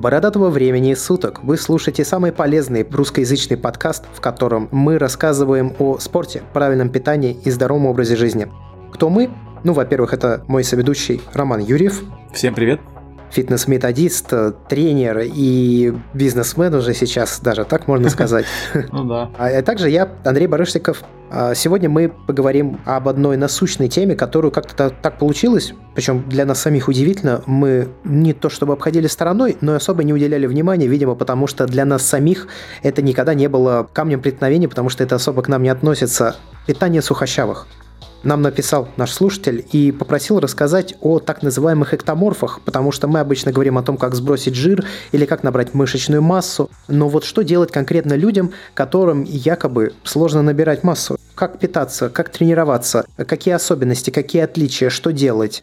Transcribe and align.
бородатого 0.00 0.48
времени 0.48 0.94
суток. 0.94 1.44
Вы 1.44 1.56
слушаете 1.56 2.04
самый 2.04 2.32
полезный 2.32 2.86
русскоязычный 2.90 3.56
подкаст, 3.56 4.04
в 4.14 4.20
котором 4.20 4.68
мы 4.72 4.98
рассказываем 4.98 5.74
о 5.78 5.98
спорте, 5.98 6.42
правильном 6.52 6.88
питании 6.88 7.36
и 7.44 7.50
здоровом 7.50 7.86
образе 7.86 8.16
жизни. 8.16 8.48
Кто 8.92 9.10
мы? 9.10 9.30
Ну, 9.62 9.74
во-первых, 9.74 10.14
это 10.14 10.42
мой 10.48 10.64
соведущий 10.64 11.20
Роман 11.34 11.60
Юрьев. 11.60 12.02
Всем 12.32 12.54
привет 12.54 12.80
фитнес-методист, 13.30 14.32
тренер 14.68 15.22
и 15.24 15.94
бизнесмен 16.14 16.74
уже 16.74 16.94
сейчас, 16.94 17.40
даже 17.40 17.64
так 17.64 17.88
можно 17.88 18.08
сказать. 18.10 18.46
Ну 18.92 19.04
да. 19.04 19.30
А 19.38 19.62
также 19.62 19.90
я, 19.90 20.08
Андрей 20.24 20.46
Барышников. 20.46 21.02
А 21.32 21.54
сегодня 21.54 21.88
мы 21.88 22.08
поговорим 22.08 22.80
об 22.84 23.08
одной 23.08 23.36
насущной 23.36 23.88
теме, 23.88 24.16
которую 24.16 24.50
как-то 24.50 24.90
так 24.90 25.18
получилось, 25.18 25.74
причем 25.94 26.28
для 26.28 26.44
нас 26.44 26.60
самих 26.60 26.88
удивительно, 26.88 27.42
мы 27.46 27.88
не 28.02 28.32
то 28.32 28.48
чтобы 28.48 28.72
обходили 28.72 29.06
стороной, 29.06 29.56
но 29.60 29.74
особо 29.74 30.02
не 30.02 30.12
уделяли 30.12 30.46
внимания, 30.46 30.88
видимо, 30.88 31.14
потому 31.14 31.46
что 31.46 31.66
для 31.66 31.84
нас 31.84 32.02
самих 32.02 32.48
это 32.82 33.00
никогда 33.00 33.34
не 33.34 33.48
было 33.48 33.88
камнем 33.92 34.20
преткновения, 34.20 34.68
потому 34.68 34.88
что 34.88 35.04
это 35.04 35.14
особо 35.14 35.42
к 35.42 35.48
нам 35.48 35.62
не 35.62 35.68
относится. 35.68 36.34
Питание 36.66 37.00
сухощавых 37.00 37.68
нам 38.22 38.42
написал 38.42 38.88
наш 38.96 39.12
слушатель 39.12 39.64
и 39.72 39.92
попросил 39.92 40.40
рассказать 40.40 40.94
о 41.00 41.18
так 41.18 41.42
называемых 41.42 41.94
эктоморфах, 41.94 42.60
потому 42.64 42.92
что 42.92 43.08
мы 43.08 43.20
обычно 43.20 43.52
говорим 43.52 43.78
о 43.78 43.82
том, 43.82 43.96
как 43.96 44.14
сбросить 44.14 44.54
жир 44.54 44.84
или 45.12 45.24
как 45.24 45.42
набрать 45.42 45.74
мышечную 45.74 46.22
массу. 46.22 46.70
Но 46.88 47.08
вот 47.08 47.24
что 47.24 47.42
делать 47.42 47.72
конкретно 47.72 48.14
людям, 48.14 48.52
которым 48.74 49.24
якобы 49.24 49.92
сложно 50.04 50.42
набирать 50.42 50.84
массу? 50.84 51.18
Как 51.34 51.58
питаться, 51.58 52.10
как 52.10 52.28
тренироваться, 52.28 53.06
какие 53.16 53.54
особенности, 53.54 54.10
какие 54.10 54.42
отличия, 54.42 54.90
что 54.90 55.10
делать? 55.10 55.62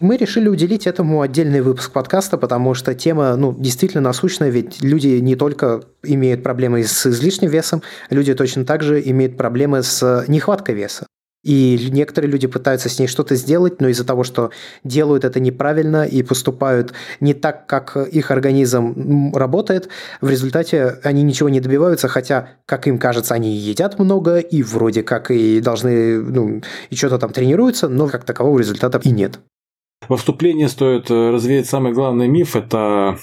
Мы 0.00 0.16
решили 0.16 0.48
уделить 0.48 0.86
этому 0.86 1.22
отдельный 1.22 1.60
выпуск 1.60 1.92
подкаста, 1.92 2.36
потому 2.36 2.74
что 2.74 2.94
тема 2.94 3.36
ну, 3.36 3.54
действительно 3.56 4.02
насущная, 4.02 4.50
ведь 4.50 4.82
люди 4.82 5.06
не 5.06 5.36
только 5.36 5.84
имеют 6.02 6.42
проблемы 6.42 6.82
с 6.82 7.06
излишним 7.06 7.48
весом, 7.48 7.82
люди 8.10 8.34
точно 8.34 8.66
так 8.66 8.82
же 8.82 9.00
имеют 9.00 9.38
проблемы 9.38 9.82
с 9.82 10.24
нехваткой 10.28 10.74
веса. 10.74 11.06
И 11.44 11.88
некоторые 11.92 12.30
люди 12.30 12.46
пытаются 12.46 12.88
с 12.88 12.98
ней 12.98 13.06
что-то 13.06 13.36
сделать, 13.36 13.80
но 13.80 13.88
из-за 13.88 14.04
того, 14.04 14.24
что 14.24 14.50
делают 14.82 15.24
это 15.24 15.40
неправильно 15.40 16.04
и 16.04 16.22
поступают 16.22 16.92
не 17.20 17.34
так, 17.34 17.66
как 17.66 17.96
их 17.96 18.30
организм 18.30 19.32
работает, 19.34 19.88
в 20.20 20.28
результате 20.28 20.98
они 21.04 21.22
ничего 21.22 21.48
не 21.48 21.60
добиваются, 21.60 22.08
хотя, 22.08 22.48
как 22.66 22.86
им 22.88 22.98
кажется, 22.98 23.34
они 23.34 23.54
едят 23.56 23.98
много 23.98 24.38
и 24.38 24.62
вроде 24.62 25.02
как 25.02 25.30
и 25.30 25.60
должны, 25.60 26.20
ну, 26.20 26.62
и 26.90 26.96
что-то 26.96 27.18
там 27.18 27.32
тренируются, 27.32 27.88
но 27.88 28.08
как 28.08 28.24
такового 28.24 28.58
результата 28.58 28.98
и 29.04 29.10
нет. 29.10 29.38
Во 30.08 30.16
вступлении 30.16 30.66
стоит 30.66 31.10
э, 31.10 31.30
развеять 31.30 31.66
самый 31.66 31.92
главный 31.92 32.28
миф– 32.28 32.56
это 32.56 33.18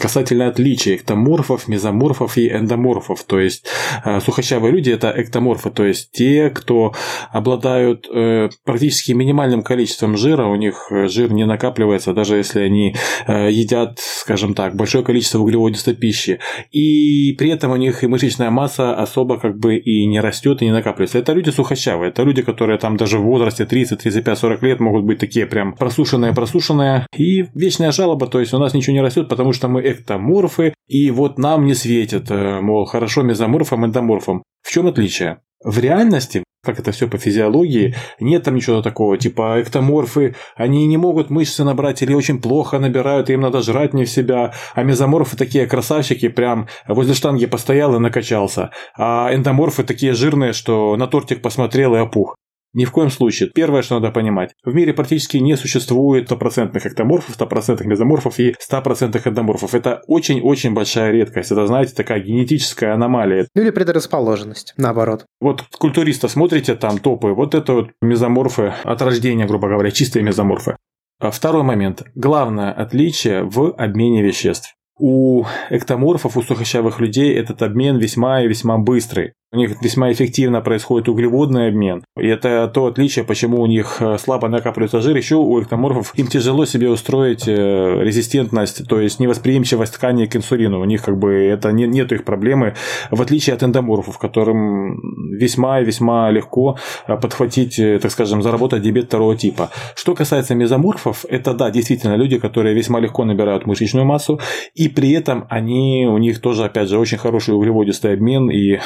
касательно 0.00 0.48
отличий 0.48 0.96
эктоморфов, 0.96 1.68
мезоморфов 1.68 2.36
и 2.36 2.48
эндоморфов. 2.48 3.24
То 3.24 3.40
есть 3.40 3.66
э, 4.04 4.20
сухощавые 4.20 4.72
люди 4.72 4.90
это 4.90 5.12
эктоморфы, 5.16 5.70
то 5.70 5.84
есть 5.84 6.12
те, 6.12 6.50
кто 6.50 6.94
обладают 7.30 8.06
э, 8.12 8.50
практически 8.64 9.12
минимальным 9.12 9.62
количеством 9.62 10.16
жира, 10.16 10.46
у 10.46 10.56
них 10.56 10.88
э, 10.90 11.08
жир 11.08 11.32
не 11.32 11.46
накапливается, 11.46 12.12
даже 12.12 12.36
если 12.36 12.60
они 12.60 12.94
едят, 13.26 13.98
скажем 13.98 14.54
так, 14.54 14.76
большое 14.76 15.04
количество 15.04 15.38
углеводистой 15.38 15.94
пищи. 15.94 16.38
И 16.70 17.34
при 17.38 17.50
этом 17.50 17.72
у 17.72 17.76
них 17.76 18.04
и 18.04 18.06
мышечная 18.06 18.50
масса 18.50 18.94
особо 18.94 19.38
как 19.38 19.58
бы 19.58 19.76
и 19.76 20.06
не 20.06 20.20
растет, 20.20 20.62
и 20.62 20.66
не 20.66 20.72
накапливается. 20.72 21.18
Это 21.18 21.32
люди 21.32 21.50
сухощавые, 21.50 22.10
это 22.10 22.22
люди, 22.22 22.42
которые 22.42 22.78
там 22.78 22.96
даже 22.96 23.18
в 23.18 23.22
возрасте 23.22 23.64
30, 23.64 24.00
35, 24.00 24.38
40 24.38 24.62
лет 24.62 24.80
могут 24.80 25.04
быть 25.04 25.18
такие 25.18 25.46
прям 25.46 25.74
просушенные-просушенные. 25.74 27.06
И 27.16 27.46
вечная 27.54 27.92
жалоба, 27.92 28.26
то 28.26 28.40
есть 28.40 28.52
у 28.54 28.58
нас 28.58 28.74
ничего 28.74 28.94
не 28.94 29.02
растет, 29.02 29.28
потому 29.28 29.45
потому 29.46 29.54
что 29.54 29.68
мы 29.68 29.80
эктоморфы, 29.80 30.74
и 30.88 31.10
вот 31.12 31.38
нам 31.38 31.66
не 31.66 31.74
светит, 31.74 32.30
э, 32.30 32.60
мол, 32.60 32.84
хорошо 32.84 33.22
мезоморфом, 33.22 33.86
эндоморфом. 33.86 34.42
В 34.62 34.72
чем 34.72 34.88
отличие? 34.88 35.38
В 35.64 35.78
реальности, 35.78 36.42
как 36.64 36.80
это 36.80 36.90
все 36.90 37.06
по 37.06 37.16
физиологии, 37.16 37.94
нет 38.18 38.42
там 38.42 38.56
ничего 38.56 38.82
такого, 38.82 39.16
типа 39.16 39.62
эктоморфы, 39.62 40.34
они 40.56 40.84
не 40.88 40.96
могут 40.96 41.30
мышцы 41.30 41.62
набрать 41.62 42.02
или 42.02 42.12
очень 42.12 42.40
плохо 42.40 42.80
набирают, 42.80 43.30
им 43.30 43.42
надо 43.42 43.62
жрать 43.62 43.94
не 43.94 44.04
в 44.04 44.10
себя, 44.10 44.52
а 44.74 44.82
мезоморфы 44.82 45.36
такие 45.36 45.66
красавчики, 45.66 46.26
прям 46.26 46.66
возле 46.88 47.14
штанги 47.14 47.46
постоял 47.46 47.94
и 47.94 48.00
накачался, 48.00 48.70
а 48.98 49.32
эндоморфы 49.32 49.84
такие 49.84 50.14
жирные, 50.14 50.54
что 50.54 50.96
на 50.96 51.06
тортик 51.06 51.40
посмотрел 51.40 51.94
и 51.94 51.98
опух. 51.98 52.34
Ни 52.76 52.84
в 52.84 52.92
коем 52.92 53.08
случае. 53.08 53.48
Первое, 53.54 53.80
что 53.80 53.94
надо 53.94 54.12
понимать. 54.12 54.52
В 54.62 54.74
мире 54.74 54.92
практически 54.92 55.38
не 55.38 55.56
существует 55.56 56.26
стопроцентных 56.26 56.84
эктоморфов, 56.84 57.34
стопроцентных 57.34 57.88
мезоморфов 57.88 58.38
и 58.38 58.54
стопроцентных 58.58 59.26
эндоморфов. 59.26 59.74
Это 59.74 60.02
очень-очень 60.06 60.74
большая 60.74 61.10
редкость. 61.10 61.52
Это, 61.52 61.66
знаете, 61.66 61.94
такая 61.94 62.20
генетическая 62.20 62.92
аномалия. 62.92 63.48
Ну 63.54 63.62
или 63.62 63.70
предрасположенность, 63.70 64.74
наоборот. 64.76 65.24
Вот 65.40 65.62
культуриста 65.78 66.28
смотрите, 66.28 66.74
там 66.74 66.98
топы, 66.98 67.28
вот 67.28 67.54
это 67.54 67.72
вот 67.72 67.90
мезоморфы 68.02 68.74
от 68.84 69.00
рождения, 69.00 69.46
грубо 69.46 69.68
говоря, 69.68 69.90
чистые 69.90 70.22
мезоморфы. 70.22 70.76
А 71.18 71.30
второй 71.30 71.62
момент. 71.62 72.02
Главное 72.14 72.72
отличие 72.72 73.44
в 73.44 73.72
обмене 73.72 74.22
веществ. 74.22 74.74
У 74.98 75.44
эктоморфов, 75.70 76.36
у 76.36 76.42
сухощавых 76.42 77.00
людей 77.00 77.34
этот 77.34 77.62
обмен 77.62 77.98
весьма 77.98 78.42
и 78.42 78.48
весьма 78.48 78.78
быстрый. 78.78 79.32
У 79.52 79.58
них 79.58 79.80
весьма 79.80 80.10
эффективно 80.10 80.60
происходит 80.60 81.08
углеводный 81.08 81.68
обмен. 81.68 82.04
И 82.18 82.26
это 82.26 82.66
то 82.66 82.86
отличие, 82.86 83.24
почему 83.24 83.60
у 83.60 83.66
них 83.66 83.98
э, 84.00 84.18
слабо 84.18 84.48
накапливается 84.48 85.00
жир. 85.00 85.16
Еще 85.16 85.36
у 85.36 85.62
эктоморфов 85.62 86.12
им 86.16 86.26
тяжело 86.26 86.66
себе 86.66 86.90
устроить 86.90 87.46
э, 87.46 88.02
резистентность, 88.02 88.88
то 88.88 89.00
есть 89.00 89.20
невосприимчивость 89.20 89.94
тканей 89.94 90.26
к 90.26 90.34
инсулину. 90.34 90.80
У 90.80 90.84
них 90.84 91.04
как 91.04 91.16
бы 91.16 91.32
это 91.32 91.70
не, 91.70 91.86
нет 91.86 92.10
их 92.10 92.24
проблемы, 92.24 92.74
в 93.12 93.22
отличие 93.22 93.54
от 93.54 93.62
эндоморфов, 93.62 94.18
которым 94.18 94.98
весьма 95.38 95.80
и 95.80 95.84
весьма 95.84 96.28
легко 96.32 96.76
э, 97.06 97.16
подхватить, 97.16 97.76
так 98.02 98.10
скажем, 98.10 98.42
заработать 98.42 98.82
диабет 98.82 99.06
второго 99.06 99.36
типа. 99.36 99.70
Что 99.94 100.16
касается 100.16 100.56
мезоморфов, 100.56 101.24
это 101.28 101.54
да, 101.54 101.70
действительно 101.70 102.16
люди, 102.16 102.38
которые 102.40 102.74
весьма 102.74 102.98
легко 102.98 103.24
набирают 103.24 103.64
мышечную 103.64 104.06
массу, 104.06 104.40
и 104.74 104.88
при 104.88 105.12
этом 105.12 105.46
они, 105.48 106.08
у 106.10 106.18
них 106.18 106.40
тоже, 106.40 106.64
опять 106.64 106.88
же, 106.88 106.98
очень 106.98 107.18
хороший 107.18 107.54
углеводистый 107.54 108.14
обмен 108.14 108.50
и 108.50 108.80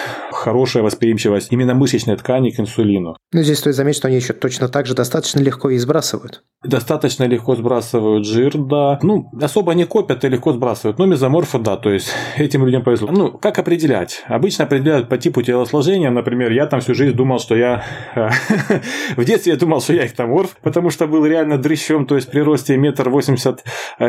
хорошая 0.50 0.83
восприимчивость 0.83 1.53
именно 1.53 1.75
мышечной 1.75 2.16
ткани 2.16 2.50
к 2.50 2.59
инсулину. 2.59 3.16
Ну, 3.33 3.43
здесь 3.43 3.59
стоит 3.59 3.77
заметить, 3.77 3.99
что 3.99 4.09
они 4.09 4.16
еще 4.16 4.33
точно 4.33 4.69
так 4.69 4.87
же 4.87 4.94
достаточно 4.94 5.38
легко 5.38 5.71
и 5.71 5.78
сбрасывают. 5.78 6.43
Достаточно 6.65 7.22
легко 7.22 7.55
сбрасывают 7.55 8.27
жир, 8.27 8.59
да. 8.59 8.99
Ну, 9.03 9.31
особо 9.41 9.75
не 9.75 9.87
копят 9.87 10.25
и 10.25 10.28
легко 10.28 10.53
сбрасывают. 10.53 10.99
Но 10.99 11.06
мезоморфы, 11.06 11.61
да, 11.61 11.77
то 11.77 11.91
есть 11.91 12.12
этим 12.37 12.66
людям 12.66 12.83
повезло. 12.83 13.12
Ну, 13.12 13.31
как 13.31 13.61
определять? 13.61 14.25
Обычно 14.27 14.65
определяют 14.65 15.09
по 15.09 15.19
типу 15.19 15.43
телосложения. 15.43 16.11
Например, 16.11 16.50
я 16.50 16.67
там 16.67 16.81
всю 16.81 16.94
жизнь 16.94 17.15
думал, 17.15 17.38
что 17.38 17.55
я... 17.55 17.84
В 19.17 19.25
детстве 19.25 19.53
я 19.53 19.59
думал, 19.59 19.81
что 19.81 19.93
я 19.93 20.05
эктоморф, 20.05 20.56
потому 20.62 20.91
что 20.91 21.06
был 21.06 21.25
реально 21.25 21.59
дрыщом, 21.59 22.06
то 22.06 22.17
есть 22.17 22.28
при 22.28 22.41
росте 22.41 22.77
метр 22.77 23.09
восемьдесят 23.09 23.62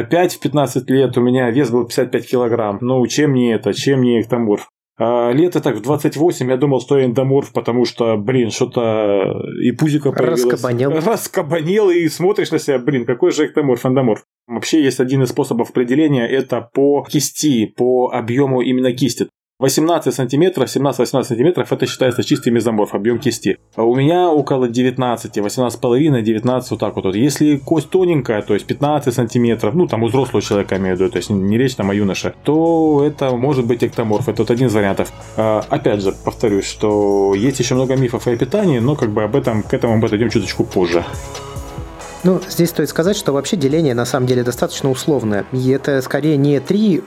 пять 0.10 0.34
в 0.34 0.40
15 0.40 0.90
лет 0.90 1.16
у 1.18 1.22
меня 1.22 1.52
вес 1.52 1.70
был 1.70 1.86
55 1.86 2.28
килограмм. 2.28 2.80
Ну, 2.82 3.06
чем 3.06 3.36
не 3.36 3.54
это, 3.54 3.74
чем 3.74 4.02
не 4.02 4.22
эктоморф? 4.22 4.68
А 4.98 5.32
лето 5.32 5.62
так 5.62 5.78
в 5.78 5.82
28 5.82 6.50
я 6.50 6.58
думал, 6.58 6.82
что 6.82 6.98
я 6.98 7.06
эндоморф, 7.06 7.54
потому 7.54 7.86
что, 7.86 8.18
блин, 8.18 8.52
что-то 8.52 9.42
и 9.64 9.72
пузика 9.72 10.12
появилось. 10.12 10.44
Раскабанел. 10.44 10.92
Раскабанел, 10.92 11.90
и 11.90 12.08
смотришь 12.10 12.52
на 12.52 12.60
себя, 12.60 12.78
блин, 12.78 13.06
какой 13.06 13.32
же 13.32 13.46
эктоморф, 13.46 13.86
эндоморф. 13.86 14.24
Вообще 14.48 14.84
есть 14.84 15.00
один 15.00 15.24
из 15.24 15.30
способов 15.30 15.70
определения, 15.70 16.28
это 16.28 16.70
по 16.74 17.04
кисти, 17.10 17.66
по 17.66 18.12
объему 18.14 18.62
именно 18.62 18.92
кисти. 18.94 19.28
18 19.62 20.12
сантиметров, 20.12 20.68
17-18 20.76 21.24
сантиметров 21.24 21.72
это 21.72 21.86
считается 21.86 22.24
чистый 22.24 22.50
мезоморф, 22.50 22.96
объем 22.96 23.20
кисти. 23.20 23.60
А 23.76 23.84
у 23.84 23.96
меня 23.96 24.32
около 24.32 24.68
19, 24.68 25.38
18,5, 25.38 26.22
19 26.22 26.72
вот 26.72 26.80
так 26.80 26.96
вот. 26.96 27.16
Если 27.16 27.58
кость 27.58 27.92
тоненькая, 27.92 28.42
то 28.42 28.56
есть 28.56 28.66
15 28.66 29.14
сантиметров, 29.14 29.76
ну 29.76 29.86
там 29.86 30.02
у 30.02 30.08
взрослого 30.08 30.42
человека 30.42 30.78
имею 30.78 30.98
в 30.98 31.00
виду, 31.00 31.12
то 31.12 31.18
есть 31.18 31.30
не 31.30 31.60
речь 31.60 31.76
там 31.76 31.92
о 31.92 31.94
юноше, 31.94 32.34
то 32.44 33.04
это 33.06 33.36
может 33.36 33.68
быть 33.68 33.84
эктоморф, 33.84 34.28
это 34.28 34.42
вот 34.42 34.50
один 34.50 34.68
из 34.68 34.74
вариантов. 34.74 35.14
А, 35.38 35.64
опять 35.70 36.02
же, 36.02 36.12
повторюсь, 36.26 36.66
что 36.66 37.36
есть 37.36 37.60
еще 37.60 37.76
много 37.76 37.96
мифов 37.96 38.26
о 38.26 38.36
питании, 38.36 38.80
но 38.80 38.96
как 38.96 39.12
бы 39.12 39.22
об 39.22 39.36
этом, 39.36 39.62
к 39.62 39.76
этому 39.76 39.96
мы 39.96 40.02
подойдем 40.02 40.32
чуточку 40.32 40.64
позже. 40.64 41.06
Ну, 42.24 42.40
здесь 42.48 42.70
стоит 42.70 42.90
сказать, 42.90 43.18
что 43.18 43.32
вообще 43.34 43.58
деление 43.58 43.94
на 43.94 44.06
самом 44.06 44.28
деле 44.28 44.44
достаточно 44.44 44.90
условное. 44.90 45.46
И 45.52 45.70
это 45.70 46.02
скорее 46.02 46.38
не 46.38 46.60
три 46.60 47.04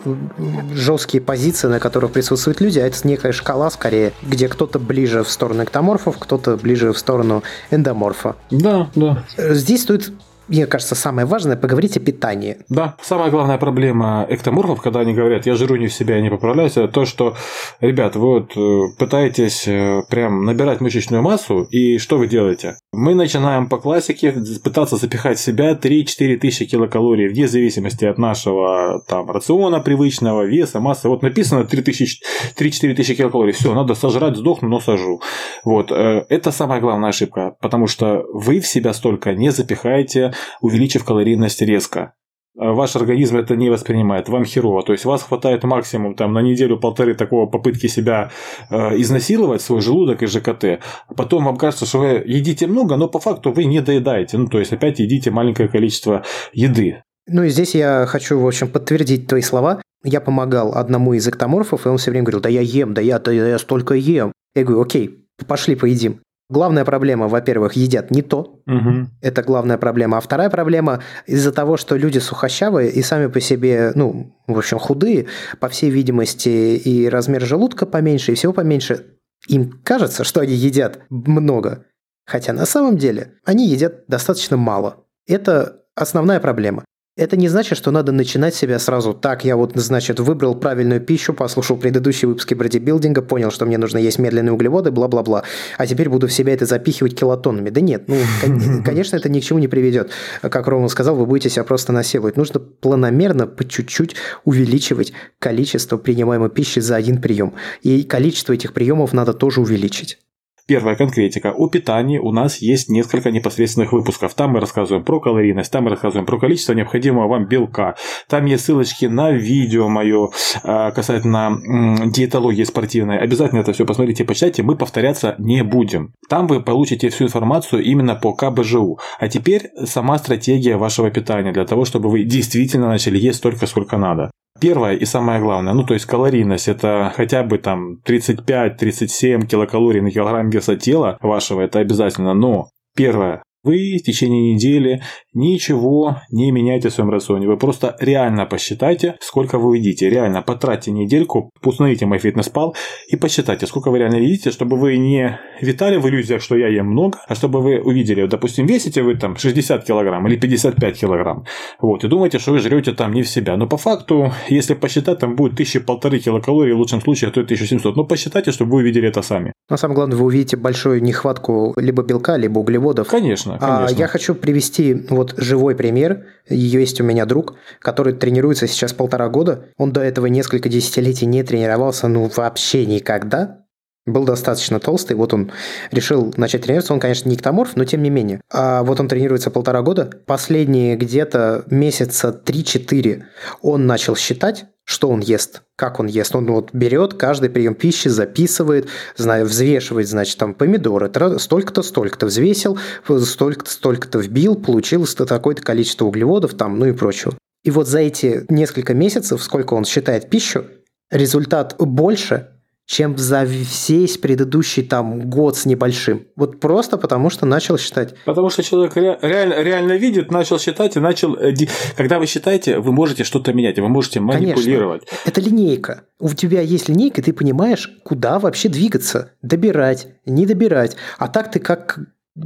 жесткие 0.72 1.22
позиции, 1.22 1.68
на 1.68 1.80
которых 1.80 2.12
присутствуют 2.12 2.60
люди, 2.60 2.78
а 2.78 2.86
это 2.86 3.06
некая 3.06 3.32
шкала 3.32 3.70
скорее, 3.70 4.12
где 4.22 4.48
кто-то 4.48 4.78
ближе 4.78 5.22
в 5.22 5.30
сторону 5.30 5.64
эктоморфов, 5.64 6.18
кто-то 6.18 6.56
ближе 6.56 6.92
в 6.92 6.98
сторону 6.98 7.42
эндоморфа. 7.70 8.36
Да, 8.50 8.90
да. 8.94 9.24
Здесь 9.36 9.82
стоит 9.82 10.12
мне 10.48 10.66
кажется, 10.66 10.94
самое 10.94 11.26
важное, 11.26 11.56
поговорить 11.56 11.96
о 11.96 12.00
питании. 12.00 12.58
Да, 12.68 12.96
самая 13.02 13.30
главная 13.30 13.58
проблема 13.58 14.26
эктоморфов, 14.28 14.82
когда 14.82 15.00
они 15.00 15.14
говорят, 15.14 15.46
я 15.46 15.54
жиру 15.54 15.76
не 15.76 15.86
в 15.86 15.94
себя, 15.94 16.20
не 16.20 16.30
поправляюсь, 16.30 16.72
это 16.72 16.88
то, 16.88 17.04
что, 17.04 17.34
ребят, 17.80 18.16
вы 18.16 18.40
вот 18.40 18.56
э, 18.56 18.96
пытаетесь 18.98 19.66
э, 19.66 20.02
прям 20.10 20.44
набирать 20.44 20.80
мышечную 20.80 21.22
массу, 21.22 21.62
и 21.70 21.98
что 21.98 22.18
вы 22.18 22.26
делаете? 22.26 22.76
Мы 22.92 23.14
начинаем 23.14 23.68
по 23.68 23.78
классике 23.78 24.34
пытаться 24.62 24.96
запихать 24.96 25.38
в 25.38 25.42
себя 25.42 25.72
3-4 25.72 26.36
тысячи 26.36 26.66
килокалорий, 26.66 27.28
вне 27.28 27.48
зависимости 27.48 28.04
от 28.04 28.18
нашего 28.18 29.02
там 29.08 29.30
рациона 29.30 29.80
привычного, 29.80 30.42
веса, 30.42 30.80
массы. 30.80 31.08
Вот 31.08 31.22
написано 31.22 31.60
3-4 31.60 32.94
тысячи 32.94 33.14
килокалорий, 33.14 33.52
все, 33.52 33.72
надо 33.74 33.94
сожрать, 33.94 34.36
сдохну, 34.36 34.68
но 34.68 34.80
сажу. 34.80 35.22
Вот, 35.64 35.90
э, 35.90 36.26
это 36.28 36.50
самая 36.50 36.80
главная 36.80 37.10
ошибка, 37.10 37.56
потому 37.60 37.86
что 37.86 38.24
вы 38.32 38.60
в 38.60 38.66
себя 38.66 38.92
столько 38.92 39.32
не 39.32 39.50
запихаете, 39.50 40.33
увеличив 40.60 41.04
калорийность 41.04 41.62
резко. 41.62 42.14
А 42.56 42.72
ваш 42.72 42.94
организм 42.94 43.36
это 43.36 43.56
не 43.56 43.68
воспринимает, 43.68 44.28
вам 44.28 44.44
херово. 44.44 44.84
То 44.84 44.92
есть 44.92 45.04
вас 45.04 45.24
хватает 45.24 45.64
максимум 45.64 46.14
там, 46.14 46.32
на 46.32 46.38
неделю-полторы 46.38 47.14
такого 47.14 47.46
попытки 47.46 47.88
себя 47.88 48.30
э, 48.70 49.00
изнасиловать, 49.00 49.60
свой 49.60 49.80
желудок 49.80 50.22
и 50.22 50.26
ЖКТ. 50.26 50.64
А 51.08 51.14
потом 51.16 51.44
вам 51.44 51.56
кажется, 51.56 51.84
что 51.84 51.98
вы 51.98 52.22
едите 52.24 52.68
много, 52.68 52.96
но 52.96 53.08
по 53.08 53.18
факту 53.18 53.50
вы 53.50 53.64
не 53.64 53.80
доедаете. 53.80 54.38
Ну, 54.38 54.46
то 54.46 54.60
есть 54.60 54.72
опять 54.72 55.00
едите 55.00 55.32
маленькое 55.32 55.68
количество 55.68 56.24
еды. 56.52 57.02
Ну 57.26 57.42
и 57.42 57.48
здесь 57.48 57.74
я 57.74 58.06
хочу, 58.06 58.38
в 58.38 58.46
общем, 58.46 58.68
подтвердить 58.68 59.26
твои 59.26 59.42
слова. 59.42 59.82
Я 60.04 60.20
помогал 60.20 60.74
одному 60.74 61.14
из 61.14 61.26
эктоморфов, 61.26 61.86
и 61.86 61.88
он 61.88 61.96
все 61.96 62.12
время 62.12 62.24
говорил, 62.24 62.40
да 62.40 62.50
я 62.50 62.60
ем, 62.60 62.94
да 62.94 63.00
я, 63.00 63.18
да 63.18 63.32
я 63.32 63.58
столько 63.58 63.94
ем. 63.94 64.32
Я 64.54 64.62
говорю, 64.62 64.82
окей, 64.82 65.26
пошли 65.48 65.74
поедим. 65.74 66.20
Главная 66.54 66.84
проблема, 66.84 67.26
во-первых, 67.26 67.72
едят 67.72 68.12
не 68.12 68.22
то. 68.22 68.60
Угу. 68.68 69.08
Это 69.22 69.42
главная 69.42 69.76
проблема. 69.76 70.18
А 70.18 70.20
вторая 70.20 70.50
проблема 70.50 71.02
из-за 71.26 71.50
того, 71.50 71.76
что 71.76 71.96
люди 71.96 72.20
сухощавые 72.20 72.92
и 72.92 73.02
сами 73.02 73.26
по 73.26 73.40
себе, 73.40 73.90
ну, 73.96 74.36
в 74.46 74.56
общем, 74.56 74.78
худые, 74.78 75.26
по 75.58 75.68
всей 75.68 75.90
видимости, 75.90 76.48
и 76.48 77.08
размер 77.08 77.42
желудка 77.42 77.86
поменьше, 77.86 78.30
и 78.30 78.34
всего 78.36 78.52
поменьше, 78.52 79.04
им 79.48 79.80
кажется, 79.82 80.22
что 80.22 80.40
они 80.42 80.54
едят 80.54 81.00
много. 81.10 81.86
Хотя 82.24 82.52
на 82.52 82.66
самом 82.66 82.98
деле 82.98 83.32
они 83.44 83.66
едят 83.66 84.04
достаточно 84.06 84.56
мало. 84.56 85.04
Это 85.26 85.82
основная 85.96 86.38
проблема. 86.38 86.84
Это 87.16 87.36
не 87.36 87.48
значит, 87.48 87.78
что 87.78 87.92
надо 87.92 88.10
начинать 88.10 88.56
себя 88.56 88.80
сразу 88.80 89.14
так. 89.14 89.44
Я 89.44 89.56
вот, 89.56 89.70
значит, 89.76 90.18
выбрал 90.18 90.56
правильную 90.56 91.00
пищу, 91.00 91.32
послушал 91.32 91.76
предыдущие 91.76 92.28
выпуски 92.28 92.54
бодибилдинга, 92.54 93.22
понял, 93.22 93.52
что 93.52 93.66
мне 93.66 93.78
нужно 93.78 93.98
есть 93.98 94.18
медленные 94.18 94.52
углеводы, 94.52 94.90
бла-бла-бла. 94.90 95.44
А 95.78 95.86
теперь 95.86 96.08
буду 96.08 96.26
в 96.26 96.32
себя 96.32 96.54
это 96.54 96.66
запихивать 96.66 97.14
килотоннами. 97.14 97.70
Да 97.70 97.80
нет, 97.80 98.08
ну, 98.08 98.16
конечно, 98.84 99.16
это 99.16 99.28
ни 99.28 99.38
к 99.38 99.44
чему 99.44 99.60
не 99.60 99.68
приведет. 99.68 100.10
Как 100.42 100.66
Рома 100.66 100.88
сказал, 100.88 101.14
вы 101.14 101.24
будете 101.24 101.50
себя 101.50 101.62
просто 101.62 101.92
насиловать. 101.92 102.36
Нужно 102.36 102.58
планомерно, 102.58 103.46
по 103.46 103.64
чуть-чуть 103.64 104.16
увеличивать 104.44 105.12
количество 105.38 105.98
принимаемой 105.98 106.50
пищи 106.50 106.80
за 106.80 106.96
один 106.96 107.22
прием. 107.22 107.54
И 107.82 108.02
количество 108.02 108.52
этих 108.52 108.72
приемов 108.72 109.12
надо 109.12 109.34
тоже 109.34 109.60
увеличить. 109.60 110.18
Первая 110.66 110.96
конкретика. 110.96 111.52
О 111.52 111.68
питании 111.68 112.18
у 112.18 112.32
нас 112.32 112.58
есть 112.58 112.88
несколько 112.88 113.30
непосредственных 113.30 113.92
выпусков. 113.92 114.32
Там 114.32 114.52
мы 114.52 114.60
рассказываем 114.60 115.04
про 115.04 115.20
калорийность, 115.20 115.70
там 115.70 115.84
мы 115.84 115.90
рассказываем 115.90 116.24
про 116.24 116.38
количество 116.38 116.72
необходимого 116.72 117.28
вам 117.28 117.46
белка. 117.46 117.96
Там 118.28 118.46
есть 118.46 118.64
ссылочки 118.64 119.04
на 119.04 119.30
видео 119.30 119.90
мое 119.90 120.30
а, 120.62 120.90
касательно 120.92 121.60
диетологии 122.06 122.64
спортивной. 122.64 123.18
Обязательно 123.18 123.60
это 123.60 123.74
все 123.74 123.84
посмотрите, 123.84 124.24
почитайте. 124.24 124.62
Мы 124.62 124.74
повторяться 124.76 125.34
не 125.38 125.62
будем. 125.62 126.14
Там 126.30 126.46
вы 126.46 126.62
получите 126.62 127.10
всю 127.10 127.24
информацию 127.24 127.82
именно 127.82 128.14
по 128.14 128.32
КБЖУ. 128.32 128.98
А 129.18 129.28
теперь 129.28 129.70
сама 129.84 130.16
стратегия 130.16 130.78
вашего 130.78 131.10
питания 131.10 131.52
для 131.52 131.66
того, 131.66 131.84
чтобы 131.84 132.08
вы 132.08 132.24
действительно 132.24 132.88
начали 132.88 133.18
есть 133.18 133.36
столько, 133.38 133.66
сколько 133.66 133.98
надо. 133.98 134.30
Первое 134.64 134.94
и 134.94 135.04
самое 135.04 135.42
главное, 135.42 135.74
ну 135.74 135.84
то 135.84 135.92
есть 135.92 136.06
калорийность 136.06 136.68
это 136.68 137.12
хотя 137.14 137.42
бы 137.42 137.58
там 137.58 137.98
35-37 138.06 139.44
килокалорий 139.44 140.00
на 140.00 140.10
килограмм 140.10 140.48
веса 140.48 140.74
тела 140.74 141.18
вашего, 141.20 141.60
это 141.60 141.80
обязательно, 141.80 142.32
но 142.32 142.70
первое, 142.96 143.42
вы 143.62 143.98
в 143.98 144.02
течение 144.02 144.54
недели 144.54 145.02
ничего 145.34 146.18
не 146.30 146.50
меняйте 146.50 146.88
в 146.88 146.92
своем 146.92 147.10
рационе. 147.10 147.46
Вы 147.46 147.56
просто 147.56 147.96
реально 148.00 148.46
посчитайте, 148.46 149.16
сколько 149.20 149.58
вы 149.58 149.78
едите. 149.78 150.08
Реально 150.08 150.42
потратьте 150.42 150.90
недельку, 150.90 151.50
установите 151.62 152.06
мой 152.06 152.18
фитнес-пал 152.18 152.74
и 153.08 153.16
посчитайте, 153.16 153.66
сколько 153.66 153.90
вы 153.90 153.98
реально 153.98 154.16
едите, 154.16 154.50
чтобы 154.50 154.76
вы 154.76 154.96
не 154.96 155.38
витали 155.60 155.96
в 155.96 156.08
иллюзиях, 156.08 156.42
что 156.42 156.56
я 156.56 156.68
ем 156.68 156.86
много, 156.86 157.18
а 157.28 157.34
чтобы 157.34 157.60
вы 157.60 157.80
увидели, 157.80 158.26
допустим, 158.26 158.66
весите 158.66 159.02
вы 159.02 159.16
там 159.16 159.36
60 159.36 159.84
килограмм 159.84 160.26
или 160.28 160.36
55 160.36 161.00
килограмм. 161.00 161.44
Вот, 161.80 162.04
и 162.04 162.08
думаете, 162.08 162.38
что 162.38 162.52
вы 162.52 162.58
жрете 162.58 162.92
там 162.92 163.12
не 163.12 163.22
в 163.22 163.28
себя. 163.28 163.56
Но 163.56 163.66
по 163.66 163.76
факту, 163.76 164.32
если 164.48 164.74
посчитать, 164.74 165.18
там 165.18 165.36
будет 165.36 165.56
тысячи 165.56 165.78
полторы 165.78 166.18
килокалорий, 166.18 166.74
в 166.74 166.78
лучшем 166.78 167.00
случае, 167.00 167.28
а 167.28 167.32
то 167.32 167.40
и 167.40 167.44
1700. 167.44 167.96
Но 167.96 168.04
посчитайте, 168.04 168.52
чтобы 168.52 168.72
вы 168.72 168.78
увидели 168.78 169.08
это 169.08 169.22
сами. 169.22 169.52
Но 169.70 169.76
самое 169.76 169.96
главное, 169.96 170.16
вы 170.16 170.26
увидите 170.26 170.56
большую 170.56 171.02
нехватку 171.02 171.74
либо 171.76 172.02
белка, 172.02 172.36
либо 172.36 172.58
углеводов. 172.58 173.08
Конечно, 173.08 173.58
конечно. 173.58 173.86
А 173.86 173.90
я 173.90 174.06
хочу 174.08 174.34
привести 174.34 174.94
вот 175.08 175.23
живой 175.36 175.74
пример. 175.74 176.26
Есть 176.48 177.00
у 177.00 177.04
меня 177.04 177.24
друг, 177.24 177.54
который 177.78 178.12
тренируется 178.12 178.66
сейчас 178.66 178.92
полтора 178.92 179.28
года. 179.28 179.66
Он 179.78 179.92
до 179.92 180.02
этого 180.02 180.26
несколько 180.26 180.68
десятилетий 180.68 181.26
не 181.26 181.42
тренировался, 181.42 182.08
ну 182.08 182.30
вообще 182.34 182.84
никогда 182.84 183.63
был 184.06 184.24
достаточно 184.24 184.80
толстый, 184.80 185.14
вот 185.14 185.32
он 185.32 185.50
решил 185.90 186.32
начать 186.36 186.62
тренироваться, 186.62 186.92
он, 186.92 187.00
конечно, 187.00 187.28
не 187.28 187.36
эктоморф, 187.36 187.76
но 187.76 187.84
тем 187.84 188.02
не 188.02 188.10
менее. 188.10 188.40
А 188.52 188.82
вот 188.82 189.00
он 189.00 189.08
тренируется 189.08 189.50
полтора 189.50 189.82
года, 189.82 190.10
последние 190.26 190.96
где-то 190.96 191.64
месяца 191.70 192.28
3-4 192.44 193.22
он 193.62 193.86
начал 193.86 194.16
считать, 194.16 194.66
что 194.84 195.08
он 195.08 195.20
ест, 195.20 195.62
как 195.76 195.98
он 195.98 196.06
ест. 196.06 196.36
Он 196.36 196.46
вот 196.46 196.68
берет 196.74 197.14
каждый 197.14 197.48
прием 197.48 197.74
пищи, 197.74 198.08
записывает, 198.08 198.88
знаю, 199.16 199.46
взвешивает, 199.46 200.06
значит, 200.08 200.36
там 200.36 200.52
помидоры, 200.52 201.10
столько-то, 201.38 201.82
столько-то 201.82 202.26
взвесил, 202.26 202.78
столько-то, 203.06 203.70
столько-то 203.70 204.18
вбил, 204.18 204.56
получил 204.56 205.06
такое-то 205.06 205.62
количество 205.62 206.04
углеводов, 206.04 206.52
там, 206.52 206.78
ну 206.78 206.84
и 206.86 206.92
прочего. 206.92 207.32
И 207.62 207.70
вот 207.70 207.88
за 207.88 208.00
эти 208.00 208.44
несколько 208.50 208.92
месяцев, 208.92 209.42
сколько 209.42 209.72
он 209.72 209.86
считает 209.86 210.28
пищу, 210.28 210.66
результат 211.10 211.76
больше, 211.78 212.50
чем 212.86 213.16
за 213.16 213.44
весь 213.44 214.18
предыдущий 214.18 214.82
там 214.82 215.30
год 215.30 215.56
с 215.56 215.64
небольшим. 215.64 216.26
Вот 216.36 216.60
просто 216.60 216.98
потому, 216.98 217.30
что 217.30 217.46
начал 217.46 217.78
считать. 217.78 218.14
Потому 218.24 218.50
что 218.50 218.62
человек 218.62 218.96
реально, 218.96 219.62
реально 219.62 219.92
видит, 219.92 220.30
начал 220.30 220.58
считать 220.58 220.96
и 220.96 221.00
начал... 221.00 221.34
Э, 221.34 221.54
когда 221.96 222.18
вы 222.18 222.26
считаете, 222.26 222.78
вы 222.78 222.92
можете 222.92 223.24
что-то 223.24 223.52
менять, 223.52 223.78
вы 223.78 223.88
можете 223.88 224.20
манипулировать. 224.20 225.04
Конечно. 225.06 225.28
Это 225.28 225.40
линейка. 225.40 226.02
У 226.18 226.30
тебя 226.30 226.60
есть 226.60 226.88
линейка, 226.88 227.22
ты 227.22 227.32
понимаешь, 227.32 227.90
куда 228.04 228.38
вообще 228.38 228.68
двигаться. 228.68 229.32
Добирать, 229.42 230.08
не 230.26 230.44
добирать. 230.44 230.96
А 231.18 231.28
так 231.28 231.50
ты 231.50 231.60
как 231.60 231.98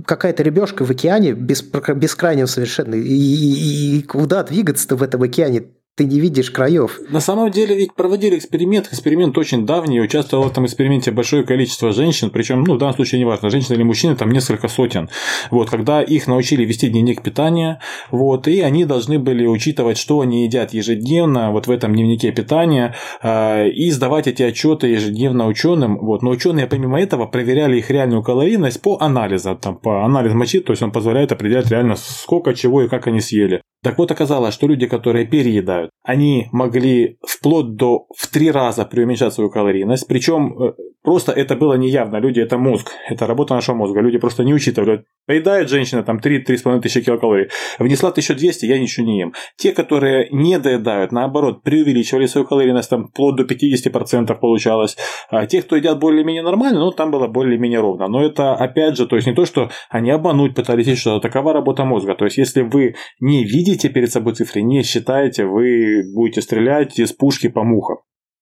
какая-то 0.05 0.44
рыбешка 0.44 0.84
в 0.84 0.91
океане 0.91 1.32
без, 1.32 1.62
бескрайнего 1.62 2.46
совершенно. 2.46 2.94
И, 2.94 3.00
и, 3.00 3.99
и 3.99 4.02
куда 4.02 4.43
двигаться-то 4.43 4.96
в 4.96 5.03
этом 5.03 5.22
океане? 5.22 5.65
Ты 5.98 6.05
не 6.05 6.20
видишь 6.20 6.52
краев. 6.52 7.00
На 7.10 7.20
самом 7.20 7.50
деле 7.50 7.76
ведь 7.76 7.93
проводили 7.93 8.38
эксперимент, 8.38 8.86
эксперимент 8.86 9.36
очень 9.36 9.67
давний, 9.67 10.00
участвовало 10.00 10.46
в 10.46 10.52
этом 10.52 10.64
эксперименте 10.64 11.10
большое 11.10 11.43
количество 11.43 11.93
женщин, 11.93 12.31
причем, 12.31 12.62
ну, 12.62 12.74
в 12.74 12.78
данном 12.78 12.94
случае 12.94 13.20
неважно, 13.20 13.50
женщины 13.50 13.74
или 13.74 13.82
мужчины, 13.82 14.14
там 14.14 14.31
несколько 14.31 14.69
сотен. 14.69 15.10
Вот, 15.50 15.69
когда 15.69 16.00
их 16.00 16.28
научили 16.28 16.64
вести 16.64 16.88
дневник 16.88 17.22
питания, 17.22 17.81
вот, 18.12 18.46
и 18.46 18.60
они 18.60 18.84
должны 18.84 19.19
были 19.19 19.44
учитывать, 19.44 19.98
что 19.98 20.20
они 20.20 20.44
едят 20.44 20.72
ежедневно, 20.72 21.50
вот 21.50 21.67
в 21.67 21.70
этом 21.70 21.93
дневнике 21.93 22.31
питания, 22.31 22.94
э, 23.20 23.69
и 23.69 23.90
сдавать 23.90 24.28
эти 24.28 24.44
отчеты 24.44 24.86
ежедневно 24.86 25.48
ученым, 25.48 25.98
вот, 25.98 26.22
но 26.22 26.31
ученые 26.31 26.69
помимо 26.69 27.00
этого 27.00 27.26
проверяли 27.26 27.78
их 27.78 27.90
реальную 27.90 28.22
калорийность 28.22 28.81
по 28.81 28.98
анализу, 29.00 29.58
там, 29.60 29.76
по 29.76 30.05
анализу 30.05 30.36
мочи, 30.36 30.60
то 30.60 30.72
есть 30.72 30.82
он 30.82 30.93
позволяет 30.93 31.32
определять 31.32 31.69
реально 31.72 31.96
сколько 31.96 32.55
чего 32.55 32.82
и 32.82 32.88
как 32.88 33.08
они 33.08 33.20
съели. 33.20 33.62
Так 33.82 33.97
вот 33.99 34.11
оказалось, 34.11 34.55
что 34.55 34.67
люди, 34.67 34.87
которые 34.87 35.25
переедают, 35.27 35.91
они 36.03 36.49
могли 36.53 37.19
вплоть 37.27 37.77
до 37.77 38.06
в 38.17 38.27
три 38.27 38.51
раза 38.51 38.85
преуменьшать 38.85 39.32
свою 39.32 39.51
калорийность, 39.51 40.08
причем 40.08 40.61
э, 40.61 40.73
просто 41.03 41.32
это 41.32 41.55
было 41.55 41.75
неявно, 41.75 42.17
люди 42.17 42.41
это 42.41 42.58
мозг, 42.58 42.91
это 43.08 43.27
работа 43.27 43.55
нашего 43.55 43.77
мозга, 43.77 44.01
люди 44.01 44.19
просто 44.19 44.43
не 44.43 44.53
учитывали. 44.53 45.05
Поедает 45.27 45.69
женщина 45.69 46.03
там 46.03 46.19
3-3,5 46.19 46.81
тысячи 46.81 47.03
килокалорий, 47.03 47.49
внесла 47.79 48.11
1200, 48.11 48.67
я 48.67 48.79
ничего 48.79 49.06
не 49.06 49.20
ем. 49.20 49.32
Те, 49.56 49.73
которые 49.73 50.29
не 50.32 50.58
доедают, 50.58 51.13
наоборот, 51.13 51.63
преувеличивали 51.63 52.27
свою 52.27 52.47
калорийность, 52.47 52.91
там 52.91 53.08
вплоть 53.08 53.37
до 53.37 53.44
50% 53.44 54.35
получалось. 54.41 54.97
А 55.31 55.47
те, 55.47 55.63
кто 55.63 55.77
едят 55.77 56.01
более-менее 56.01 56.43
нормально, 56.43 56.81
ну 56.81 56.91
там 56.91 57.11
было 57.11 57.29
более-менее 57.29 57.81
ровно. 57.81 58.08
Но 58.08 58.25
это 58.25 58.55
опять 58.55 58.97
же, 58.97 59.06
то 59.06 59.17
есть 59.17 59.29
не 59.29 59.35
то, 59.35 59.44
что 59.44 59.70
они 59.89 60.11
обмануть 60.11 60.55
пытались, 60.55 60.99
что 60.99 61.20
такова 61.20 61.53
работа 61.53 61.85
мозга. 61.85 62.15
То 62.15 62.25
есть 62.25 62.39
если 62.39 62.63
вы 62.63 62.97
не 63.20 63.44
видите 63.44 63.68
видите 63.69 63.91
перед 63.91 64.10
собой 64.10 64.34
цифры, 64.34 64.63
не 64.63 64.82
считаете, 64.82 65.44
вы 65.44 66.03
будете 66.15 66.41
стрелять 66.41 66.98
из 66.98 67.13
пушки 67.13 67.48
по 67.48 67.65
мухам. 67.65 67.97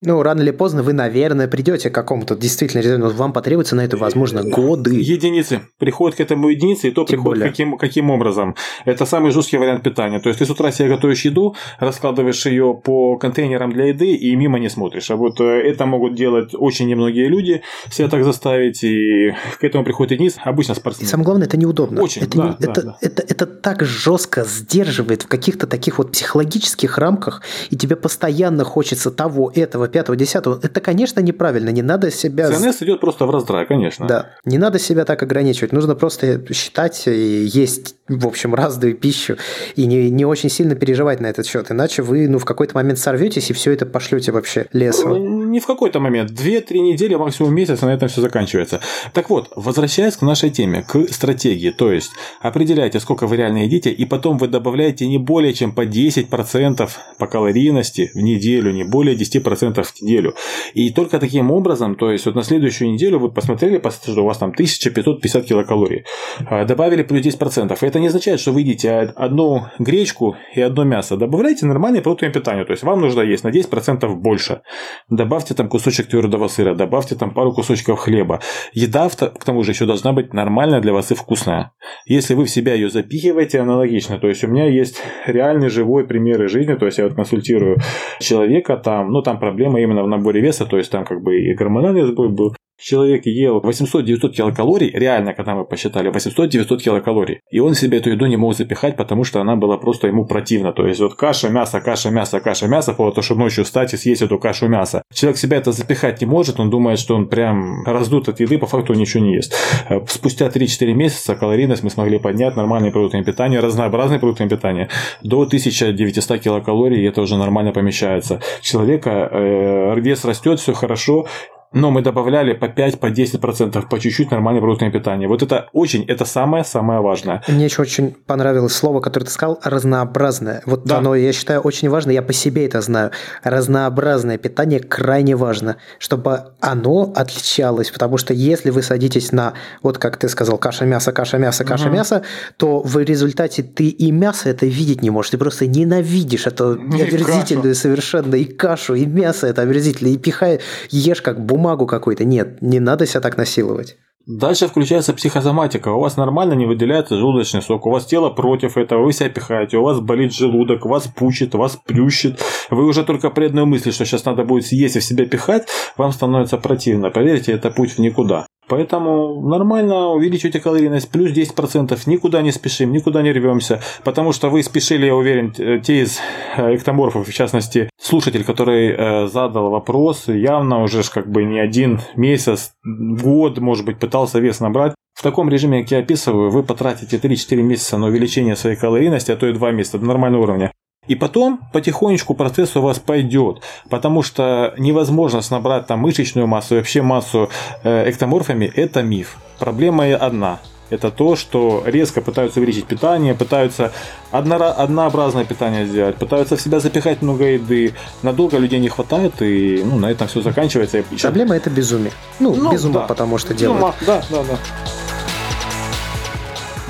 Ну, 0.06 0.22
рано 0.22 0.40
или 0.40 0.52
поздно 0.52 0.84
вы, 0.84 0.92
наверное, 0.92 1.48
придете 1.48 1.90
к 1.90 1.94
какому-то 1.94 2.36
действительно 2.36 2.80
результату. 2.80 3.16
Вам 3.16 3.32
потребуется 3.32 3.74
на 3.74 3.84
это, 3.84 3.96
возможно, 3.96 4.44
годы. 4.44 4.94
Единицы. 4.94 5.62
Приходят 5.78 6.16
к 6.16 6.20
этому 6.20 6.48
единицы, 6.48 6.86
и 6.86 6.90
то 6.92 7.04
Тем 7.04 7.24
приходит 7.24 7.42
каким, 7.42 7.76
каким 7.76 8.10
образом. 8.10 8.54
Это 8.84 9.04
самый 9.04 9.32
жесткий 9.32 9.56
вариант 9.58 9.82
питания. 9.82 10.20
То 10.20 10.28
есть, 10.28 10.38
ты 10.38 10.46
с 10.46 10.50
утра 10.50 10.70
себе 10.70 10.90
готовишь 10.90 11.24
еду, 11.24 11.56
раскладываешь 11.80 12.46
ее 12.46 12.80
по 12.84 13.16
контейнерам 13.16 13.72
для 13.72 13.86
еды 13.86 14.14
и 14.14 14.36
мимо 14.36 14.60
не 14.60 14.68
смотришь. 14.68 15.10
А 15.10 15.16
вот 15.16 15.40
э, 15.40 15.44
это 15.44 15.86
могут 15.86 16.14
делать 16.14 16.50
очень 16.54 16.86
немногие 16.86 17.26
люди, 17.26 17.62
себя 17.90 18.08
так 18.08 18.22
заставить, 18.22 18.84
и 18.84 19.34
к 19.58 19.64
этому 19.64 19.82
приходит 19.82 20.12
единиц, 20.12 20.36
обычно 20.44 20.76
спортсмены. 20.76 21.08
И 21.08 21.10
самое 21.10 21.24
главное, 21.24 21.48
это 21.48 21.56
неудобно. 21.56 22.00
Очень, 22.00 22.22
это, 22.22 22.38
да, 22.38 22.44
не, 22.44 22.50
да, 22.50 22.70
это, 22.70 22.82
да. 22.82 22.96
Это, 23.00 23.22
это, 23.22 23.34
это 23.34 23.46
так 23.46 23.82
жестко 23.82 24.44
сдерживает 24.44 25.22
в 25.22 25.26
каких-то 25.26 25.66
таких 25.66 25.98
вот 25.98 26.12
психологических 26.12 26.96
рамках, 26.96 27.42
и 27.70 27.76
тебе 27.76 27.96
постоянно 27.96 28.62
хочется 28.62 29.10
того, 29.10 29.50
этого, 29.52 29.88
пятого, 29.96 30.14
десятого, 30.14 30.60
это, 30.62 30.82
конечно, 30.82 31.20
неправильно. 31.20 31.70
Не 31.70 31.80
надо 31.80 32.10
себя... 32.10 32.52
ЦНС 32.52 32.82
идет 32.82 33.00
просто 33.00 33.24
в 33.24 33.30
раздрай, 33.30 33.64
конечно. 33.64 34.06
Да. 34.06 34.26
Не 34.44 34.58
надо 34.58 34.78
себя 34.78 35.06
так 35.06 35.22
ограничивать. 35.22 35.72
Нужно 35.72 35.94
просто 35.94 36.44
считать 36.52 37.06
и 37.06 37.46
есть, 37.46 37.94
в 38.06 38.26
общем, 38.26 38.54
разную 38.54 38.94
пищу 38.94 39.38
и 39.74 39.86
не, 39.86 40.10
не 40.10 40.26
очень 40.26 40.50
сильно 40.50 40.74
переживать 40.74 41.20
на 41.20 41.28
этот 41.28 41.46
счет. 41.46 41.70
Иначе 41.70 42.02
вы 42.02 42.28
ну, 42.28 42.38
в 42.38 42.44
какой-то 42.44 42.74
момент 42.74 42.98
сорветесь 42.98 43.48
и 43.48 43.54
все 43.54 43.72
это 43.72 43.86
пошлете 43.86 44.32
вообще 44.32 44.66
лесом. 44.74 45.12
Ну, 45.12 45.44
не 45.44 45.60
в 45.60 45.66
какой-то 45.66 45.98
момент. 45.98 46.32
Две-три 46.32 46.80
недели, 46.80 47.14
максимум 47.14 47.54
месяц, 47.54 47.82
и 47.82 47.86
на 47.86 47.94
этом 47.94 48.10
все 48.10 48.20
заканчивается. 48.20 48.80
Так 49.14 49.30
вот, 49.30 49.50
возвращаясь 49.56 50.18
к 50.18 50.20
нашей 50.20 50.50
теме, 50.50 50.84
к 50.86 51.10
стратегии. 51.10 51.70
То 51.70 51.90
есть, 51.90 52.10
определяйте, 52.42 53.00
сколько 53.00 53.26
вы 53.26 53.36
реально 53.38 53.64
едите, 53.64 53.90
и 53.90 54.04
потом 54.04 54.36
вы 54.36 54.48
добавляете 54.48 55.06
не 55.06 55.16
более 55.16 55.54
чем 55.54 55.72
по 55.72 55.86
10% 55.86 56.90
по 57.16 57.26
калорийности 57.26 58.10
в 58.12 58.18
неделю, 58.18 58.72
не 58.72 58.84
более 58.84 59.16
10% 59.16 59.75
в 59.82 60.02
неделю. 60.02 60.34
И 60.74 60.90
только 60.90 61.18
таким 61.18 61.50
образом, 61.50 61.96
то 61.96 62.10
есть 62.10 62.26
вот 62.26 62.34
на 62.34 62.42
следующую 62.42 62.92
неделю 62.92 63.18
вы 63.18 63.30
посмотрели, 63.30 63.80
что 63.90 64.22
у 64.22 64.26
вас 64.26 64.38
там 64.38 64.50
1550 64.50 65.44
килокалорий, 65.44 66.04
а, 66.46 66.64
добавили 66.64 67.02
плюс 67.02 67.22
10%. 67.22 67.82
И 67.82 67.86
это 67.86 68.00
не 68.00 68.08
означает, 68.08 68.40
что 68.40 68.52
вы 68.52 68.60
едите 68.60 69.12
одну 69.16 69.66
гречку 69.78 70.36
и 70.54 70.60
одно 70.60 70.84
мясо. 70.84 71.16
Добавляйте 71.16 71.66
нормальный 71.66 72.02
протеин 72.02 72.32
питания, 72.32 72.64
то 72.64 72.72
есть 72.72 72.82
вам 72.82 73.00
нужно 73.00 73.20
есть 73.20 73.44
на 73.44 73.50
10% 73.50 74.14
больше. 74.14 74.62
Добавьте 75.08 75.54
там 75.54 75.68
кусочек 75.68 76.06
твердого 76.06 76.48
сыра, 76.48 76.74
добавьте 76.74 77.14
там 77.14 77.32
пару 77.32 77.52
кусочков 77.52 78.00
хлеба. 78.00 78.40
Еда, 78.72 79.08
к 79.08 79.44
тому 79.44 79.62
же, 79.62 79.72
еще 79.72 79.86
должна 79.86 80.12
быть 80.12 80.32
нормальная 80.32 80.80
для 80.80 80.92
вас 80.92 81.10
и 81.12 81.14
вкусная. 81.14 81.72
Если 82.06 82.34
вы 82.34 82.44
в 82.44 82.50
себя 82.50 82.74
ее 82.74 82.90
запихиваете 82.90 83.60
аналогично, 83.60 84.18
то 84.18 84.28
есть 84.28 84.44
у 84.44 84.48
меня 84.48 84.66
есть 84.66 85.02
реальный 85.26 85.68
живой 85.68 86.06
пример 86.06 86.44
из 86.44 86.50
жизни, 86.50 86.74
то 86.74 86.86
есть 86.86 86.98
я 86.98 87.04
вот 87.04 87.14
консультирую 87.14 87.78
человека, 88.20 88.76
там, 88.76 89.10
ну 89.10 89.22
там 89.22 89.38
проблема 89.66 89.80
именно 89.80 90.02
в 90.02 90.08
наборе 90.08 90.40
веса, 90.40 90.66
то 90.66 90.78
есть 90.78 90.90
там 90.90 91.04
как 91.04 91.22
бы 91.22 91.40
и 91.40 91.54
гормональный 91.54 92.06
сбой 92.06 92.28
был, 92.28 92.54
Человек 92.78 93.26
ел 93.26 93.60
800-900 93.60 94.30
килокалорий, 94.30 94.90
реально, 94.90 95.32
когда 95.32 95.54
мы 95.54 95.64
посчитали, 95.64 96.10
800-900 96.10 96.78
килокалорий. 96.78 97.40
И 97.50 97.58
он 97.58 97.74
себе 97.74 97.98
эту 97.98 98.10
еду 98.10 98.26
не 98.26 98.36
мог 98.36 98.54
запихать, 98.54 98.96
потому 98.96 99.24
что 99.24 99.40
она 99.40 99.56
была 99.56 99.78
просто 99.78 100.08
ему 100.08 100.26
противна. 100.26 100.72
То 100.72 100.86
есть 100.86 101.00
вот 101.00 101.14
каша, 101.14 101.48
мясо, 101.48 101.80
каша, 101.80 102.10
мясо, 102.10 102.40
каша, 102.40 102.66
мясо, 102.68 102.92
по 102.92 103.10
то, 103.10 103.22
чтобы 103.22 103.40
ночью 103.40 103.64
встать 103.64 103.94
и 103.94 103.96
съесть 103.96 104.22
эту 104.22 104.38
кашу 104.38 104.68
мяса. 104.68 105.02
Человек 105.12 105.38
себя 105.38 105.56
это 105.56 105.72
запихать 105.72 106.20
не 106.20 106.26
может, 106.26 106.60
он 106.60 106.70
думает, 106.70 106.98
что 106.98 107.14
он 107.14 107.28
прям 107.28 107.84
раздут 107.86 108.28
от 108.28 108.40
еды, 108.40 108.58
по 108.58 108.66
факту 108.66 108.92
он 108.92 108.98
ничего 108.98 109.24
не 109.24 109.34
ест. 109.34 109.54
Э, 109.88 110.00
спустя 110.06 110.48
3-4 110.48 110.92
месяца 110.92 111.34
калорийность 111.34 111.82
мы 111.82 111.90
смогли 111.90 112.18
поднять, 112.18 112.56
нормальные 112.56 112.92
продукты 112.92 113.22
питания, 113.24 113.60
разнообразные 113.60 114.18
продукты 114.18 114.48
питания, 114.48 114.88
до 115.22 115.42
1900 115.42 116.40
килокалорий, 116.40 117.02
и 117.02 117.08
это 117.08 117.22
уже 117.22 117.36
нормально 117.36 117.72
помещается. 117.72 118.40
Человека 118.60 119.28
э, 119.30 120.00
вес 120.00 120.24
растет, 120.24 120.60
все 120.60 120.74
хорошо, 120.74 121.26
но 121.72 121.90
мы 121.90 122.02
добавляли 122.02 122.52
по 122.52 122.68
5, 122.68 123.00
по 123.00 123.06
10%, 123.06 123.88
по 123.88 123.98
чуть-чуть 123.98 124.30
нормальное 124.30 124.60
продуктное 124.60 124.90
питание. 124.90 125.28
Вот 125.28 125.42
это 125.42 125.68
очень, 125.72 126.04
это 126.04 126.24
самое-самое 126.24 127.00
важное. 127.00 127.42
Мне 127.48 127.64
еще 127.64 127.82
очень 127.82 128.12
понравилось 128.26 128.72
слово, 128.72 129.00
которое 129.00 129.26
ты 129.26 129.32
сказал, 129.32 129.60
разнообразное. 129.62 130.62
Вот 130.66 130.84
да. 130.84 130.98
оно, 130.98 131.14
я 131.14 131.32
считаю, 131.32 131.60
очень 131.60 131.88
важно, 131.88 132.10
я 132.10 132.22
по 132.22 132.32
себе 132.32 132.66
это 132.66 132.80
знаю. 132.80 133.10
Разнообразное 133.42 134.38
питание 134.38 134.80
крайне 134.80 135.36
важно, 135.36 135.76
чтобы 135.98 136.52
оно 136.60 137.12
отличалось, 137.14 137.90
потому 137.90 138.16
что 138.18 138.32
если 138.32 138.70
вы 138.70 138.82
садитесь 138.82 139.32
на, 139.32 139.54
вот 139.82 139.98
как 139.98 140.16
ты 140.16 140.28
сказал, 140.28 140.58
каша-мясо, 140.58 141.12
каша-мясо, 141.12 141.64
каша-мясо, 141.64 142.16
угу. 142.16 142.24
то 142.56 142.80
в 142.82 142.98
результате 142.98 143.62
ты 143.62 143.88
и 143.88 144.10
мясо 144.12 144.48
это 144.48 144.66
видеть 144.66 145.02
не 145.02 145.10
можешь, 145.10 145.30
ты 145.30 145.38
просто 145.38 145.66
ненавидишь 145.66 146.46
это 146.46 146.72
омерзительную 146.72 147.74
совершенно, 147.74 148.34
и 148.36 148.44
кашу, 148.44 148.94
и 148.94 149.06
мясо 149.06 149.46
это 149.46 149.62
омерзительно, 149.62 150.08
и 150.08 150.16
пихай, 150.16 150.60
ешь 150.90 151.22
как 151.22 151.44
бумагу 151.66 151.86
какой-то. 151.86 152.24
Нет, 152.24 152.62
не 152.62 152.80
надо 152.80 153.06
себя 153.06 153.20
так 153.20 153.36
насиловать. 153.36 153.96
Дальше 154.26 154.66
включается 154.66 155.14
психосоматика. 155.14 155.90
У 155.90 156.00
вас 156.00 156.16
нормально 156.16 156.54
не 156.54 156.66
выделяется 156.66 157.16
желудочный 157.16 157.62
сок, 157.62 157.86
у 157.86 157.90
вас 157.90 158.06
тело 158.06 158.30
против 158.30 158.76
этого, 158.76 159.04
вы 159.04 159.12
себя 159.12 159.28
пихаете, 159.28 159.76
у 159.76 159.84
вас 159.84 160.00
болит 160.00 160.32
желудок, 160.32 160.84
вас 160.84 161.06
пучит, 161.06 161.54
вас 161.54 161.76
плющит. 161.76 162.40
Вы 162.70 162.86
уже 162.86 163.04
только 163.04 163.30
при 163.30 163.46
одной 163.46 163.66
мысли, 163.66 163.92
что 163.92 164.04
сейчас 164.04 164.24
надо 164.24 164.44
будет 164.44 164.66
съесть 164.66 164.96
и 164.96 164.98
в 164.98 165.04
себя 165.04 165.26
пихать, 165.26 165.68
вам 165.96 166.10
становится 166.10 166.56
противно. 166.58 167.10
Поверьте, 167.10 167.52
это 167.52 167.70
путь 167.70 167.92
в 167.92 167.98
никуда. 168.00 168.46
Поэтому 168.68 169.40
нормально 169.42 170.08
увеличивайте 170.08 170.60
калорийность, 170.60 171.10
плюс 171.10 171.30
10%, 171.30 171.98
никуда 172.06 172.42
не 172.42 172.50
спешим, 172.50 172.92
никуда 172.92 173.22
не 173.22 173.32
рвемся, 173.32 173.80
потому 174.02 174.32
что 174.32 174.48
вы 174.48 174.62
спешили, 174.62 175.06
я 175.06 175.14
уверен, 175.14 175.52
те 175.52 176.02
из 176.02 176.18
э, 176.56 176.74
эктоморфов, 176.74 177.28
в 177.28 177.32
частности, 177.32 177.88
слушатель, 178.00 178.44
который 178.44 178.90
э, 178.90 179.26
задал 179.28 179.70
вопрос, 179.70 180.26
явно 180.26 180.82
уже 180.82 181.02
как 181.04 181.30
бы 181.30 181.44
не 181.44 181.60
один 181.60 182.00
месяц, 182.16 182.72
год, 182.84 183.58
может 183.58 183.84
быть, 183.84 183.98
пытался 183.98 184.40
вес 184.40 184.60
набрать. 184.60 184.94
В 185.14 185.22
таком 185.22 185.48
режиме, 185.48 185.82
как 185.82 185.92
я 185.92 185.98
описываю, 185.98 186.50
вы 186.50 186.62
потратите 186.62 187.16
3-4 187.16 187.62
месяца 187.62 187.98
на 187.98 188.08
увеличение 188.08 188.56
своей 188.56 188.76
калорийности, 188.76 189.30
а 189.30 189.36
то 189.36 189.46
и 189.46 189.52
2 189.52 189.70
месяца 189.70 189.98
до 189.98 190.06
нормального 190.06 190.42
уровня. 190.42 190.72
И 191.08 191.14
потом 191.14 191.60
потихонечку 191.72 192.34
процесс 192.34 192.76
у 192.76 192.82
вас 192.82 192.98
пойдет, 192.98 193.62
потому 193.88 194.22
что 194.22 194.74
невозможно 194.78 195.40
набрать 195.50 195.86
там 195.86 196.00
мышечную 196.00 196.46
массу 196.46 196.74
и 196.74 196.78
вообще 196.78 197.02
массу 197.02 197.48
э, 197.82 198.10
эктоморфами, 198.10 198.64
это 198.64 199.02
миф. 199.02 199.36
Проблема 199.58 200.04
одна. 200.14 200.58
Это 200.88 201.10
то, 201.10 201.34
что 201.34 201.82
резко 201.84 202.20
пытаются 202.20 202.60
увеличить 202.60 202.86
питание, 202.86 203.34
пытаются 203.34 203.92
одно, 204.30 204.56
однообразное 204.56 205.44
питание 205.44 205.84
сделать, 205.84 206.16
пытаются 206.16 206.56
в 206.56 206.60
себя 206.60 206.78
запихать 206.78 207.22
много 207.22 207.44
еды. 207.44 207.92
Надолго 208.22 208.56
людей 208.58 208.78
не 208.78 208.88
хватает, 208.88 209.42
и 209.42 209.82
ну, 209.84 209.98
на 209.98 210.10
этом 210.10 210.28
все 210.28 210.42
заканчивается. 210.42 211.02
Проблема 211.20 211.56
это 211.56 211.70
безумие. 211.70 212.12
Ну, 212.38 212.54
ну 212.54 212.70
без 212.70 212.84
ума, 212.84 213.00
да. 213.00 213.06
потому 213.06 213.38
что 213.38 213.52
делают. 213.52 213.82
Ума. 213.82 213.94
Да, 214.06 214.22
да, 214.30 214.44
да. 214.44 214.58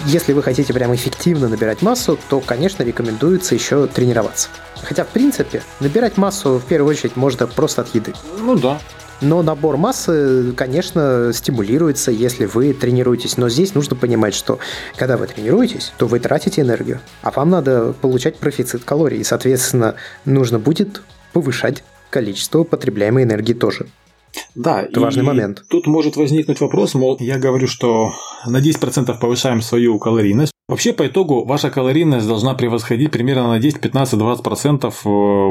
Если 0.07 0.33
вы 0.33 0.43
хотите 0.45 0.73
прям 0.73 0.95
эффективно 0.95 1.49
набирать 1.49 1.83
массу, 1.83 2.17
то, 2.29 2.39
конечно, 2.39 2.85
рекомендуется 2.85 3.57
еще 3.57 3.89
тренироваться. 3.89 4.51
Хотя, 4.81 5.03
в 5.03 5.09
принципе, 5.09 5.63
набирать 5.81 6.17
массу 6.17 6.59
в 6.59 6.65
первую 6.65 6.93
очередь 6.93 7.17
можно 7.17 7.49
просто 7.49 7.83
от 7.83 7.93
еды. 7.93 8.15
Ну 8.39 8.57
да. 8.57 8.79
Но 9.21 9.43
набор 9.43 9.77
массы, 9.79 10.53
конечно, 10.53 11.33
стимулируется, 11.35 12.13
если 12.13 12.45
вы 12.45 12.73
тренируетесь. 12.73 13.37
Но 13.37 13.49
здесь 13.49 13.75
нужно 13.75 13.97
понимать, 13.97 14.35
что 14.35 14.61
когда 14.95 15.17
вы 15.17 15.27
тренируетесь, 15.27 15.93
то 15.99 16.07
вы 16.07 16.21
тратите 16.21 16.61
энергию, 16.61 17.01
а 17.23 17.33
вам 17.33 17.51
надо 17.51 17.93
получать 17.93 18.37
профицит 18.37 18.85
калорий. 18.85 19.19
И, 19.19 19.25
соответственно, 19.25 19.97
нужно 20.25 20.61
будет 20.61 21.03
повышать 21.33 21.83
количество 22.11 22.63
потребляемой 22.63 23.25
энергии 23.25 23.55
тоже. 23.55 23.89
Да, 24.55 24.83
это 24.83 25.01
важный 25.01 25.23
момент. 25.23 25.65
Тут 25.69 25.87
может 25.87 26.17
возникнуть 26.17 26.61
вопрос, 26.61 26.95
мол, 26.95 27.17
я 27.21 27.39
говорю, 27.39 27.67
что 27.67 28.13
на 28.47 28.61
10% 28.61 29.19
повышаем 29.19 29.61
свою 29.61 29.99
калорийность, 29.99 30.53
Вообще, 30.69 30.93
по 30.93 31.07
итогу, 31.07 31.45
ваша 31.45 31.71
калорийность 31.71 32.27
должна 32.27 32.55
превосходить 32.55 33.13
примерно 33.13 33.47
на 33.51 33.61
10, 33.61 33.81
15, 33.81 34.19
20% 34.19 34.93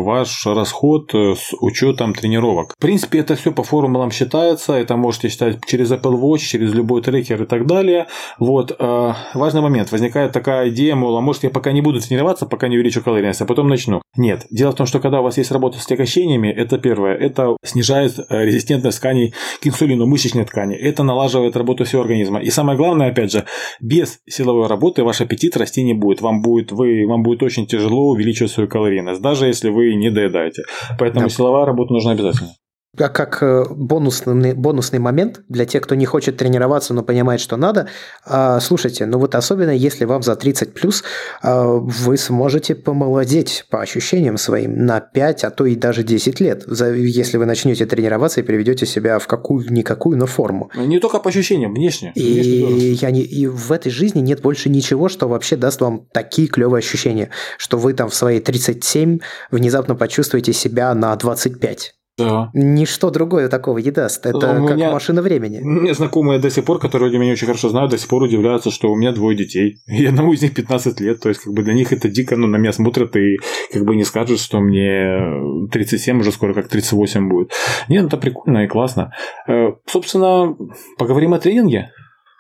ваш 0.04 0.46
расход 0.46 1.16
э, 1.16 1.36
с 1.36 1.54
учетом 1.62 2.14
тренировок. 2.14 2.74
В 2.78 2.82
принципе, 2.82 3.20
это 3.20 3.36
все 3.36 3.54
по 3.54 3.64
формулам 3.64 4.12
считается. 4.12 4.74
Это 4.74 4.98
можете 4.98 5.30
считать 5.30 5.66
через 5.66 5.90
Apple 5.94 6.20
Watch, 6.20 6.40
через 6.40 6.74
любой 6.74 7.02
трекер 7.02 7.44
и 7.44 7.46
так 7.46 7.66
далее. 7.66 8.08
Вот. 8.40 8.76
Э, 8.78 9.14
важный 9.34 9.62
момент. 9.62 9.90
Возникает 9.94 10.34
такая 10.34 10.68
идея, 10.68 10.96
мол, 10.96 11.16
а 11.16 11.22
может 11.22 11.44
я 11.44 11.50
пока 11.50 11.72
не 11.72 11.80
буду 11.80 12.02
тренироваться, 12.02 12.46
пока 12.46 12.68
не 12.68 12.76
увеличу 12.76 13.02
калорийность, 13.02 13.40
а 13.40 13.46
потом 13.46 13.70
начну. 13.70 14.02
Нет. 14.18 14.46
Дело 14.52 14.72
в 14.72 14.76
том, 14.76 14.86
что 14.86 15.00
когда 15.00 15.22
у 15.22 15.24
вас 15.24 15.38
есть 15.38 15.50
работа 15.50 15.80
с 15.80 15.86
отягощениями, 15.86 16.50
это 16.50 16.78
первое. 16.78 17.16
Это 17.16 17.56
снижает 17.64 18.20
э, 18.20 18.44
резистентность 18.44 18.98
тканей 18.98 19.34
к 19.62 19.68
инсулину 19.68 20.08
мышечной 20.08 20.44
ткани. 20.44 20.76
Это 20.76 21.04
налаживает 21.04 21.56
работу 21.56 21.86
всего 21.86 22.02
организма. 22.02 22.42
И 22.42 22.50
самое 22.50 22.78
главное, 22.78 23.12
опять 23.12 23.32
же, 23.32 23.46
без 23.80 24.20
силовой 24.28 24.68
работы 24.68 25.05
ваш 25.06 25.22
аппетит 25.22 25.56
расти 25.58 25.84
не 25.84 25.94
будет. 25.94 26.22
Вам 26.22 26.42
будет, 26.42 26.72
вы, 26.72 27.06
вам 27.08 27.24
будет 27.24 27.44
очень 27.44 27.66
тяжело 27.66 28.10
увеличивать 28.10 28.52
свою 28.52 28.70
калорийность, 28.70 29.22
даже 29.22 29.46
если 29.48 29.70
вы 29.70 29.96
не 29.96 30.10
доедаете. 30.10 30.64
Поэтому 31.00 31.28
да. 31.28 31.30
силовая 31.30 31.66
работа 31.66 31.94
нужна 31.94 32.12
обязательно. 32.12 32.52
Как 32.98 33.42
э, 33.42 33.66
бонусный, 33.70 34.54
бонусный 34.54 35.00
момент 35.00 35.42
для 35.50 35.66
тех, 35.66 35.84
кто 35.84 35.96
не 35.96 36.06
хочет 36.06 36.38
тренироваться, 36.38 36.94
но 36.94 37.04
понимает, 37.04 37.42
что 37.42 37.58
надо. 37.58 37.88
А, 38.26 38.60
слушайте, 38.60 39.06
ну 39.06 39.20
вот 39.20 39.36
особенно 39.36 39.72
если 39.72 40.06
вам 40.06 40.24
за 40.24 40.36
30 40.36 40.74
плюс, 40.74 41.04
а, 41.42 41.66
вы 41.66 42.18
сможете 42.18 42.76
помолодеть 42.76 43.66
по 43.70 43.82
ощущениям 43.82 44.38
своим 44.38 44.86
на 44.86 45.00
5, 45.00 45.44
а 45.44 45.52
то 45.52 45.66
и 45.66 45.76
даже 45.76 46.04
10 46.04 46.40
лет, 46.40 46.66
если 46.68 47.38
вы 47.38 47.46
начнете 47.46 47.86
тренироваться 47.86 48.40
и 48.40 48.44
приведете 48.44 48.86
себя 48.86 49.20
в 49.20 49.28
какую-никакую, 49.28 50.18
но 50.18 50.26
форму. 50.26 50.72
Не 50.76 51.00
только 51.00 51.20
по 51.20 51.30
ощущениям, 51.30 51.74
внешне. 51.74 52.12
И, 52.16 52.98
я 53.02 53.12
не, 53.12 53.22
и 53.22 53.48
в 53.48 53.72
этой 53.72 53.92
жизни 53.92 54.20
нет 54.20 54.42
больше 54.42 54.70
ничего, 54.70 55.10
что 55.10 55.28
вообще 55.28 55.56
даст 55.56 55.82
вам 55.82 56.08
такие 56.12 56.48
клевые 56.48 56.80
ощущения, 56.80 57.30
что 57.58 57.78
вы 57.78 57.94
там 57.94 58.10
в 58.10 58.16
свои 58.16 58.40
37 58.40 59.20
внезапно 59.52 59.96
почувствуете 59.96 60.54
себя 60.54 60.94
на 60.94 61.16
25. 61.16 61.96
Да. 62.18 62.50
Ничто 62.54 63.10
другое 63.10 63.50
такого 63.50 63.80
не 63.80 63.92
даст. 63.92 64.26
Это 64.26 64.38
у 64.38 64.68
как 64.68 64.78
меня, 64.78 64.92
машина 64.92 65.22
времени. 65.22 65.60
Меня 65.62 65.94
знакомые 65.94 66.40
до 66.40 66.50
сих 66.50 66.64
пор, 66.64 66.80
которые 66.80 67.18
меня 67.20 67.34
очень 67.34 67.48
хорошо 67.48 67.70
знают, 67.70 67.92
до 67.92 67.98
сих 67.98 68.08
пор 68.08 68.24
удивляются, 68.24 68.72
что 68.72 68.90
у 68.90 68.96
меня 68.96 69.12
двое 69.12 69.36
детей. 69.36 69.82
И 69.88 70.06
одному 70.06 70.32
из 70.32 70.42
них 70.42 70.54
15 70.54 71.00
лет. 71.02 71.20
То 71.20 71.30
есть, 71.30 71.42
как 71.42 71.54
бы 71.54 71.64
для 71.64 71.74
них 71.74 71.92
это 71.92 72.08
дико, 72.08 72.38
ну, 72.38 72.48
на 72.48 72.56
меня 72.56 72.72
смотрят 72.72 73.16
и 73.18 73.38
как 73.74 73.84
бы 73.84 73.96
не 73.96 74.06
скажут, 74.06 74.40
что 74.40 74.60
мне 74.60 75.68
37 75.72 76.20
уже 76.20 76.32
скоро 76.32 76.54
как 76.54 76.70
38 76.70 77.30
будет. 77.30 77.52
Нет, 77.90 78.06
это 78.06 78.18
прикольно 78.18 78.64
и 78.64 78.68
классно. 78.68 79.12
Э, 79.48 79.74
собственно, 79.86 80.56
поговорим 80.98 81.34
о 81.34 81.40
тренинге. 81.40 81.92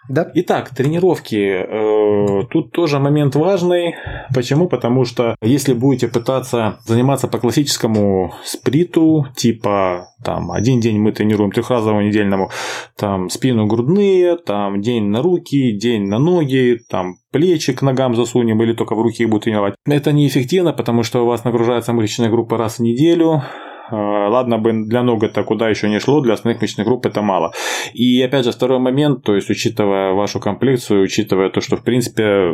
Да. 0.07 0.29
Итак, 0.35 0.69
тренировки. 0.69 1.35
Э, 1.35 2.45
тут 2.49 2.71
тоже 2.71 2.99
момент 2.99 3.35
важный. 3.35 3.95
Почему? 4.33 4.67
Потому 4.67 5.05
что 5.05 5.35
если 5.41 5.73
будете 5.73 6.07
пытаться 6.07 6.79
заниматься 6.85 7.27
по 7.27 7.39
классическому 7.39 8.33
сприту, 8.43 9.27
типа 9.35 10.09
там 10.23 10.51
один 10.51 10.79
день 10.79 10.99
мы 10.99 11.11
тренируем 11.11 11.51
трехразово 11.51 12.01
недельному, 12.01 12.51
там 12.97 13.29
спину 13.29 13.65
грудные, 13.65 14.37
там 14.37 14.81
день 14.81 15.05
на 15.05 15.21
руки, 15.21 15.71
день 15.71 16.07
на 16.07 16.19
ноги, 16.19 16.79
там 16.89 17.15
плечи 17.31 17.73
к 17.73 17.81
ногам 17.81 18.15
засунем 18.15 18.61
или 18.61 18.73
только 18.73 18.95
в 18.95 19.01
руки 19.01 19.25
будут 19.25 19.45
тренировать. 19.45 19.75
Это 19.85 20.11
неэффективно, 20.11 20.73
потому 20.73 21.03
что 21.03 21.23
у 21.23 21.27
вас 21.27 21.43
нагружается 21.43 21.93
мышечная 21.93 22.29
группа 22.29 22.57
раз 22.57 22.77
в 22.77 22.81
неделю, 22.81 23.43
ладно 23.91 24.57
бы 24.57 24.73
для 24.85 25.03
ног 25.03 25.23
это 25.23 25.43
куда 25.43 25.69
еще 25.69 25.89
не 25.89 25.99
шло, 25.99 26.21
для 26.21 26.33
остальных 26.33 26.61
мышечных 26.61 26.87
групп 26.87 27.05
это 27.05 27.21
мало. 27.21 27.53
И 27.93 28.21
опять 28.21 28.45
же, 28.45 28.51
второй 28.51 28.79
момент, 28.79 29.23
то 29.23 29.35
есть 29.35 29.49
учитывая 29.49 30.13
вашу 30.13 30.39
комплекцию, 30.39 31.03
учитывая 31.03 31.49
то, 31.49 31.61
что 31.61 31.77
в 31.77 31.83
принципе 31.83 32.53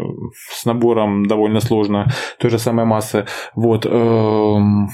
с 0.50 0.66
набором 0.66 1.26
довольно 1.26 1.62
сложно 1.62 2.08
той 2.40 2.50
же 2.50 2.60
самой 2.60 2.86
массы, 2.86 3.26
вот, 3.56 3.86
эм, 3.86 4.90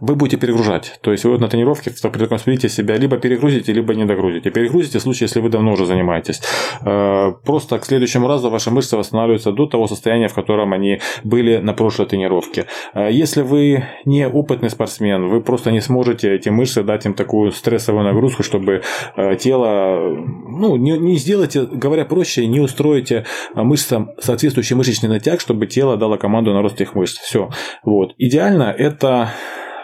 вы 0.00 0.14
будете 0.14 0.36
перегружать. 0.36 0.98
То 1.02 1.12
есть 1.12 1.24
вы 1.24 1.32
вот 1.32 1.40
на 1.40 1.48
тренировке 1.48 1.90
при 1.90 2.18
таком 2.18 2.38
сплите 2.38 2.68
себя 2.68 2.96
либо 2.96 3.18
перегрузите, 3.18 3.72
либо 3.72 3.94
не 3.94 4.04
догрузите. 4.04 4.50
Перегрузите 4.50 4.98
в 4.98 5.02
случае, 5.02 5.26
если 5.26 5.40
вы 5.40 5.48
давно 5.48 5.72
уже 5.72 5.86
занимаетесь. 5.86 6.40
Э, 6.84 7.32
просто 7.44 7.78
к 7.78 7.84
следующему 7.84 8.28
разу 8.28 8.50
ваши 8.50 8.70
мышцы 8.70 8.96
восстанавливаются 8.96 9.52
до 9.52 9.66
того 9.66 9.86
состояния, 9.86 10.28
в 10.28 10.34
котором 10.34 10.72
они 10.72 11.00
были 11.24 11.58
на 11.58 11.72
прошлой 11.72 12.06
тренировке. 12.06 12.66
Э, 12.94 13.10
если 13.10 13.42
вы 13.42 13.84
не 14.04 14.26
опытный 14.26 14.70
спортсмен, 14.70 15.28
вы 15.28 15.40
просто 15.40 15.70
не 15.70 15.80
сможете 15.80 16.34
эти 16.34 16.48
мышцы 16.48 16.82
дать 16.82 17.06
им 17.06 17.14
такую 17.14 17.52
стрессовую 17.52 18.04
нагрузку, 18.04 18.42
чтобы 18.42 18.82
э, 19.16 19.36
тело, 19.36 20.00
ну, 20.48 20.76
не, 20.76 20.98
не 20.98 21.16
сделайте, 21.16 21.62
говоря 21.62 22.04
проще, 22.04 22.46
не 22.46 22.60
устроите 22.60 23.24
мышцам 23.54 24.10
соответствующий 24.18 24.76
мышечный 24.76 25.08
натяг, 25.08 25.40
чтобы 25.40 25.66
тело 25.66 25.96
дало 25.96 26.16
команду 26.16 26.52
на 26.52 26.62
рост 26.62 26.80
этих 26.80 26.94
мышц. 26.94 27.18
Все. 27.18 27.50
Вот. 27.84 28.14
Идеально 28.18 28.74
это 28.76 29.30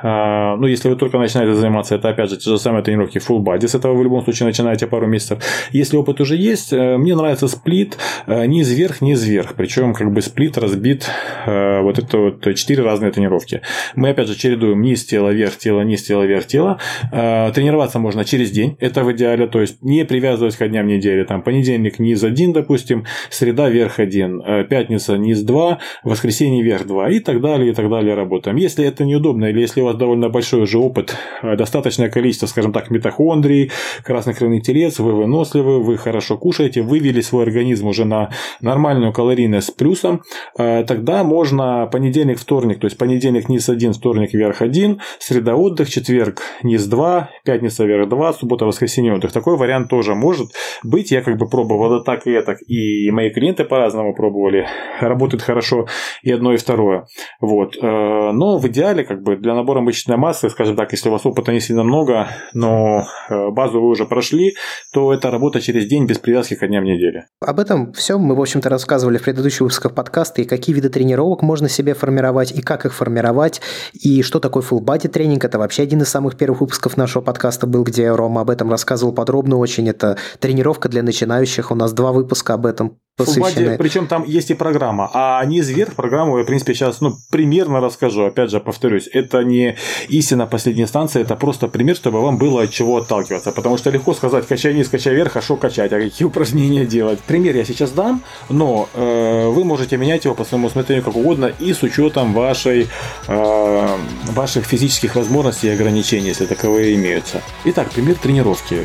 ну, 0.02 0.66
если 0.66 0.88
вы 0.88 0.96
только 0.96 1.18
начинаете 1.18 1.54
заниматься, 1.54 1.94
это 1.94 2.08
опять 2.08 2.30
же 2.30 2.36
те 2.36 2.50
же 2.50 2.58
самые 2.58 2.82
тренировки 2.82 3.18
full 3.18 3.42
body. 3.42 3.66
С 3.66 3.74
этого 3.74 3.94
вы 3.94 4.00
в 4.00 4.04
любом 4.04 4.22
случае 4.22 4.46
начинаете 4.46 4.86
пару 4.86 5.06
месяцев. 5.06 5.42
Если 5.72 5.96
опыт 5.96 6.20
уже 6.20 6.36
есть, 6.36 6.72
э, 6.72 6.96
мне 6.96 7.14
нравится 7.14 7.48
сплит 7.48 7.96
э, 8.26 8.46
низ 8.46 8.70
вверх, 8.70 9.00
низ 9.00 9.22
вверх. 9.24 9.54
Причем 9.54 9.94
как 9.94 10.12
бы 10.12 10.22
сплит 10.22 10.58
разбит 10.58 11.08
э, 11.46 11.80
вот 11.82 11.98
это 11.98 12.18
вот 12.18 12.54
четыре 12.54 12.82
разные 12.82 13.12
тренировки. 13.12 13.62
Мы 13.94 14.10
опять 14.10 14.28
же 14.28 14.36
чередуем 14.36 14.82
низ 14.82 15.04
тело, 15.04 15.30
вверх 15.30 15.56
тело, 15.56 15.82
низ 15.82 16.02
тело, 16.02 16.22
вверх 16.22 16.46
тело. 16.46 16.78
Тренироваться 17.10 17.98
можно 17.98 18.24
через 18.24 18.50
день, 18.50 18.76
это 18.80 19.04
в 19.04 19.12
идеале, 19.12 19.46
то 19.46 19.60
есть 19.60 19.82
не 19.82 20.04
привязываясь 20.04 20.56
к 20.56 20.68
дням 20.68 20.86
недели. 20.86 21.24
Там 21.24 21.42
понедельник 21.42 21.98
низ 21.98 22.22
1, 22.22 22.52
допустим, 22.52 23.04
среда 23.30 23.68
вверх 23.68 23.98
1, 23.98 24.66
пятница 24.68 25.16
низ 25.16 25.42
2, 25.42 25.78
воскресенье 26.04 26.62
вверх 26.62 26.86
2 26.86 27.10
и 27.10 27.20
так 27.20 27.40
далее, 27.40 27.70
и 27.70 27.74
так 27.74 27.88
далее 27.88 28.14
работаем. 28.14 28.56
Если 28.56 28.84
это 28.84 29.04
неудобно 29.04 29.46
или 29.46 29.60
если 29.60 29.80
вас 29.86 29.96
довольно 29.96 30.28
большой 30.28 30.62
уже 30.62 30.78
опыт, 30.78 31.16
э, 31.42 31.56
достаточное 31.56 32.10
количество, 32.10 32.46
скажем 32.46 32.72
так, 32.72 32.90
митохондрий, 32.90 33.70
красных 34.04 34.38
кровяных 34.38 34.62
телец, 34.62 34.98
вы 34.98 35.12
выносливы, 35.12 35.82
вы 35.82 35.96
хорошо 35.96 36.36
кушаете, 36.36 36.82
вывели 36.82 37.20
свой 37.20 37.44
организм 37.44 37.88
уже 37.88 38.04
на 38.04 38.30
нормальную 38.60 39.12
калорийность 39.12 39.68
с 39.68 39.70
плюсом, 39.70 40.22
э, 40.58 40.84
тогда 40.84 41.24
можно 41.24 41.88
понедельник, 41.90 42.38
вторник, 42.38 42.80
то 42.80 42.86
есть 42.86 42.98
понедельник 42.98 43.48
низ 43.48 43.68
1, 43.68 43.92
вторник 43.94 44.34
вверх 44.34 44.62
1, 44.62 45.00
среда 45.18 45.56
отдых, 45.56 45.88
четверг 45.88 46.42
низ 46.62 46.84
2, 46.86 47.30
пятница 47.44 47.84
вверх 47.84 48.08
2, 48.08 48.32
суббота, 48.32 48.66
воскресенье 48.66 49.14
отдых. 49.14 49.32
Такой 49.32 49.56
вариант 49.56 49.88
тоже 49.88 50.14
может 50.14 50.48
быть. 50.82 51.10
Я 51.10 51.22
как 51.22 51.36
бы 51.36 51.48
пробовал 51.48 52.00
и 52.00 52.04
так, 52.04 52.26
и 52.26 52.30
это, 52.30 52.52
и 52.52 53.10
мои 53.10 53.30
клиенты 53.30 53.64
по-разному 53.64 54.14
пробовали. 54.14 54.66
Работает 55.00 55.42
хорошо 55.42 55.86
и 56.22 56.32
одно, 56.32 56.52
и 56.52 56.56
второе. 56.56 57.06
Вот. 57.40 57.76
Э, 57.76 58.32
но 58.32 58.58
в 58.58 58.66
идеале 58.68 59.04
как 59.04 59.22
бы 59.22 59.36
для 59.36 59.54
набора 59.54 59.75
мышечной 59.80 60.16
массы, 60.16 60.50
скажем 60.50 60.76
так, 60.76 60.92
если 60.92 61.08
у 61.08 61.12
вас 61.12 61.26
опыта 61.26 61.52
не 61.52 61.60
сильно 61.60 61.82
много, 61.82 62.28
но 62.52 63.06
э, 63.28 63.50
базу 63.50 63.80
вы 63.80 63.88
уже 63.88 64.06
прошли, 64.06 64.54
то 64.92 65.12
это 65.12 65.30
работа 65.30 65.60
через 65.60 65.86
день 65.86 66.06
без 66.06 66.18
привязки 66.18 66.54
к 66.54 66.66
дням 66.66 66.84
недели. 66.84 67.26
Об 67.40 67.60
этом 67.60 67.92
все 67.92 68.18
мы, 68.18 68.34
в 68.34 68.40
общем-то, 68.40 68.68
рассказывали 68.68 69.18
в 69.18 69.22
предыдущих 69.22 69.60
выпусках 69.60 69.94
подкаста, 69.94 70.42
и 70.42 70.44
какие 70.44 70.74
виды 70.74 70.88
тренировок 70.88 71.42
можно 71.42 71.68
себе 71.68 71.94
формировать, 71.94 72.52
и 72.52 72.62
как 72.62 72.86
их 72.86 72.94
формировать, 72.94 73.60
и 73.92 74.22
что 74.22 74.40
такое 74.40 74.62
full 74.62 74.80
body 74.80 75.08
тренинг. 75.08 75.44
Это 75.44 75.58
вообще 75.58 75.82
один 75.82 76.02
из 76.02 76.08
самых 76.08 76.36
первых 76.36 76.60
выпусков 76.60 76.96
нашего 76.96 77.22
подкаста 77.22 77.66
был, 77.66 77.84
где 77.84 78.10
Рома 78.10 78.42
об 78.42 78.50
этом 78.50 78.70
рассказывал 78.70 79.12
подробно 79.12 79.56
очень. 79.56 79.88
Это 79.88 80.16
тренировка 80.40 80.88
для 80.88 81.02
начинающих. 81.02 81.70
У 81.70 81.74
нас 81.74 81.92
два 81.92 82.12
выпуска 82.12 82.54
об 82.54 82.66
этом 82.66 82.98
посвящены. 83.16 83.78
Причем 83.78 84.06
там 84.06 84.24
есть 84.24 84.50
и 84.50 84.54
программа. 84.54 85.10
А 85.12 85.44
низ 85.44 85.68
вверх 85.68 85.94
программу 85.94 86.38
я, 86.38 86.44
в 86.44 86.46
принципе, 86.46 86.74
сейчас 86.74 87.00
ну, 87.00 87.16
примерно 87.30 87.80
расскажу. 87.80 88.24
Опять 88.24 88.50
же, 88.50 88.60
повторюсь, 88.60 89.08
это 89.12 89.42
не 89.42 89.76
истина 90.08 90.46
последней 90.46 90.82
инстанции, 90.82 91.22
это 91.22 91.34
просто 91.36 91.68
пример, 91.68 91.96
чтобы 91.96 92.20
вам 92.20 92.38
было 92.38 92.62
от 92.62 92.70
чего 92.70 92.98
отталкиваться. 92.98 93.52
Потому 93.52 93.78
что 93.78 93.90
легко 93.90 94.12
сказать, 94.14 94.46
качай 94.46 94.74
низ, 94.74 94.88
качай 94.88 95.14
вверх, 95.14 95.36
а 95.36 95.40
что 95.40 95.56
качать, 95.56 95.92
а 95.92 96.00
какие 96.00 96.26
упражнения 96.28 96.84
делать. 96.84 97.20
Пример 97.20 97.56
я 97.56 97.64
сейчас 97.64 97.90
дам, 97.92 98.22
но 98.48 98.88
э, 98.94 99.48
вы 99.48 99.64
можете 99.64 99.96
менять 99.96 100.24
его 100.24 100.34
по 100.34 100.44
своему 100.44 100.66
усмотрению 100.66 101.04
как 101.04 101.16
угодно 101.16 101.52
и 101.58 101.72
с 101.72 101.82
учетом 101.82 102.34
вашей, 102.34 102.88
э, 103.28 103.96
ваших 104.32 104.66
физических 104.66 105.16
возможностей 105.16 105.68
и 105.68 105.70
ограничений, 105.70 106.28
если 106.28 106.46
таковые 106.46 106.94
имеются. 106.94 107.40
Итак, 107.64 107.90
пример 107.90 108.16
тренировки. 108.16 108.80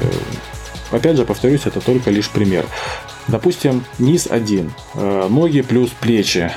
Опять 0.91 1.15
же, 1.17 1.25
повторюсь, 1.25 1.61
это 1.65 1.79
только 1.79 2.11
лишь 2.11 2.29
пример. 2.29 2.65
Допустим, 3.27 3.83
низ 3.99 4.27
один, 4.29 4.71
э, 4.95 5.27
ноги 5.29 5.61
плюс 5.61 5.89
плечи. 5.89 6.51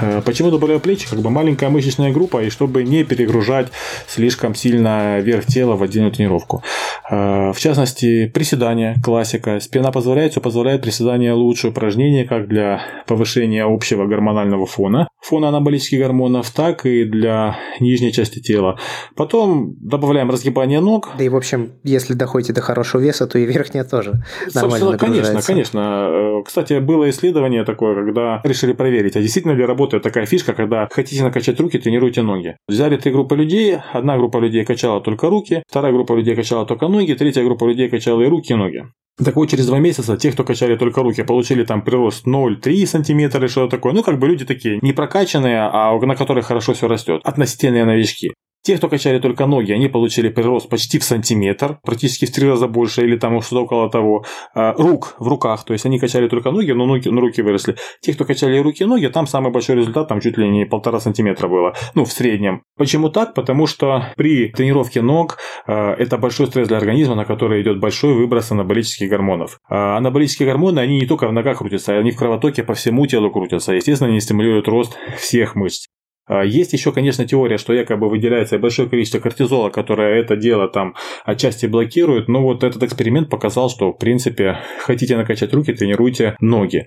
Э, 0.00 0.22
почему 0.24 0.50
добавляю 0.50 0.80
плечи? 0.80 1.08
Как 1.08 1.18
бы 1.20 1.30
маленькая 1.30 1.70
мышечная 1.70 2.12
группа, 2.12 2.42
и 2.42 2.50
чтобы 2.50 2.84
не 2.84 3.04
перегружать 3.04 3.68
слишком 4.06 4.54
сильно 4.54 5.20
верх 5.20 5.46
тела 5.46 5.76
в 5.76 5.82
отдельную 5.82 6.12
тренировку. 6.12 6.62
Э, 7.10 7.52
в 7.52 7.58
частности, 7.58 8.26
приседания, 8.26 8.96
классика. 9.02 9.60
Спина 9.60 9.90
позволяет, 9.92 10.32
все 10.32 10.40
позволяет 10.40 10.82
приседания 10.82 11.34
лучше 11.34 11.68
упражнения 11.68 12.24
как 12.24 12.48
для 12.48 12.82
повышения 13.06 13.64
общего 13.64 14.06
гормонального 14.06 14.66
фона, 14.66 15.08
фона 15.20 15.48
анаболических 15.48 15.98
гормонов, 15.98 16.50
так 16.50 16.86
и 16.86 17.04
для 17.04 17.58
нижней 17.80 18.12
части 18.12 18.40
тела. 18.40 18.78
Потом 19.16 19.74
добавляем 19.80 20.30
разгибание 20.30 20.80
ног. 20.80 21.10
Да 21.18 21.24
и, 21.24 21.28
в 21.28 21.36
общем, 21.36 21.72
если 21.82 22.14
доходите 22.14 22.52
до 22.52 22.60
хорошего 22.60 23.00
веса, 23.00 23.26
то 23.26 23.38
и 23.38 23.46
верхняя 23.46 23.84
тоже 23.84 24.22
нормально 24.54 24.98
Конечно, 24.98 25.42
конечно. 25.42 26.09
Э, 26.10 26.42
кстати, 26.44 26.78
было 26.78 27.08
исследование 27.10 27.64
такое, 27.64 27.94
когда 27.94 28.40
решили 28.44 28.72
проверить, 28.72 29.16
а 29.16 29.20
действительно 29.20 29.52
ли 29.52 29.64
работает 29.64 30.02
такая 30.02 30.26
фишка, 30.26 30.52
когда 30.52 30.88
хотите 30.90 31.22
накачать 31.22 31.60
руки, 31.60 31.78
тренируйте 31.78 32.22
ноги. 32.22 32.56
Взяли 32.68 32.96
три 32.96 33.12
группы 33.12 33.36
людей, 33.36 33.78
одна 33.92 34.16
группа 34.16 34.38
людей 34.38 34.64
качала 34.64 35.00
только 35.00 35.30
руки, 35.30 35.62
вторая 35.68 35.92
группа 35.92 36.14
людей 36.14 36.34
качала 36.34 36.66
только 36.66 36.88
ноги, 36.88 37.14
третья 37.14 37.44
группа 37.44 37.64
людей 37.64 37.88
качала 37.88 38.22
и 38.22 38.26
руки, 38.26 38.52
и 38.52 38.56
ноги. 38.56 38.84
Так 39.22 39.36
вот, 39.36 39.50
через 39.50 39.66
два 39.66 39.78
месяца 39.78 40.16
те, 40.16 40.32
кто 40.32 40.44
качали 40.44 40.76
только 40.76 41.02
руки, 41.02 41.22
получили 41.22 41.64
там 41.64 41.82
прирост 41.82 42.26
0,3 42.26 42.86
сантиметра 42.86 43.40
или 43.40 43.48
что-то 43.48 43.76
такое. 43.76 43.92
Ну, 43.92 44.02
как 44.02 44.18
бы 44.18 44.26
люди 44.26 44.46
такие 44.46 44.78
не 44.80 44.92
прокачанные, 44.92 45.60
а 45.60 45.98
на 45.98 46.16
которых 46.16 46.46
хорошо 46.46 46.72
все 46.72 46.88
растет. 46.88 47.20
Относительные 47.24 47.84
новички. 47.84 48.32
Те, 48.62 48.76
кто 48.76 48.88
качали 48.88 49.18
только 49.18 49.46
ноги, 49.46 49.72
они 49.72 49.88
получили 49.88 50.28
прирост 50.28 50.68
почти 50.68 50.98
в 50.98 51.04
сантиметр, 51.04 51.78
практически 51.82 52.26
в 52.26 52.32
три 52.32 52.46
раза 52.46 52.68
больше, 52.68 53.02
или 53.02 53.16
там 53.16 53.40
что-то 53.40 53.62
около 53.62 53.90
того. 53.90 54.24
А, 54.54 54.74
рук 54.74 55.16
в 55.18 55.28
руках, 55.28 55.64
то 55.64 55.72
есть 55.72 55.86
они 55.86 55.98
качали 55.98 56.28
только 56.28 56.50
ноги, 56.50 56.72
но 56.72 56.84
ноги, 56.84 57.08
но 57.08 57.20
руки 57.20 57.40
выросли. 57.40 57.76
Те, 58.02 58.12
кто 58.12 58.24
качали 58.26 58.58
руки 58.58 58.82
и 58.82 58.86
ноги, 58.86 59.06
там 59.06 59.26
самый 59.26 59.50
большой 59.50 59.76
результат, 59.76 60.08
там 60.08 60.20
чуть 60.20 60.36
ли 60.36 60.48
не 60.48 60.66
полтора 60.66 61.00
сантиметра 61.00 61.48
было, 61.48 61.74
ну, 61.94 62.04
в 62.04 62.12
среднем. 62.12 62.62
Почему 62.76 63.08
так? 63.08 63.34
Потому 63.34 63.66
что 63.66 64.12
при 64.16 64.48
тренировке 64.48 65.00
ног 65.00 65.38
а, 65.66 65.94
это 65.94 66.18
большой 66.18 66.46
стресс 66.46 66.68
для 66.68 66.76
организма, 66.76 67.14
на 67.14 67.24
который 67.24 67.62
идет 67.62 67.80
большой 67.80 68.12
выброс 68.12 68.50
анаболических 68.50 69.08
гормонов. 69.08 69.58
А 69.70 69.96
анаболические 69.96 70.46
гормоны, 70.46 70.80
они 70.80 71.00
не 71.00 71.06
только 71.06 71.28
в 71.28 71.32
ногах 71.32 71.58
крутятся, 71.58 71.96
они 71.96 72.10
в 72.10 72.16
кровотоке 72.16 72.62
по 72.62 72.74
всему 72.74 73.06
телу 73.06 73.30
крутятся. 73.30 73.72
Естественно, 73.72 74.10
они 74.10 74.20
стимулируют 74.20 74.68
рост 74.68 74.98
всех 75.16 75.54
мышц. 75.54 75.86
А, 76.30 76.44
есть 76.44 76.72
еще, 76.72 76.92
конечно, 76.92 77.26
теория, 77.26 77.58
что 77.58 77.72
якобы 77.72 78.08
выделяется 78.08 78.56
большое 78.56 78.88
количество 78.88 79.18
кортизола, 79.18 79.68
которое 79.68 80.20
это 80.20 80.36
дело 80.36 80.68
там 80.68 80.94
отчасти 81.24 81.66
блокирует, 81.66 82.28
но 82.28 82.40
вот 82.40 82.62
этот 82.62 82.84
эксперимент 82.84 83.28
показал, 83.28 83.68
что, 83.68 83.90
в 83.90 83.98
принципе, 83.98 84.60
хотите 84.78 85.16
накачать 85.16 85.52
руки, 85.52 85.72
тренируйте 85.72 86.36
ноги. 86.40 86.86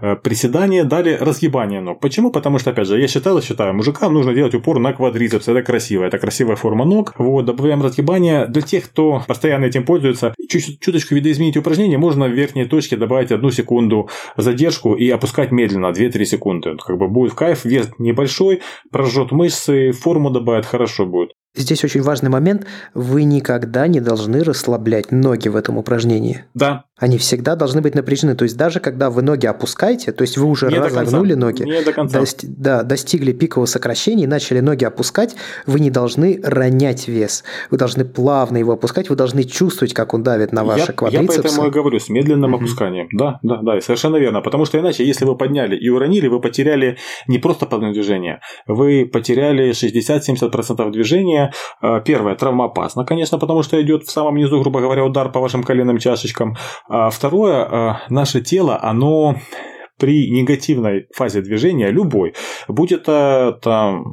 Э, 0.00 0.16
приседания 0.16 0.84
дали 0.84 1.14
разгибание 1.14 1.80
ног. 1.80 2.00
Почему? 2.00 2.32
Потому 2.32 2.58
что, 2.58 2.70
опять 2.70 2.88
же, 2.88 3.00
я 3.00 3.06
считал 3.06 3.38
и 3.38 3.42
считаю, 3.42 3.74
мужикам 3.74 4.12
нужно 4.12 4.34
делать 4.34 4.54
упор 4.54 4.80
на 4.80 4.92
квадрицепс. 4.92 5.46
Это 5.46 5.62
красиво, 5.62 6.04
это 6.04 6.18
красивая 6.18 6.56
форма 6.56 6.84
ног. 6.84 7.14
Вот, 7.18 7.44
добавляем 7.44 7.80
разгибание. 7.80 8.46
Для 8.46 8.62
тех, 8.62 8.86
кто 8.86 9.22
постоянно 9.26 9.66
этим 9.66 9.84
пользуется, 9.84 10.34
чуть 10.48 10.80
чуточку 10.80 11.14
видоизменить 11.14 11.56
упражнение, 11.56 11.96
можно 11.96 12.26
в 12.26 12.32
верхней 12.32 12.64
точке 12.64 12.96
добавить 12.96 13.30
одну 13.30 13.50
секунду 13.52 14.08
задержку 14.36 14.94
и 14.94 15.08
опускать 15.10 15.52
медленно, 15.52 15.92
2-3 15.92 16.24
секунды. 16.24 16.76
Как 16.76 16.98
бы 16.98 17.06
будет 17.06 17.32
в 17.32 17.36
кайф, 17.36 17.64
вес 17.64 17.90
небольшой, 17.98 18.62
прожжет 18.90 19.30
мышцы, 19.30 19.92
форму 19.92 20.30
добавит, 20.30 20.66
хорошо 20.66 21.06
будет. 21.06 21.34
Здесь 21.56 21.84
очень 21.84 22.02
важный 22.02 22.30
момент. 22.30 22.66
Вы 22.94 23.22
никогда 23.22 23.86
не 23.86 24.00
должны 24.00 24.42
расслаблять 24.42 25.12
ноги 25.12 25.48
в 25.48 25.54
этом 25.54 25.78
упражнении. 25.78 26.44
Да. 26.54 26.84
Они 26.98 27.16
всегда 27.18 27.54
должны 27.54 27.80
быть 27.80 27.94
напряжены. 27.94 28.34
То 28.34 28.44
есть 28.44 28.56
даже 28.56 28.80
когда 28.80 29.08
вы 29.08 29.22
ноги 29.22 29.46
опускаете, 29.46 30.10
то 30.10 30.22
есть 30.22 30.36
вы 30.36 30.46
уже 30.46 30.68
не 30.68 30.78
разогнули 30.78 31.34
ноги, 31.34 31.62
не 31.62 31.82
до 31.82 31.92
конца. 31.92 32.20
Дости- 32.20 32.46
да, 32.48 32.82
достигли 32.82 33.32
пикового 33.32 33.66
сокращения 33.66 34.24
и 34.24 34.26
начали 34.26 34.60
ноги 34.60 34.84
опускать, 34.84 35.36
вы 35.66 35.80
не 35.80 35.90
должны 35.90 36.40
ронять 36.42 37.06
вес. 37.06 37.44
Вы 37.70 37.78
должны 37.78 38.04
плавно 38.04 38.56
его 38.56 38.72
опускать, 38.72 39.08
вы 39.08 39.16
должны 39.16 39.44
чувствовать, 39.44 39.94
как 39.94 40.12
он 40.14 40.24
давит 40.24 40.52
на 40.52 40.64
ваши 40.64 40.86
я, 40.88 40.92
квадрицепсы. 40.92 41.36
Я 41.36 41.42
поэтому 41.42 41.68
и 41.68 41.70
говорю, 41.70 42.00
с 42.00 42.08
медленным 42.08 42.54
угу. 42.54 42.64
опусканием. 42.64 43.08
Да, 43.12 43.38
да, 43.42 43.60
да, 43.62 43.80
совершенно 43.80 44.16
верно. 44.16 44.40
Потому 44.40 44.64
что 44.64 44.78
иначе, 44.78 45.04
если 45.04 45.24
вы 45.24 45.36
подняли 45.36 45.76
и 45.76 45.88
уронили, 45.88 46.26
вы 46.28 46.40
потеряли 46.40 46.98
не 47.28 47.38
просто 47.38 47.66
половину 47.66 47.92
движения, 47.92 48.40
вы 48.66 49.06
потеряли 49.06 49.70
60-70% 49.70 50.90
движения, 50.90 51.43
Э, 51.82 52.00
первое, 52.04 52.34
травма 52.34 52.66
опасна, 52.66 53.04
конечно, 53.04 53.38
потому 53.38 53.62
что 53.62 53.80
идет 53.80 54.04
в 54.04 54.10
самом 54.10 54.36
низу, 54.36 54.60
грубо 54.60 54.80
говоря, 54.80 55.04
удар 55.04 55.30
по 55.30 55.40
вашим 55.40 55.62
коленным 55.62 55.98
чашечкам. 55.98 56.56
А 56.88 57.10
второе, 57.10 57.64
э, 57.64 57.94
наше 58.08 58.40
тело, 58.40 58.78
оно 58.82 59.36
при 59.98 60.30
негативной 60.30 61.06
фазе 61.14 61.40
движения, 61.40 61.90
любой, 61.90 62.34
будь 62.68 62.92
это 62.92 63.58
там, 63.62 64.04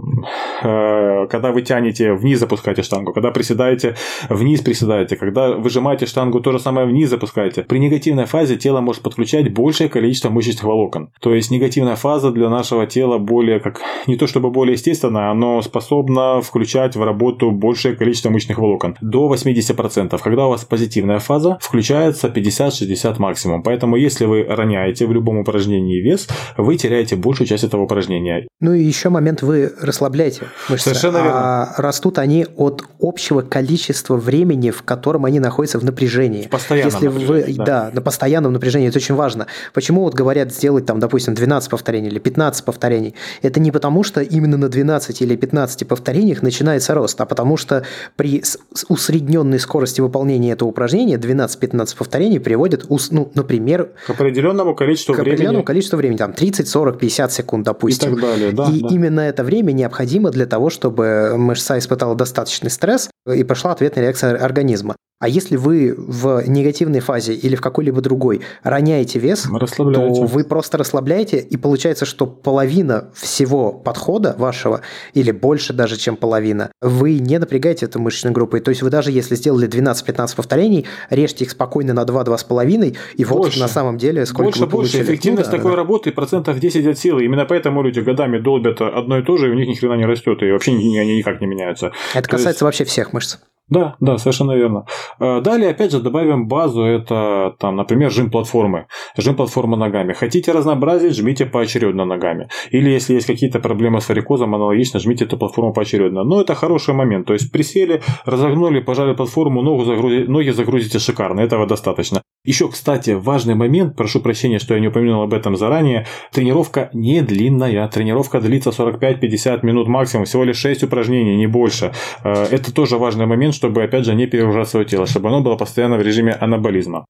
э, 0.63 1.27
когда 1.27 1.51
вы 1.51 1.61
тянете 1.63 2.13
вниз, 2.13 2.39
запускаете 2.39 2.83
штангу, 2.83 3.13
когда 3.13 3.31
приседаете, 3.31 3.95
вниз 4.29 4.61
приседаете, 4.61 5.15
когда 5.15 5.51
выжимаете 5.51 6.05
штангу, 6.05 6.39
то 6.39 6.51
же 6.51 6.59
самое 6.59 6.85
вниз 6.85 7.09
запускаете. 7.09 7.63
При 7.63 7.79
негативной 7.79 8.25
фазе 8.25 8.57
тело 8.57 8.81
может 8.81 9.01
подключать 9.01 9.51
большее 9.51 9.89
количество 9.89 10.29
мышечных 10.29 10.63
волокон. 10.63 11.09
То 11.19 11.33
есть 11.33 11.51
негативная 11.51 11.95
фаза 11.95 12.31
для 12.31 12.49
нашего 12.49 12.85
тела 12.85 13.17
более, 13.17 13.59
как 13.59 13.81
не 14.07 14.17
то 14.17 14.27
чтобы 14.27 14.51
более 14.51 14.73
естественная, 14.73 15.33
но 15.33 15.61
способна 15.61 16.41
включать 16.41 16.95
в 16.95 17.03
работу 17.03 17.51
большее 17.51 17.95
количество 17.95 18.29
мышечных 18.29 18.59
волокон. 18.59 18.95
До 19.01 19.33
80%. 19.33 20.19
Когда 20.21 20.45
у 20.45 20.49
вас 20.49 20.63
позитивная 20.65 21.19
фаза, 21.19 21.57
включается 21.61 22.27
50-60 22.27 23.15
максимум. 23.17 23.63
Поэтому 23.63 23.95
если 23.95 24.25
вы 24.25 24.43
роняете 24.43 25.07
в 25.07 25.11
любом 25.11 25.39
упражнении, 25.39 25.70
упражнении 25.71 26.01
вес, 26.01 26.27
вы 26.57 26.77
теряете 26.77 27.15
большую 27.15 27.47
часть 27.47 27.63
этого 27.63 27.83
упражнения. 27.83 28.47
Ну 28.59 28.73
и 28.73 28.83
еще 28.83 29.09
момент, 29.09 29.41
вы 29.41 29.71
расслабляете 29.81 30.47
мышцы. 30.69 30.89
Совершенно 30.89 31.17
верно. 31.17 31.31
А 31.33 31.81
растут 31.81 32.19
они 32.19 32.45
от 32.57 32.83
общего 32.99 33.41
количества 33.41 34.17
времени, 34.17 34.71
в 34.71 34.83
котором 34.83 35.25
они 35.25 35.39
находятся 35.39 35.79
в 35.79 35.83
напряжении. 35.83 36.47
Постоянно. 36.47 36.87
Если 36.87 37.07
вы, 37.07 37.45
да. 37.57 37.65
да, 37.65 37.91
на 37.93 38.01
постоянном 38.01 38.53
напряжении, 38.53 38.89
это 38.89 38.97
очень 38.97 39.15
важно. 39.15 39.47
Почему 39.73 40.01
вот 40.01 40.13
говорят 40.13 40.53
сделать 40.53 40.85
там, 40.85 40.99
допустим, 40.99 41.33
12 41.33 41.69
повторений 41.69 42.09
или 42.09 42.19
15 42.19 42.65
повторений? 42.65 43.15
Это 43.41 43.59
не 43.59 43.71
потому, 43.71 44.03
что 44.03 44.21
именно 44.21 44.57
на 44.57 44.69
12 44.69 45.21
или 45.21 45.35
15 45.35 45.87
повторениях 45.87 46.41
начинается 46.41 46.93
рост, 46.93 47.19
а 47.21 47.25
потому 47.25 47.57
что 47.57 47.83
при 48.15 48.43
усредненной 48.89 49.59
скорости 49.59 50.01
выполнения 50.01 50.51
этого 50.51 50.69
упражнения 50.69 51.15
12-15 51.15 51.97
повторений 51.97 52.39
приводит, 52.39 52.85
ну, 53.11 53.31
например, 53.33 53.91
к 54.05 54.09
определенному 54.09 54.75
количеству 54.75 55.13
к 55.13 55.19
времени 55.19 55.60
определенному 55.61 55.65
количеству 55.65 55.97
времени, 55.97 56.17
там 56.17 56.33
30, 56.33 56.67
40, 56.67 56.99
50 56.99 57.31
секунд, 57.31 57.65
допустим. 57.65 58.09
И 58.09 58.15
так 58.15 58.21
далее, 58.21 58.51
да. 58.51 58.69
И 58.71 58.81
да. 58.81 58.87
именно 58.89 59.19
это 59.21 59.43
время 59.43 59.71
необходимо 59.71 60.31
для 60.31 60.45
того, 60.45 60.69
чтобы 60.69 61.35
мышца 61.37 61.77
испытала 61.77 62.15
достаточный 62.15 62.69
стресс 62.69 63.09
и 63.27 63.43
пошла 63.43 63.71
ответная 63.71 64.03
реакция 64.03 64.35
организма. 64.35 64.95
А 65.21 65.27
если 65.27 65.55
вы 65.55 65.93
в 65.95 66.43
негативной 66.47 66.99
фазе 66.99 67.35
или 67.35 67.55
в 67.55 67.61
какой-либо 67.61 68.01
другой 68.01 68.41
роняете 68.63 69.19
вес, 69.19 69.47
то 69.77 70.25
вы 70.25 70.43
просто 70.43 70.79
расслабляете, 70.79 71.37
и 71.37 71.57
получается, 71.57 72.05
что 72.05 72.25
половина 72.25 73.11
всего 73.13 73.71
подхода 73.71 74.35
вашего, 74.39 74.81
или 75.13 75.31
больше 75.31 75.73
даже, 75.73 75.97
чем 75.97 76.17
половина, 76.17 76.71
вы 76.81 77.19
не 77.19 77.37
напрягаете 77.37 77.85
эту 77.85 77.99
мышечную 77.99 78.33
группу. 78.33 78.59
То 78.59 78.69
есть 78.69 78.81
вы 78.81 78.89
даже 78.89 79.11
если 79.11 79.35
сделали 79.35 79.69
12-15 79.69 80.35
повторений, 80.35 80.87
режьте 81.11 81.45
их 81.45 81.51
спокойно 81.51 81.93
на 81.93 82.01
2-2,5, 82.01 82.97
и 83.15 83.25
вот 83.25 83.37
больше. 83.37 83.59
на 83.59 83.67
самом 83.67 83.99
деле 83.99 84.25
сколько 84.25 84.45
больше, 84.45 84.59
вы 84.61 84.67
получили. 84.67 84.97
Больше. 84.97 85.11
Эффективность 85.11 85.49
ну, 85.49 85.51
да, 85.51 85.57
такой 85.57 85.71
да. 85.73 85.77
работы 85.77 86.11
процентов 86.11 86.59
10 86.59 86.87
от 86.87 86.97
силы. 86.97 87.25
Именно 87.25 87.45
поэтому 87.45 87.83
люди 87.83 87.99
годами 87.99 88.39
долбят 88.39 88.81
одно 88.81 89.19
и 89.19 89.23
то 89.23 89.37
же, 89.37 89.49
и 89.49 89.51
у 89.51 89.53
них 89.53 89.67
ни 89.67 89.75
хрена 89.75 89.93
не 89.93 90.05
растет, 90.05 90.41
и 90.41 90.51
вообще 90.51 90.71
они 90.71 91.17
никак 91.17 91.41
не 91.41 91.45
меняются. 91.45 91.91
Это 92.15 92.27
касается 92.27 92.49
есть... 92.49 92.61
вообще 92.63 92.85
всех 92.85 93.13
мышц. 93.13 93.37
Да, 93.71 93.95
да, 94.01 94.17
совершенно 94.17 94.51
верно. 94.51 94.85
Э, 95.17 95.39
далее, 95.39 95.69
опять 95.69 95.91
же, 95.91 96.01
добавим 96.01 96.47
базу, 96.49 96.83
это, 96.83 97.55
там, 97.57 97.77
например, 97.77 98.11
жим 98.11 98.29
платформы. 98.29 98.87
Жим 99.15 99.35
платформы 99.35 99.77
ногами. 99.77 100.11
Хотите 100.11 100.51
разнообразить, 100.51 101.15
жмите 101.15 101.45
поочередно 101.45 102.03
ногами. 102.03 102.49
Или 102.71 102.89
если 102.89 103.13
есть 103.13 103.27
какие-то 103.27 103.61
проблемы 103.61 104.01
с 104.01 104.09
варикозом, 104.09 104.53
аналогично, 104.55 104.99
жмите 104.99 105.23
эту 105.23 105.37
платформу 105.37 105.71
поочередно. 105.71 106.25
Но 106.25 106.41
это 106.41 106.53
хороший 106.53 106.93
момент. 106.93 107.27
То 107.27 107.33
есть 107.33 107.49
присели, 107.49 108.01
разогнули, 108.25 108.81
пожали 108.81 109.15
платформу, 109.15 109.61
ногу 109.61 109.85
загрузи, 109.85 110.25
ноги 110.27 110.49
загрузите 110.49 110.99
шикарно. 110.99 111.39
Этого 111.39 111.65
достаточно. 111.65 112.21
Еще, 112.43 112.69
кстати, 112.69 113.11
важный 113.11 113.53
момент, 113.53 113.95
прошу 113.95 114.19
прощения, 114.19 114.57
что 114.57 114.73
я 114.73 114.79
не 114.79 114.87
упомянул 114.87 115.21
об 115.21 115.33
этом 115.33 115.55
заранее. 115.55 116.07
Тренировка 116.31 116.89
не 116.91 117.21
длинная. 117.21 117.87
Тренировка 117.87 118.41
длится 118.41 118.71
45-50 118.71 119.63
минут 119.63 119.87
максимум, 119.87 120.25
всего 120.25 120.43
лишь 120.43 120.57
6 120.57 120.83
упражнений, 120.83 121.35
не 121.35 121.45
больше. 121.45 121.93
Э, 122.23 122.45
это 122.49 122.73
тоже 122.73 122.97
важный 122.97 123.27
момент, 123.27 123.53
чтобы, 123.53 123.83
опять 123.83 124.05
же, 124.05 124.15
не 124.15 124.25
перегружать 124.25 124.69
свое 124.69 124.87
тело, 124.87 125.05
чтобы 125.05 125.27
оно 125.27 125.41
было 125.41 125.55
постоянно 125.55 125.97
в 125.97 126.01
режиме 126.01 126.33
анаболизма. 126.33 127.05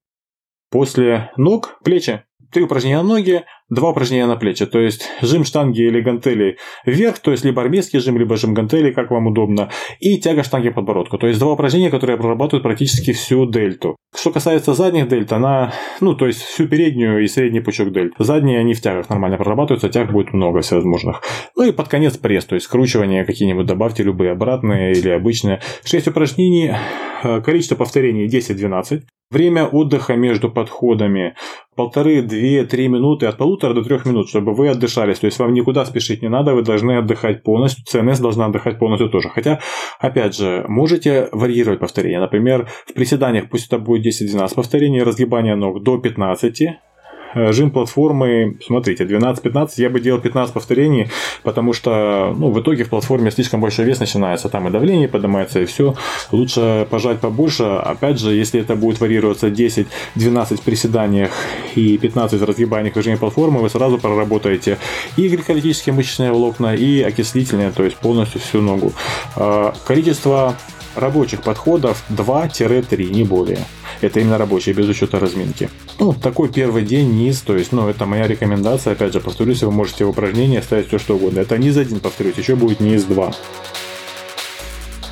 После 0.70 1.32
ног, 1.38 1.78
плечи, 1.82 2.24
три 2.52 2.64
упражнения 2.64 2.98
на 2.98 3.04
ноги, 3.04 3.46
два 3.72 3.90
упражнения 3.90 4.28
на 4.28 4.36
плечи. 4.36 4.66
То 4.68 4.80
есть 4.80 5.10
жим 5.22 5.44
штанги 5.44 5.82
или 5.82 6.02
гантели 6.02 6.58
вверх, 6.86 7.20
то 7.20 7.32
есть 7.32 7.44
либо 7.44 7.62
армейский 7.62 8.00
жим, 8.00 8.20
либо 8.20 8.36
жим 8.36 8.54
гантели, 8.54 8.92
как 8.92 9.10
вам 9.10 9.28
удобно, 9.28 9.72
и 10.00 10.20
тяга 10.20 10.44
штанги 10.44 10.70
подбородку. 10.70 11.18
То 11.18 11.28
есть 11.28 11.40
два 11.40 11.54
упражнения, 11.54 11.90
которые 11.90 12.18
прорабатывают 12.18 12.64
практически 12.64 13.14
всю 13.14 13.50
дельту. 13.50 13.96
Что 14.14 14.32
касается 14.32 14.74
задних 14.74 15.08
дельт, 15.08 15.32
она, 15.32 15.74
ну, 16.02 16.16
то 16.16 16.28
есть 16.28 16.42
всю 16.42 16.68
переднюю 16.68 17.24
и 17.24 17.28
средний 17.28 17.62
пучок 17.62 17.94
дельт. 17.94 18.14
Задние 18.20 18.60
они 18.60 18.74
в 18.74 18.82
тягах 18.82 19.10
нормально 19.10 19.38
прорабатываются, 19.38 19.88
тяг 19.88 20.12
будет 20.12 20.34
много 20.34 20.60
всевозможных. 20.60 21.22
Ну 21.56 21.64
и 21.64 21.72
под 21.72 21.88
конец 21.88 22.18
пресс, 22.18 22.46
то 22.46 22.56
есть 22.56 22.66
скручивание 22.66 23.24
какие-нибудь 23.24 23.66
добавьте, 23.66 24.04
любые 24.04 24.32
обратные 24.32 24.92
или 24.92 25.10
обычные. 25.10 25.62
6 25.86 26.10
упражнений, 26.10 26.74
э, 27.24 27.42
количество 27.42 27.76
повторений 27.76 28.28
10-12. 28.28 29.04
Время 29.32 29.66
отдыха 29.66 30.16
между 30.16 30.52
подходами 30.52 31.36
полторы, 31.78 32.22
две, 32.22 32.66
три 32.66 32.90
минуты, 32.90 33.28
от 33.28 33.38
полутора 33.38 33.61
до 33.70 33.84
трех 33.84 34.06
минут, 34.06 34.30
чтобы 34.30 34.54
вы 34.54 34.70
отдышались. 34.70 35.20
То 35.20 35.26
есть 35.26 35.40
вам 35.40 35.54
никуда 35.54 35.86
спешить 35.86 36.22
не 36.22 36.30
надо, 36.30 36.54
вы 36.54 36.64
должны 36.64 36.98
отдыхать 36.98 37.44
полностью. 37.44 37.86
ЦНС 37.86 38.20
должна 38.20 38.46
отдыхать 38.46 38.80
полностью 38.80 39.10
тоже. 39.10 39.30
Хотя, 39.30 39.60
опять 40.00 40.36
же, 40.36 40.66
можете 40.68 41.30
варьировать 41.32 41.80
повторения. 41.80 42.20
Например, 42.20 42.68
в 42.88 42.94
приседаниях 42.94 43.50
пусть 43.50 43.68
это 43.68 43.80
будет 43.80 44.06
10-12 44.06 44.56
повторений, 44.56 45.04
разгибание 45.04 45.56
ног 45.56 45.84
до 45.84 45.98
15 45.98 46.62
э, 46.62 46.80
жим 47.36 47.72
платформы, 47.72 48.58
смотрите, 48.66 49.04
12-15, 49.04 49.70
я 49.78 49.90
бы 49.90 50.00
делал 50.00 50.20
15 50.20 50.54
повторений, 50.54 51.10
потому 51.44 51.74
что 51.74 52.34
ну, 52.38 52.52
в 52.52 52.60
итоге 52.60 52.84
в 52.84 52.90
платформе 52.90 53.32
слишком 53.32 53.62
большой 53.62 53.86
вес 53.86 54.00
начинается, 54.00 54.50
там 54.50 54.68
и 54.68 54.72
давление 54.72 55.08
поднимается, 55.08 55.60
и 55.60 55.66
все. 55.66 55.96
Лучше 56.32 56.88
пожать 56.90 57.20
побольше. 57.20 57.64
Опять 57.64 58.20
же, 58.20 58.34
если 58.34 58.62
это 58.62 58.76
будет 58.76 59.00
варьироваться 59.00 59.48
10-12 59.48 60.58
в 60.58 60.62
приседаниях 60.62 61.32
и 61.76 61.98
15 61.98 62.40
в 62.40 62.46
разгибаниях 62.46 62.94
в 62.94 62.98
режиме 62.98 63.18
платформы, 63.18 63.62
вы 63.62 63.70
сразу 63.70 63.98
проработаете 63.98 64.78
и 65.18 65.28
гликолитические 65.28 65.94
мышечные 65.94 66.32
волокна, 66.32 66.76
и 66.76 67.02
окислительные, 67.02 67.72
то 67.72 67.84
есть 67.84 67.98
полностью 67.98 68.42
всю 68.42 68.62
ногу. 68.62 68.94
А, 69.36 69.74
количество 69.86 70.56
рабочих 70.96 71.42
подходов 71.42 72.04
2-3, 72.10 73.12
не 73.12 73.24
более. 73.24 73.60
Это 74.06 74.20
именно 74.20 74.38
рабочие, 74.38 74.76
без 74.76 74.88
учета 74.88 75.20
разминки. 75.20 75.70
Ну, 76.00 76.14
такой 76.14 76.50
первый 76.50 76.84
день 76.84 77.12
низ, 77.12 77.42
то 77.42 77.56
есть, 77.56 77.72
ну, 77.72 77.88
это 77.88 78.06
моя 78.06 78.28
рекомендация. 78.28 78.94
Опять 78.94 79.14
же, 79.14 79.20
повторюсь, 79.20 79.64
вы 79.64 79.72
можете 79.72 80.06
в 80.06 80.10
упражнения 80.10 80.62
ставить 80.62 80.88
все 80.88 81.00
что 81.00 81.16
угодно. 81.16 81.40
Это 81.40 81.58
низ 81.58 81.78
один, 81.78 82.00
повторюсь, 82.00 82.38
еще 82.38 82.56
будет 82.56 82.80
низ 82.80 83.04
2. 83.04 83.34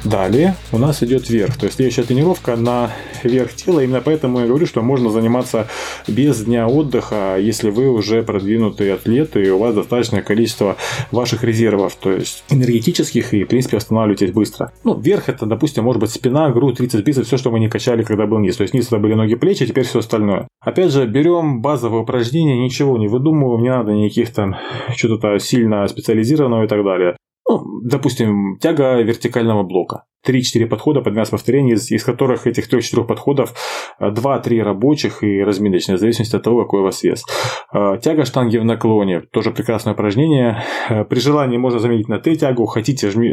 Далее 0.05 0.55
у 0.71 0.77
нас 0.77 1.03
идет 1.03 1.29
верх, 1.29 1.57
то 1.57 1.65
есть 1.65 1.75
следующая 1.75 2.03
тренировка 2.03 2.55
на 2.55 2.91
верх 3.23 3.53
тела. 3.53 3.81
Именно 3.81 4.01
поэтому 4.01 4.39
я 4.39 4.47
говорю, 4.47 4.65
что 4.65 4.81
можно 4.81 5.09
заниматься 5.09 5.67
без 6.07 6.43
дня 6.45 6.67
отдыха, 6.67 7.37
если 7.37 7.69
вы 7.69 7.89
уже 7.89 8.23
продвинутый 8.23 8.93
атлет 8.93 9.35
и 9.35 9.49
у 9.51 9.59
вас 9.59 9.75
достаточное 9.75 10.21
количество 10.21 10.77
ваших 11.11 11.43
резервов, 11.43 11.95
то 11.95 12.11
есть 12.11 12.43
энергетических 12.49 13.33
и, 13.33 13.43
в 13.43 13.47
принципе, 13.47 13.75
восстанавливаетесь 13.75 14.31
быстро. 14.31 14.71
Ну, 14.85 14.97
верх 14.97 15.27
это, 15.27 15.45
допустим, 15.45 15.83
может 15.83 15.99
быть 15.99 16.11
спина, 16.11 16.49
грудь, 16.49 16.77
трицепс, 16.77 17.03
бицепс, 17.03 17.27
все, 17.27 17.37
что 17.37 17.51
мы 17.51 17.59
не 17.59 17.67
качали, 17.67 18.03
когда 18.03 18.25
был 18.25 18.39
низ. 18.39 18.55
То 18.55 18.63
есть 18.63 18.73
низ 18.73 18.87
это 18.87 18.99
были 18.99 19.15
ноги, 19.15 19.35
плечи, 19.35 19.65
теперь 19.65 19.85
все 19.85 19.99
остальное. 19.99 20.47
Опять 20.61 20.93
же, 20.93 21.05
берем 21.05 21.61
базовые 21.61 22.03
упражнения, 22.03 22.57
ничего 22.57 22.97
не 22.97 23.09
выдумываем, 23.09 23.63
не 23.63 23.69
надо 23.69 23.91
никаких 23.91 24.33
там 24.33 24.55
что-то 24.95 25.37
сильно 25.39 25.85
специализированного 25.87 26.63
и 26.63 26.67
так 26.67 26.83
далее. 26.85 27.17
Ну, 27.49 27.81
допустим, 27.83 28.57
тяга 28.61 29.01
вертикального 29.01 29.63
блока. 29.63 30.03
3-4 30.27 30.65
подхода 30.67 31.01
по 31.01 31.09
12 31.09 31.31
повторений, 31.31 31.73
из, 31.73 31.91
из 31.91 32.03
которых 32.03 32.47
этих 32.47 32.71
3-4 32.71 33.05
подходов 33.05 33.53
2-3 34.01 34.59
э, 34.59 34.63
рабочих 34.63 35.23
и 35.23 35.41
разминочные, 35.41 35.97
в 35.97 35.99
зависимости 35.99 36.35
от 36.35 36.43
того, 36.43 36.63
какой 36.63 36.81
у 36.81 36.83
вас 36.83 37.03
вес. 37.03 37.23
Э, 37.73 37.97
тяга 38.01 38.25
штанги 38.25 38.57
в 38.57 38.65
наклоне, 38.65 39.21
тоже 39.21 39.51
прекрасное 39.51 39.93
упражнение. 39.93 40.63
Э, 40.89 41.05
при 41.05 41.19
желании 41.19 41.57
можно 41.57 41.79
заменить 41.79 42.07
на 42.07 42.19
Т-тягу, 42.19 42.65
хотите, 42.65 43.09
жми, 43.09 43.29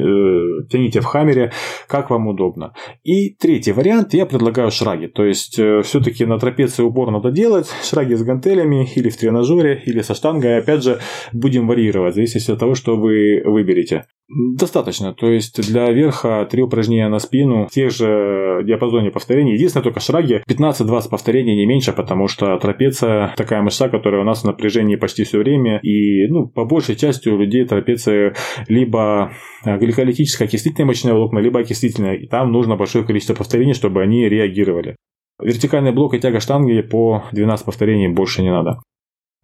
тяните 0.70 1.01
в 1.01 1.05
хаммере, 1.05 1.53
как 1.88 2.11
вам 2.11 2.29
удобно. 2.29 2.72
И 3.03 3.31
третий 3.31 3.72
вариант, 3.72 4.14
я 4.14 4.27
предлагаю 4.27 4.70
шраги. 4.70 5.09
То 5.09 5.25
есть, 5.25 5.55
все-таки 5.55 6.25
на 6.25 6.38
трапеции 6.38 6.83
упор 6.83 7.11
надо 7.11 7.31
делать, 7.31 7.68
шраги 7.83 8.14
с 8.14 8.22
гантелями, 8.22 8.88
или 8.94 9.09
в 9.09 9.16
тренажере, 9.16 9.83
или 9.87 10.03
со 10.03 10.14
штангой. 10.14 10.59
Опять 10.59 10.83
же, 10.83 11.01
будем 11.33 11.66
варьировать, 11.66 12.12
в 12.12 12.16
зависимости 12.16 12.51
от 12.51 12.59
того, 12.59 12.75
что 12.75 12.96
вы 12.96 13.42
выберете. 13.44 14.05
Достаточно. 14.29 15.15
То 15.15 15.31
есть 15.31 15.71
для 15.71 15.91
верха 15.93 16.47
три 16.51 16.61
упражнения 16.61 17.09
на 17.09 17.21
спину 17.21 17.67
в 17.67 17.71
тех 17.71 17.93
же 17.93 18.62
диапазоне 18.65 19.12
повторений. 19.12 19.55
Единственное, 19.55 19.85
только 19.85 20.01
шраги 20.01 20.43
15-20 20.49 21.09
повторений 21.09 21.55
не 21.55 21.65
меньше, 21.65 21.93
потому 21.93 22.27
что 22.27 22.59
трапеция 22.59 23.33
такая 23.37 23.62
мышца, 23.62 23.89
которая 23.89 24.23
у 24.23 24.25
нас 24.25 24.43
в 24.43 24.45
напряжении 24.45 24.97
почти 24.97 25.23
все 25.23 25.39
время. 25.39 25.79
И 25.79 26.27
ну, 26.27 26.49
по 26.49 26.65
большей 26.65 26.97
части 26.97 27.29
у 27.29 27.39
людей 27.39 27.65
трапеция 27.67 28.35
либо 28.67 29.31
гликолитическая 29.65 30.49
окислительная 30.49 30.89
мышечная 30.89 31.15
волокна, 31.15 31.39
либо 31.39 31.61
окислительная. 31.61 32.15
И 32.17 32.27
там 32.27 32.51
нужно 32.51 32.77
большое 32.77 33.05
количество 33.05 33.35
повторений, 33.35 33.75
чтобы 33.75 34.03
они 34.03 34.29
реагировали. 34.29 34.97
Вертикальный 35.41 35.93
блок 35.93 36.15
и 36.15 36.19
тяга 36.19 36.41
штанги 36.41 36.81
по 36.81 37.25
12 37.31 37.65
повторений 37.65 38.09
больше 38.09 38.43
не 38.43 38.51
надо. 38.51 38.81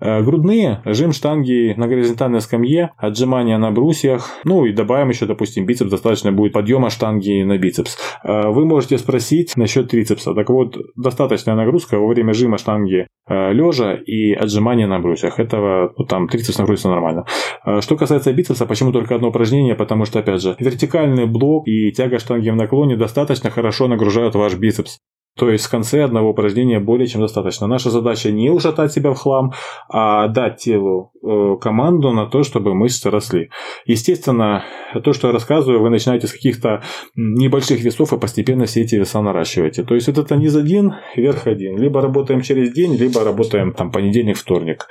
Э, 0.05 0.21
грудные, 0.21 0.83
жим 0.85 1.13
штанги 1.13 1.75
на 1.77 1.87
горизонтальной 1.87 2.41
скамье, 2.41 2.91
отжимания 2.97 3.57
на 3.57 3.71
брусьях, 3.71 4.31
ну 4.45 4.65
и 4.65 4.73
добавим 4.73 5.11
еще, 5.11 5.27
допустим, 5.27 5.65
бицепс, 5.65 5.93
достаточно 5.93 6.33
будет 6.33 6.53
подъема 6.53 6.91
штанги 6.91 7.43
на 7.45 7.57
бицепс. 7.57 7.97
Э, 8.25 8.49
вы 8.49 8.65
можете 8.65 8.99
спросить 8.99 9.57
насчет 9.57 9.91
трицепса. 9.91 10.35
Так 10.35 10.51
вот, 10.51 10.77
достаточная 10.97 11.55
нагрузка 11.55 12.01
во 12.01 12.09
время 12.09 12.35
жима 12.35 12.59
штанги 12.59 13.07
э, 13.29 13.53
лежа 13.53 13.95
и 13.95 14.33
отжимания 14.33 14.89
на 14.89 14.99
брусьях. 14.99 15.39
Этого, 15.39 15.93
ну, 15.97 16.05
там, 16.05 16.27
трицепс 16.27 16.59
нагрузится 16.59 16.89
нормально. 16.89 17.25
Что 17.81 17.97
касается 17.97 18.33
бицепса, 18.33 18.67
почему 18.67 18.91
только 18.91 19.15
одно 19.15 19.29
упражнение? 19.29 19.77
Потому 19.77 20.05
что, 20.05 20.19
опять 20.19 20.43
же, 20.43 20.57
вертикальный 20.59 21.27
блок 21.27 21.69
и 21.69 21.93
тяга 21.93 22.19
штанги 22.19 22.51
в 22.51 22.57
наклоне 22.57 22.97
достаточно 22.97 23.51
хорошо 23.51 23.87
нагружают 23.87 24.35
ваш 24.35 24.57
бицепс. 24.57 24.99
То 25.37 25.51
есть 25.51 25.65
в 25.65 25.71
конце 25.71 26.05
одного 26.05 26.31
упражнения 26.31 26.79
более 26.79 27.07
чем 27.07 27.23
достаточно. 27.23 27.67
Наша 27.67 27.91
задача 27.91 28.31
не 28.31 28.51
ушатать 28.51 28.93
себя 28.93 29.13
в 29.13 29.19
хлам, 29.19 29.53
а 29.89 30.29
дать 30.29 30.59
телу 30.59 31.13
э, 31.23 31.57
команду 31.61 32.13
на 32.13 32.27
то, 32.27 32.43
чтобы 32.43 32.75
мышцы 32.75 33.11
росли. 33.11 33.49
Естественно, 33.87 34.65
то, 35.03 35.13
что 35.13 35.29
я 35.29 35.33
рассказываю, 35.33 35.81
вы 35.81 35.89
начинаете 35.89 36.27
с 36.27 36.33
каких-то 36.33 36.83
небольших 37.17 37.81
весов 37.83 38.13
и 38.13 38.19
постепенно 38.19 38.67
все 38.67 38.83
эти 38.83 38.97
веса 38.97 39.23
наращиваете. 39.23 39.85
То 39.85 39.95
есть 39.95 40.09
это 40.09 40.37
низ 40.37 40.55
один, 40.55 40.95
верх 41.17 41.47
один. 41.47 41.79
Либо 41.79 42.03
работаем 42.03 42.43
через 42.43 42.73
день, 42.73 42.95
либо 42.95 43.25
работаем 43.25 43.73
там 43.73 43.91
понедельник, 43.91 44.37
вторник. 44.37 44.89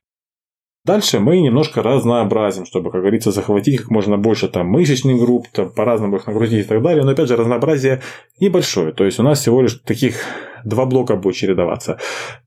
Дальше 0.84 1.20
мы 1.20 1.40
немножко 1.40 1.84
разнообразим, 1.84 2.66
чтобы, 2.66 2.90
как 2.90 3.02
говорится, 3.02 3.32
захватить 3.32 3.82
как 3.82 3.92
можно 3.92 4.18
больше 4.18 4.48
там 4.48 4.68
мышечных 4.68 5.20
групп, 5.20 5.48
там, 5.54 5.72
по-разному 5.72 6.18
их 6.18 6.26
нагрузить 6.26 6.66
и 6.66 6.68
так 6.68 6.82
далее. 6.82 7.04
Но 7.04 7.12
опять 7.12 7.28
же, 7.28 7.36
разнообразие 7.36 8.02
небольшое. 8.40 8.92
То 8.92 9.06
есть 9.06 9.20
у 9.20 9.24
нас 9.24 9.40
всего 9.40 9.62
лишь 9.62 9.76
таких 9.76 10.16
два 10.66 10.86
блока 10.86 11.16
будет 11.16 11.36
чередоваться. 11.36 12.00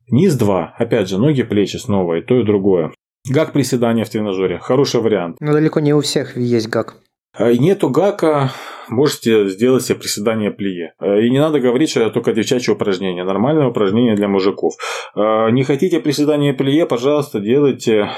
Низ 0.09 0.35
2. 0.35 0.75
Опять 0.79 1.09
же, 1.09 1.19
ноги, 1.19 1.43
плечи 1.43 1.77
снова, 1.77 2.15
и 2.15 2.23
то, 2.23 2.39
и 2.39 2.45
другое. 2.45 2.93
Гак 3.31 3.53
приседания 3.53 4.05
в 4.05 4.11
тренажере. 4.11 4.59
Хороший 4.59 5.01
вариант. 5.01 5.37
Но 5.41 5.53
далеко 5.53 5.81
не 5.81 5.95
у 5.95 6.01
всех 6.01 6.37
есть 6.37 6.69
гак. 6.69 6.97
А, 7.37 7.53
нету 7.53 7.91
гака, 7.91 8.51
можете 8.89 9.49
сделать 9.49 9.83
себе 9.83 9.99
приседание 9.99 10.53
плие. 10.53 10.95
А, 10.99 11.19
и 11.19 11.31
не 11.31 11.41
надо 11.41 11.59
говорить, 11.59 11.91
что 11.91 12.01
это 12.01 12.11
только 12.11 12.33
девчачье 12.33 12.75
упражнение. 12.75 13.25
Нормальное 13.25 13.67
упражнение 13.67 14.15
для 14.15 14.29
мужиков. 14.29 14.75
А, 15.15 15.49
не 15.51 15.65
хотите 15.65 16.01
приседание 16.01 16.55
плие, 16.55 16.87
пожалуйста, 16.87 17.41
делайте 17.41 18.11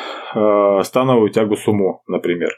становую 0.83 1.31
тягу 1.31 1.57
сумо, 1.57 2.03
например. 2.07 2.51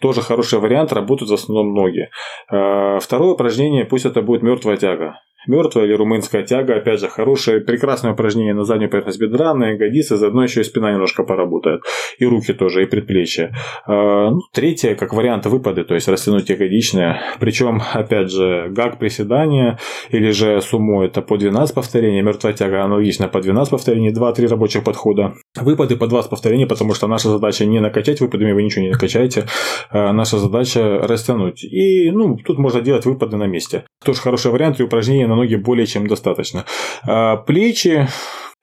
Тоже 0.00 0.20
хороший 0.20 0.58
вариант, 0.58 0.92
работают 0.92 1.30
в 1.30 1.34
основном 1.34 1.72
ноги. 1.72 2.10
Второе 2.48 3.32
упражнение, 3.32 3.86
пусть 3.86 4.04
это 4.04 4.20
будет 4.20 4.42
мертвая 4.42 4.76
тяга 4.76 5.14
мертвая 5.48 5.86
или 5.86 5.94
румынская 5.94 6.42
тяга, 6.42 6.76
опять 6.76 7.00
же, 7.00 7.08
хорошее, 7.08 7.60
прекрасное 7.60 8.12
упражнение 8.12 8.54
на 8.54 8.64
заднюю 8.64 8.90
поверхность 8.90 9.18
бедра, 9.18 9.54
на 9.54 9.70
ягодицы, 9.70 10.16
заодно 10.16 10.44
еще 10.44 10.60
и 10.60 10.64
спина 10.64 10.92
немножко 10.92 11.24
поработает, 11.24 11.82
и 12.18 12.26
руки 12.26 12.52
тоже, 12.52 12.82
и 12.82 12.86
предплечья. 12.86 13.54
А, 13.86 14.30
ну, 14.30 14.40
третье, 14.52 14.94
как 14.94 15.12
вариант 15.12 15.46
выпады, 15.46 15.84
то 15.84 15.94
есть 15.94 16.08
растянуть 16.08 16.48
ягодичные, 16.48 17.20
причем, 17.40 17.80
опять 17.94 18.30
же, 18.30 18.68
гак 18.70 18.98
приседания 18.98 19.78
или 20.10 20.30
же 20.30 20.60
сумо 20.60 21.04
это 21.04 21.22
по 21.22 21.36
12 21.36 21.74
повторений, 21.74 22.20
мертвая 22.20 22.52
тяга 22.52 22.84
аналогично 22.84 23.28
по 23.28 23.40
12 23.40 23.70
повторений, 23.70 24.12
2-3 24.12 24.48
рабочих 24.48 24.84
подхода, 24.84 25.34
выпады 25.62 25.96
по 25.96 26.06
20 26.06 26.30
повторений, 26.30 26.66
потому 26.66 26.94
что 26.94 27.06
наша 27.06 27.28
задача 27.28 27.64
не 27.64 27.80
накачать 27.80 28.20
выпадами, 28.20 28.52
вы 28.52 28.62
ничего 28.62 28.82
не 28.82 28.90
накачаете, 28.90 29.46
а 29.90 30.12
наша 30.12 30.38
задача 30.38 31.00
растянуть. 31.06 31.64
И, 31.64 32.10
ну, 32.10 32.36
тут 32.36 32.58
можно 32.58 32.80
делать 32.80 33.04
выпады 33.04 33.36
на 33.36 33.46
месте. 33.46 33.84
Тоже 34.04 34.20
хороший 34.20 34.50
вариант 34.50 34.80
и 34.80 34.82
упражнение 34.82 35.26
на 35.26 35.36
ноги 35.36 35.56
более 35.56 35.86
чем 35.86 36.06
достаточно. 36.06 36.64
А, 37.06 37.36
плечи, 37.36 38.08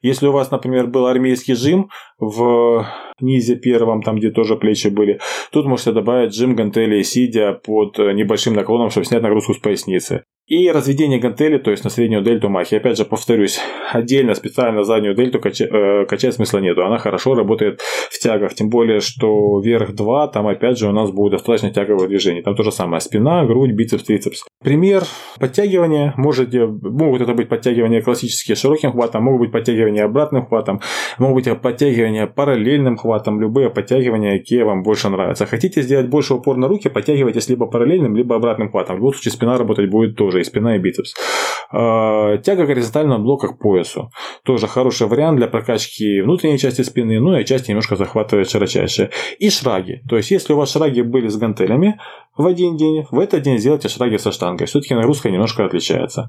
если 0.01 0.27
у 0.27 0.31
вас, 0.31 0.51
например, 0.51 0.87
был 0.87 1.07
армейский 1.07 1.55
жим 1.55 1.89
в 2.19 2.85
низе 3.19 3.55
первом, 3.55 4.01
там, 4.01 4.17
где 4.17 4.29
тоже 4.29 4.55
плечи 4.55 4.87
были, 4.87 5.19
тут 5.51 5.65
можете 5.65 5.91
добавить 5.91 6.35
жим 6.35 6.55
гантели 6.55 7.01
сидя 7.01 7.53
под 7.53 7.97
небольшим 7.97 8.53
наклоном, 8.53 8.89
чтобы 8.89 9.05
снять 9.05 9.23
нагрузку 9.23 9.53
с 9.53 9.57
поясницы. 9.57 10.23
И 10.47 10.69
разведение 10.69 11.17
гантели, 11.17 11.57
то 11.57 11.71
есть 11.71 11.83
на 11.83 11.89
среднюю 11.89 12.23
дельту 12.23 12.49
махи. 12.49 12.75
Опять 12.75 12.99
же, 12.99 13.05
повторюсь, 13.05 13.59
отдельно 13.91 14.35
специально 14.35 14.83
заднюю 14.83 15.15
дельту 15.15 15.39
качать, 15.39 15.71
э, 15.71 16.05
качать 16.05 16.35
смысла 16.35 16.59
нету. 16.59 16.85
Она 16.85 16.99
хорошо 16.99 17.33
работает 17.33 17.81
в 18.11 18.19
тягах. 18.19 18.53
Тем 18.53 18.69
более, 18.69 18.99
что 18.99 19.59
вверх 19.59 19.95
2, 19.95 20.27
там 20.27 20.45
опять 20.45 20.77
же 20.77 20.87
у 20.87 20.91
нас 20.91 21.09
будет 21.09 21.31
достаточно 21.31 21.71
тяговое 21.71 22.07
движение. 22.07 22.43
Там 22.43 22.55
то 22.55 22.61
же 22.61 22.71
самое. 22.71 23.01
Спина, 23.01 23.43
грудь, 23.43 23.71
бицепс, 23.71 24.03
трицепс. 24.03 24.43
Пример 24.63 25.01
подтягивания. 25.39 26.13
Можете, 26.15 26.67
могут 26.67 27.21
это 27.21 27.33
быть 27.33 27.49
подтягивания 27.49 28.03
классические 28.03 28.55
широким 28.55 28.91
хватом, 28.91 29.23
могут 29.23 29.41
быть 29.41 29.51
подтягивания 29.51 30.05
обратным 30.05 30.45
хватом, 30.45 30.79
могут 31.17 31.45
быть 31.45 31.59
подтягивания 31.59 32.27
параллельным 32.27 32.97
хватом. 32.97 33.41
Любые 33.41 33.71
подтягивания, 33.71 34.37
какие 34.37 34.61
вам 34.61 34.83
больше 34.83 35.09
нравятся. 35.09 35.47
Хотите 35.47 35.81
сделать 35.81 36.07
больше 36.07 36.35
упор 36.35 36.55
на 36.57 36.67
руки, 36.67 36.87
подтягивайтесь 36.87 37.49
либо 37.49 37.65
параллельным, 37.65 38.15
либо 38.15 38.35
обратным 38.35 38.69
хватом. 38.69 38.97
В 38.97 38.99
любом 38.99 39.13
случае 39.13 39.31
спина 39.31 39.57
работать 39.57 39.89
будет 39.89 40.15
тоже 40.15 40.34
тоже, 40.35 40.41
и 40.41 40.43
спина, 40.43 40.75
и 40.75 40.79
бицепс. 40.79 41.13
А, 41.71 42.37
тяга 42.37 42.65
горизонтального 42.65 43.19
блока 43.19 43.47
к 43.47 43.59
поясу. 43.59 44.11
Тоже 44.43 44.67
хороший 44.67 45.07
вариант 45.07 45.37
для 45.37 45.47
прокачки 45.47 46.21
внутренней 46.21 46.57
части 46.57 46.83
спины, 46.83 47.19
ну 47.19 47.37
и 47.37 47.45
части 47.45 47.69
немножко 47.69 47.95
захватывает 47.95 48.49
широчайшие. 48.49 49.09
И 49.39 49.49
шраги. 49.49 50.01
То 50.09 50.17
есть, 50.17 50.31
если 50.31 50.53
у 50.53 50.57
вас 50.57 50.71
шраги 50.71 51.01
были 51.01 51.27
с 51.27 51.37
гантелями, 51.37 51.99
в 52.37 52.45
один 52.45 52.75
день, 52.77 53.05
в 53.11 53.19
этот 53.19 53.43
день 53.43 53.59
сделайте 53.59 53.87
шраги 53.87 54.17
со 54.17 54.31
штангой. 54.31 54.67
Все-таки 54.67 54.93
нагрузка 54.93 55.29
немножко 55.29 55.65
отличается. 55.65 56.27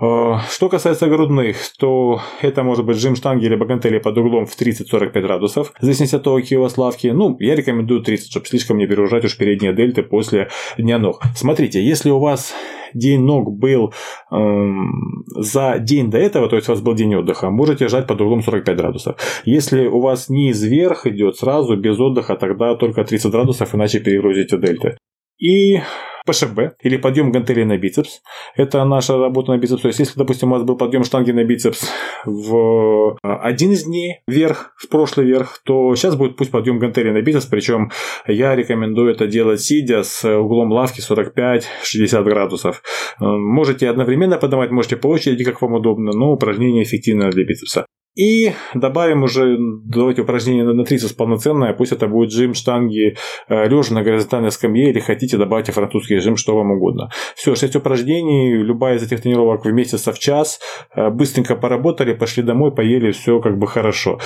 Э, 0.00 0.36
что 0.50 0.68
касается 0.68 1.06
грудных, 1.06 1.56
то 1.78 2.20
это 2.42 2.62
может 2.62 2.84
быть 2.84 2.98
жим 2.98 3.16
штанги 3.16 3.46
или 3.46 3.56
гантели 3.56 3.98
под 3.98 4.18
углом 4.18 4.46
в 4.46 4.58
30-45 4.58 5.20
градусов, 5.20 5.72
в 5.80 5.84
зависимости 5.84 6.16
от 6.16 6.22
того, 6.22 6.36
какие 6.36 6.58
у 6.58 6.62
вас 6.62 6.78
лавки. 6.78 7.08
Ну, 7.08 7.36
я 7.40 7.54
рекомендую 7.54 8.02
30, 8.02 8.30
чтобы 8.30 8.46
слишком 8.46 8.78
не 8.78 8.86
перегружать 8.86 9.24
уж 9.24 9.36
передние 9.36 9.72
дельты 9.72 10.02
после 10.02 10.48
дня 10.76 10.98
ног. 10.98 11.22
Смотрите, 11.34 11.82
если 11.82 12.10
у 12.10 12.18
вас 12.18 12.54
день 12.94 13.20
ног 13.30 13.58
был 13.58 13.92
эм, 14.32 15.24
за 15.26 15.78
день 15.78 16.10
до 16.10 16.18
этого, 16.18 16.48
то 16.48 16.56
есть 16.56 16.68
у 16.68 16.72
вас 16.72 16.80
был 16.80 16.94
день 16.94 17.14
отдыха, 17.14 17.50
можете 17.50 17.88
жать 17.88 18.06
под 18.06 18.20
углом 18.20 18.42
45 18.42 18.76
градусов. 18.76 19.14
Если 19.44 19.86
у 19.86 20.00
вас 20.00 20.28
низ 20.28 20.62
вверх 20.62 21.06
идет 21.06 21.36
сразу, 21.36 21.76
без 21.76 21.98
отдыха, 22.00 22.36
тогда 22.36 22.74
только 22.74 23.04
30 23.04 23.32
градусов, 23.32 23.74
иначе 23.74 24.00
перегрузите 24.00 24.58
дельты. 24.58 24.96
И 25.38 25.80
ПШБ 26.26 26.74
или 26.82 26.96
подъем 26.96 27.32
гантели 27.32 27.64
на 27.64 27.78
бицепс. 27.78 28.20
Это 28.56 28.84
наша 28.84 29.18
работа 29.18 29.52
на 29.52 29.58
бицепс. 29.58 29.82
То 29.82 29.88
есть, 29.88 30.00
если, 30.00 30.18
допустим, 30.18 30.48
у 30.48 30.54
вас 30.54 30.62
был 30.62 30.76
подъем 30.76 31.04
штанги 31.04 31.30
на 31.30 31.44
бицепс 31.44 31.88
в 32.24 33.16
один 33.22 33.72
из 33.72 33.84
дней 33.84 34.20
вверх, 34.26 34.72
в 34.76 34.88
прошлый 34.88 35.26
вверх, 35.26 35.60
то 35.64 35.94
сейчас 35.94 36.16
будет 36.16 36.36
пусть 36.36 36.50
подъем 36.50 36.78
гантели 36.78 37.10
на 37.10 37.22
бицепс. 37.22 37.46
Причем 37.46 37.90
я 38.26 38.54
рекомендую 38.54 39.12
это 39.12 39.26
делать 39.26 39.60
сидя 39.60 40.02
с 40.02 40.24
углом 40.24 40.72
лавки 40.72 41.00
45-60 41.00 42.22
градусов. 42.24 42.82
Можете 43.18 43.88
одновременно 43.88 44.38
подавать, 44.38 44.70
можете 44.70 44.96
по 44.96 45.08
очереди, 45.08 45.44
как 45.44 45.62
вам 45.62 45.74
удобно, 45.74 46.12
но 46.12 46.32
упражнение 46.32 46.82
эффективное 46.82 47.30
для 47.30 47.44
бицепса. 47.44 47.86
И 48.16 48.52
добавим 48.74 49.22
уже, 49.22 49.56
давайте 49.84 50.22
упражнение 50.22 50.64
на 50.64 50.84
трицепс 50.84 51.12
полноценное, 51.12 51.72
пусть 51.72 51.92
это 51.92 52.08
будет 52.08 52.32
жим 52.32 52.54
штанги 52.54 53.16
э, 53.48 53.68
лежа 53.68 53.94
на 53.94 54.02
горизонтальной 54.02 54.50
скамье, 54.50 54.90
или 54.90 54.98
хотите 54.98 55.36
добавьте 55.36 55.70
французский 55.70 56.16
режим, 56.16 56.36
что 56.36 56.56
вам 56.56 56.72
угодно. 56.72 57.10
Все, 57.36 57.54
6 57.54 57.76
упражнений, 57.76 58.56
любая 58.56 58.96
из 58.96 59.04
этих 59.04 59.20
тренировок 59.22 59.64
в 59.64 59.72
месяц 59.72 60.06
в 60.06 60.18
час, 60.18 60.60
э, 60.94 61.08
быстренько 61.10 61.54
поработали, 61.54 62.12
пошли 62.12 62.42
домой, 62.42 62.74
поели, 62.74 63.12
все 63.12 63.40
как 63.40 63.58
бы 63.58 63.68
хорошо. 63.68 64.18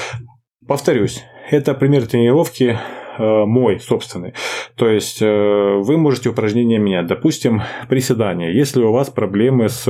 Повторюсь, 0.67 1.23
это 1.51 1.75
пример 1.75 2.07
тренировки 2.07 2.79
э, 3.19 3.45
мой 3.45 3.81
собственный. 3.81 4.33
То 4.77 4.89
есть 4.89 5.21
вы 5.21 5.99
можете 5.99 6.31
упражнения 6.31 6.79
менять. 6.79 7.07
Допустим, 7.07 7.63
приседания. 7.89 8.51
Если 8.51 8.81
у 8.81 8.93
вас 8.93 9.11
проблемы 9.11 9.69
с 9.69 9.87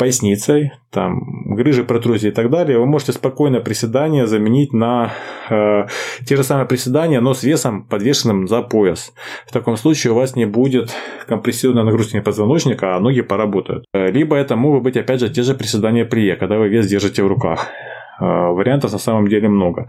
поясницей, 0.00 0.72
там, 0.90 1.54
грыжи, 1.54 1.84
протрузии 1.84 2.28
и 2.28 2.32
так 2.32 2.48
далее, 2.48 2.78
вы 2.78 2.86
можете 2.86 3.12
спокойно 3.12 3.60
приседания 3.60 4.24
заменить 4.24 4.72
на 4.72 5.12
э, 5.50 5.84
те 6.24 6.36
же 6.36 6.42
самые 6.42 6.64
приседания, 6.66 7.20
но 7.20 7.34
с 7.34 7.42
весом 7.42 7.84
подвешенным 7.84 8.48
за 8.48 8.62
пояс. 8.62 9.12
В 9.46 9.52
таком 9.52 9.76
случае 9.76 10.14
у 10.14 10.16
вас 10.16 10.36
не 10.36 10.46
будет 10.46 10.90
компрессионной 11.28 11.84
нагрузки 11.84 12.18
позвоночника, 12.20 12.96
а 12.96 13.00
ноги 13.00 13.20
поработают. 13.20 13.84
Либо 13.92 14.36
это 14.36 14.56
могут 14.56 14.84
быть, 14.84 14.96
опять 14.96 15.20
же, 15.20 15.28
те 15.28 15.42
же 15.42 15.54
приседания 15.54 16.06
прие, 16.06 16.36
когда 16.36 16.56
вы 16.56 16.68
вес 16.68 16.86
держите 16.86 17.22
в 17.22 17.26
руках. 17.26 17.68
Э, 18.20 18.52
вариантов 18.52 18.92
на 18.92 18.98
самом 18.98 19.28
деле 19.28 19.48
много. 19.48 19.86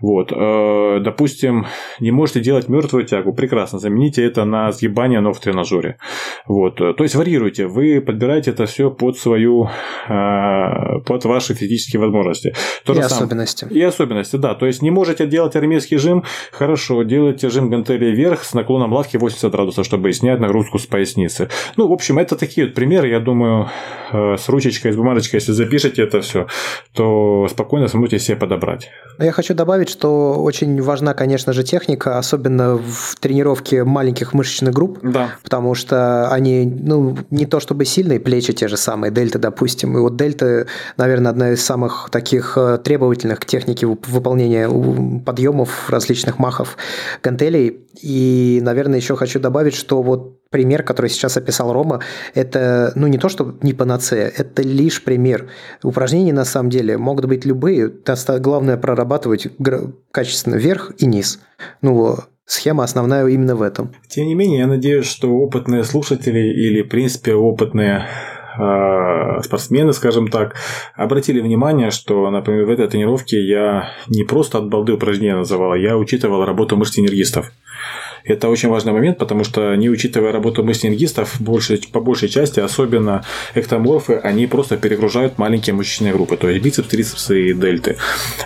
Вот. 0.00 0.32
Э, 0.32 1.00
допустим, 1.00 1.66
не 2.00 2.10
можете 2.12 2.40
делать 2.40 2.68
мертвую 2.68 3.04
тягу, 3.04 3.34
прекрасно, 3.34 3.78
замените 3.78 4.24
это 4.24 4.44
на 4.44 4.72
сгибание 4.72 5.20
ног 5.20 5.36
в 5.36 5.40
тренажере. 5.40 5.98
Вот. 6.46 6.76
То 6.76 7.02
есть 7.02 7.14
варьируйте, 7.14 7.66
вы 7.66 8.00
подбираете 8.00 8.52
это 8.52 8.64
все 8.64 8.90
под 8.90 9.18
свою, 9.18 9.68
э, 10.08 11.00
под 11.06 11.24
ваши 11.24 11.54
физические 11.54 12.00
возможности. 12.00 12.54
То 12.84 12.94
и 12.94 13.00
особенности. 13.00 13.66
И 13.70 13.82
особенности, 13.82 14.36
да. 14.36 14.54
То 14.54 14.66
есть 14.66 14.82
не 14.82 14.90
можете 14.90 15.26
делать 15.26 15.56
армейский 15.56 15.98
жим, 15.98 16.24
хорошо, 16.52 17.02
делайте 17.02 17.50
жим 17.50 17.68
гантели 17.68 18.06
вверх 18.06 18.44
с 18.44 18.54
наклоном 18.54 18.92
лавки 18.92 19.18
80 19.18 19.50
градусов, 19.52 19.84
чтобы 19.84 20.12
снять 20.12 20.40
нагрузку 20.40 20.78
с 20.78 20.86
поясницы. 20.86 21.50
Ну, 21.76 21.88
в 21.88 21.92
общем, 21.92 22.18
это 22.18 22.36
такие 22.36 22.66
вот 22.66 22.74
примеры, 22.74 23.08
я 23.08 23.20
думаю, 23.20 23.68
с 24.12 24.48
ручечкой, 24.48 24.92
с 24.92 24.96
бумажечкой, 24.96 25.40
если 25.40 25.52
запишете 25.52 26.02
это 26.02 26.20
все, 26.20 26.46
то 26.94 27.46
спокойно 27.50 27.73
спокойно 27.74 27.88
сможете 27.88 28.18
себе 28.18 28.36
подобрать. 28.36 28.90
Я 29.18 29.32
хочу 29.32 29.54
добавить, 29.54 29.88
что 29.88 30.34
очень 30.34 30.80
важна, 30.80 31.12
конечно 31.14 31.52
же, 31.52 31.64
техника, 31.64 32.18
особенно 32.18 32.76
в 32.76 33.16
тренировке 33.18 33.82
маленьких 33.84 34.32
мышечных 34.32 34.72
групп, 34.72 34.98
да. 35.02 35.30
потому 35.42 35.74
что 35.74 36.28
они, 36.28 36.64
ну, 36.64 37.16
не 37.30 37.46
то 37.46 37.58
чтобы 37.58 37.84
сильные, 37.84 38.20
плечи 38.20 38.52
те 38.52 38.68
же 38.68 38.76
самые, 38.76 39.10
дельты, 39.10 39.38
допустим. 39.38 39.96
И 39.96 40.00
вот 40.00 40.16
дельты, 40.16 40.66
наверное, 40.96 41.30
одна 41.30 41.50
из 41.50 41.64
самых 41.64 42.10
таких 42.10 42.56
э, 42.56 42.78
требовательных 42.78 43.40
к 43.40 43.44
технике 43.44 43.86
выполнения 43.86 44.68
подъемов, 45.24 45.90
различных 45.90 46.38
махов 46.38 46.76
гантелей. 47.22 47.80
И, 48.02 48.60
наверное, 48.62 48.98
еще 48.98 49.16
хочу 49.16 49.40
добавить, 49.40 49.74
что 49.74 50.02
вот 50.02 50.43
пример, 50.50 50.82
который 50.82 51.10
сейчас 51.10 51.36
описал 51.36 51.72
Рома, 51.72 52.00
это, 52.34 52.92
ну, 52.94 53.06
не 53.06 53.18
то, 53.18 53.28
что 53.28 53.56
не 53.62 53.72
панацея, 53.72 54.32
это 54.36 54.62
лишь 54.62 55.02
пример. 55.02 55.48
Упражнения, 55.82 56.32
на 56.32 56.44
самом 56.44 56.70
деле, 56.70 56.96
могут 56.96 57.26
быть 57.26 57.44
любые. 57.44 57.92
Главное 58.38 58.76
прорабатывать 58.76 59.48
качественно 60.10 60.56
вверх 60.56 60.92
и 60.98 61.06
низ. 61.06 61.40
Ну, 61.82 62.16
схема 62.46 62.84
основная 62.84 63.26
именно 63.26 63.56
в 63.56 63.62
этом. 63.62 63.92
Тем 64.08 64.26
не 64.26 64.34
менее, 64.34 64.60
я 64.60 64.66
надеюсь, 64.66 65.06
что 65.06 65.30
опытные 65.30 65.84
слушатели 65.84 66.38
или, 66.38 66.82
в 66.82 66.88
принципе, 66.88 67.34
опытные 67.34 68.06
а, 68.56 69.42
спортсмены, 69.42 69.92
скажем 69.92 70.28
так, 70.28 70.54
обратили 70.94 71.40
внимание, 71.40 71.90
что, 71.90 72.30
например, 72.30 72.66
в 72.66 72.70
этой 72.70 72.86
тренировке 72.86 73.40
я 73.44 73.90
не 74.08 74.24
просто 74.24 74.58
от 74.58 74.68
балды 74.68 74.92
упражнения 74.92 75.36
называл, 75.36 75.72
а 75.72 75.78
я 75.78 75.96
учитывал 75.96 76.44
работу 76.44 76.76
мышц 76.76 76.94
синергистов. 76.94 77.50
Это 78.24 78.48
очень 78.48 78.70
важный 78.70 78.92
момент, 78.92 79.18
потому 79.18 79.44
что 79.44 79.74
не 79.74 79.90
учитывая 79.90 80.32
работу 80.32 80.64
мыслингистов, 80.64 81.36
больше, 81.40 81.78
по 81.92 82.00
большей 82.00 82.28
части, 82.28 82.60
особенно 82.60 83.22
эктоморфы, 83.54 84.14
они 84.14 84.46
просто 84.46 84.76
перегружают 84.76 85.38
маленькие 85.38 85.74
мышечные 85.74 86.12
группы, 86.12 86.36
то 86.36 86.48
есть 86.48 86.64
бицепс, 86.64 86.88
трицепсы 86.88 87.50
и 87.50 87.54
дельты. 87.54 87.96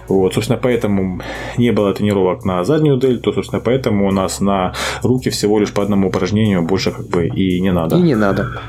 Вот, 0.09 0.35
собственно, 0.35 0.59
поэтому 0.59 1.21
не 1.57 1.71
было 1.71 1.95
тренировок 1.95 2.45
на 2.45 2.65
заднюю 2.65 2.99
дельту, 2.99 3.33
собственно, 3.33 3.61
поэтому 3.61 4.09
у 4.09 4.11
нас 4.11 4.41
на 4.41 4.75
руки 5.03 5.31
всего 5.31 5.61
лишь 5.61 5.73
по 5.73 5.83
одному 5.83 6.09
упражнению 6.09 6.63
больше 6.63 6.91
как 6.91 7.07
бы 7.07 7.27
и 7.29 7.61
не 7.61 7.73
надо. 7.73 7.97
И 7.97 8.01
не 8.01 8.17
надо. 8.17 8.61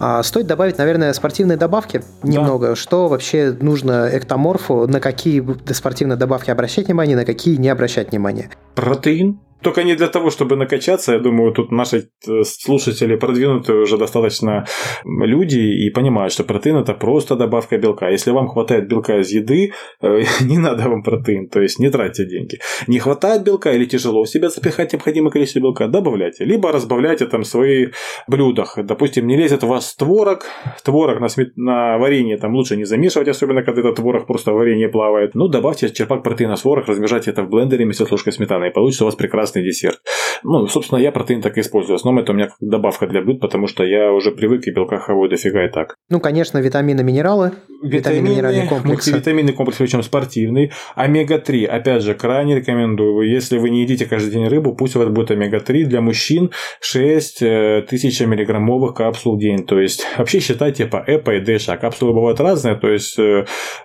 А 0.00 0.22
стоит 0.22 0.46
добавить, 0.46 0.78
наверное, 0.78 1.12
спортивные 1.12 1.56
добавки 1.56 2.02
немного. 2.22 2.68
Да. 2.68 2.76
Что 2.76 3.08
вообще 3.08 3.56
нужно 3.60 4.08
эктоморфу, 4.12 4.86
на 4.86 5.00
какие 5.00 5.44
спортивные 5.72 6.16
добавки 6.16 6.50
обращать 6.50 6.86
внимание, 6.86 7.16
на 7.16 7.24
какие 7.24 7.56
не 7.56 7.68
обращать 7.68 8.10
внимания? 8.10 8.50
Протеин, 8.74 9.40
только 9.62 9.82
не 9.82 9.94
для 9.96 10.08
того, 10.08 10.30
чтобы 10.30 10.56
накачаться. 10.56 11.12
Я 11.12 11.18
думаю, 11.18 11.52
тут 11.52 11.72
наши 11.72 12.10
э, 12.26 12.42
слушатели 12.44 13.16
продвинутые 13.16 13.82
уже 13.82 13.96
достаточно 13.96 14.66
люди 15.04 15.58
и 15.58 15.90
понимают, 15.90 16.32
что 16.32 16.44
протеин 16.44 16.76
это 16.76 16.94
просто 16.94 17.36
добавка 17.36 17.78
белка. 17.78 18.08
Если 18.08 18.30
вам 18.30 18.48
хватает 18.48 18.88
белка 18.88 19.18
из 19.18 19.30
еды, 19.30 19.72
э, 20.00 20.22
не 20.40 20.58
надо 20.58 20.88
вам 20.88 21.02
протеин, 21.02 21.48
то 21.48 21.60
есть 21.60 21.78
не 21.80 21.90
тратьте 21.90 22.24
деньги. 22.24 22.58
Не 22.86 22.98
хватает 22.98 23.42
белка 23.42 23.72
или 23.72 23.84
тяжело 23.84 24.22
в 24.22 24.28
себя 24.28 24.48
запихать 24.48 24.92
необходимое 24.92 25.30
количество 25.30 25.60
белка, 25.60 25.88
добавляйте. 25.88 26.44
Либо 26.44 26.72
разбавляйте 26.72 27.26
там 27.26 27.44
свои 27.44 27.88
блюдах. 28.28 28.78
Допустим, 28.82 29.26
не 29.26 29.36
лезет 29.36 29.64
у 29.64 29.66
вас 29.66 29.94
творог, 29.96 30.46
творог 30.84 31.20
на, 31.20 31.28
смет... 31.28 31.56
на 31.56 31.98
варенье 31.98 32.36
там 32.36 32.54
лучше 32.54 32.76
не 32.76 32.84
замешивать, 32.84 33.28
особенно 33.28 33.62
когда 33.62 33.80
этот 33.80 33.96
творог 33.96 34.26
просто 34.26 34.52
в 34.52 34.54
варенье 34.54 34.88
плавает. 34.88 35.34
Ну, 35.34 35.48
добавьте 35.48 35.90
черпак 35.90 36.22
протеина 36.22 36.56
с 36.56 36.62
творог, 36.62 36.86
размежайте 36.86 37.30
это 37.30 37.42
в 37.42 37.48
блендере 37.48 37.84
вместе 37.84 38.06
с 38.06 38.10
ложкой 38.10 38.32
сметаны, 38.32 38.68
и 38.68 38.70
получится 38.70 39.04
у 39.04 39.06
вас 39.06 39.16
прекрасный 39.16 39.47
прекрасный 39.48 39.62
десерт. 39.62 40.00
Ну, 40.44 40.66
собственно, 40.68 40.98
я 40.98 41.10
протеин 41.10 41.42
так 41.42 41.56
и 41.58 41.60
использую. 41.60 41.96
В 41.96 42.00
основном 42.00 42.22
это 42.22 42.32
у 42.32 42.34
меня 42.34 42.50
добавка 42.60 43.06
для 43.06 43.22
блюд, 43.22 43.40
потому 43.40 43.66
что 43.66 43.84
я 43.84 44.12
уже 44.12 44.30
привык 44.30 44.66
и 44.66 44.70
белка 44.70 44.98
хаваю 44.98 45.28
дофига 45.28 45.64
и 45.64 45.68
так. 45.68 45.96
Ну, 46.08 46.20
конечно, 46.20 46.58
витамины, 46.58 47.02
минералы. 47.02 47.52
Витамины, 47.82 48.30
минеральные 48.30 48.66
комплексы. 48.66 49.10
Мультивитаминный 49.10 49.52
комплекс, 49.52 49.78
причем 49.78 50.02
спортивный. 50.02 50.72
Омега-3, 50.96 51.66
опять 51.66 52.02
же, 52.02 52.14
крайне 52.14 52.56
рекомендую. 52.56 53.28
Если 53.28 53.58
вы 53.58 53.70
не 53.70 53.82
едите 53.82 54.06
каждый 54.06 54.32
день 54.32 54.48
рыбу, 54.48 54.74
пусть 54.74 54.96
у 54.96 54.98
вас 54.98 55.08
будет 55.08 55.30
омега-3. 55.30 55.84
Для 55.84 56.00
мужчин 56.00 56.50
6 56.80 57.42
э, 57.42 57.86
тысяч 57.88 58.20
миллиграммовых 58.20 58.94
капсул 58.94 59.36
в 59.36 59.40
день. 59.40 59.64
То 59.64 59.78
есть, 59.78 60.06
вообще 60.18 60.40
считайте 60.40 60.86
по 60.86 61.02
ЭПА 61.06 61.36
и 61.36 61.40
ДША. 61.40 61.76
Капсулы 61.76 62.12
бывают 62.12 62.40
разные, 62.40 62.74
то 62.74 62.88
есть, 62.88 63.18
э, 63.18 63.44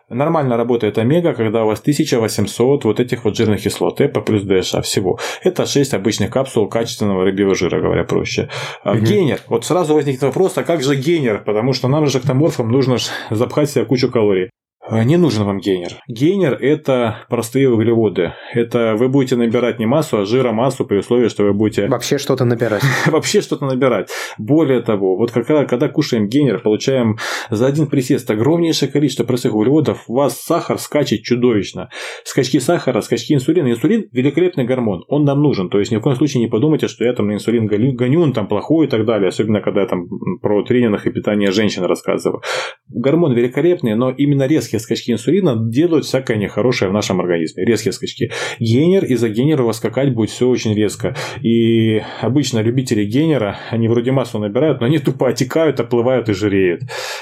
нормально 0.10 0.58
работает 0.58 0.98
омега, 0.98 1.34
когда 1.34 1.64
у 1.64 1.68
вас 1.68 1.80
1800 1.80 2.86
вот 2.86 3.00
этих 3.00 3.26
вот 3.26 3.36
жирных 3.36 3.62
кислот, 3.62 4.02
ЭПА 4.02 4.22
плюс 4.22 4.44
ДША 4.44 4.82
всего. 4.82 5.20
Это 5.44 5.53
6 5.66 5.94
обычных 5.94 6.32
капсул 6.32 6.68
качественного 6.68 7.24
рыбьего 7.24 7.56
жира, 7.56 7.80
говоря 7.80 8.04
проще. 8.04 8.50
Угу. 8.86 8.98
Генер. 8.98 9.40
Вот 9.48 9.66
сразу 9.66 9.94
возникнет 9.94 10.24
вопрос, 10.24 10.58
а 10.58 10.64
как 10.64 10.84
же 10.84 10.96
генер? 10.96 11.44
Потому 11.44 11.74
что 11.74 11.88
нам 11.88 12.08
же 12.08 12.20
эктоморфам 12.20 12.72
нужно 12.72 12.98
запхать 13.30 13.70
себе 13.70 13.86
кучу 13.86 14.10
калорий. 14.12 14.50
Э, 14.90 15.04
не 15.04 15.18
нужен 15.18 15.46
вам 15.46 15.60
гейнер. 15.60 15.94
Гейнер– 16.08 16.54
это 16.62 17.26
простые 17.30 17.70
углеводы. 17.70 18.34
Это 18.54 18.96
вы 18.98 19.08
будете 19.08 19.38
набирать 19.38 19.80
не 19.80 19.86
массу, 19.86 20.20
а 20.20 20.26
жира 20.26 20.52
массу 20.52 20.86
при 20.86 20.98
условии, 20.98 21.30
что 21.30 21.44
вы 21.44 21.54
будете... 21.54 21.88
Вообще 21.94 22.18
что-то 22.18 22.44
набирать. 22.44 22.84
Вообще 23.06 23.42
что-то 23.42 23.66
набирать. 23.66 24.10
Более 24.38 24.82
того, 24.82 25.16
вот 25.16 25.32
когда, 25.32 25.66
когда 25.66 25.88
кушаем 25.88 26.28
гейнер, 26.28 26.60
получаем 26.60 27.18
за 27.50 27.68
один 27.68 27.88
присест 27.88 28.30
огромнейшее 28.30 28.92
количество 28.92 29.24
простых 29.24 29.56
углеводов, 29.56 30.04
у 30.08 30.16
вас 30.16 30.42
сахар 30.42 30.78
скачет 30.78 31.22
чудовищно. 31.24 31.90
Скачки 32.26 32.60
сахара, 32.60 33.00
скачки 33.02 33.34
инсулина. 33.34 33.72
Инсулин– 33.72 34.10
великолепный 34.12 34.66
гормон, 34.66 35.06
он 35.08 35.24
нам 35.24 35.42
нужен. 35.42 35.70
То 35.70 35.80
есть 35.80 35.92
ни 35.92 35.98
в 35.98 36.02
коем 36.02 36.18
случае 36.18 36.42
не 36.42 36.50
подумайте, 36.50 36.90
что 36.90 37.06
я 37.06 37.14
там 37.14 37.28
на 37.28 37.34
инсулин 37.34 37.68
гоню, 37.68 38.22
он 38.22 38.34
там 38.34 38.48
плохой 38.48 38.88
и 38.88 38.90
так 38.90 39.06
далее. 39.06 39.30
Особенно, 39.30 39.62
когда 39.62 39.82
я 39.82 39.88
там 39.88 40.08
про 40.42 40.62
тренинг 40.64 41.06
и 41.06 41.10
питание 41.10 41.52
женщин 41.52 41.84
рассказываю. 41.84 42.42
Гормон 42.90 43.34
великолепный, 43.34 43.96
но 43.96 44.12
именно 44.12 44.46
резкий 44.46 44.73
резкие 44.74 44.80
скачки 44.80 45.12
инсулина 45.12 45.56
делают 45.56 46.06
всякое 46.06 46.38
нехорошее 46.38 46.90
в 46.90 46.94
нашем 46.94 47.20
организме. 47.20 47.64
Резкие 47.66 47.92
скачки. 47.92 48.32
Генер, 48.60 49.06
из-за 49.06 49.30
генера 49.30 49.72
скакать 49.72 50.14
будет 50.14 50.30
все 50.30 50.48
очень 50.48 50.74
резко. 50.74 51.16
И 51.42 52.02
обычно 52.22 52.60
любители 52.60 53.06
генера, 53.06 53.58
они 53.72 53.88
вроде 53.88 54.12
массу 54.12 54.40
набирают, 54.40 54.82
но 54.82 54.88
они 54.88 55.00
тупо 55.00 55.30
отекают, 55.30 55.80
оплывают 55.80 56.30
и 56.30 56.34
жиреют. 56.34 56.82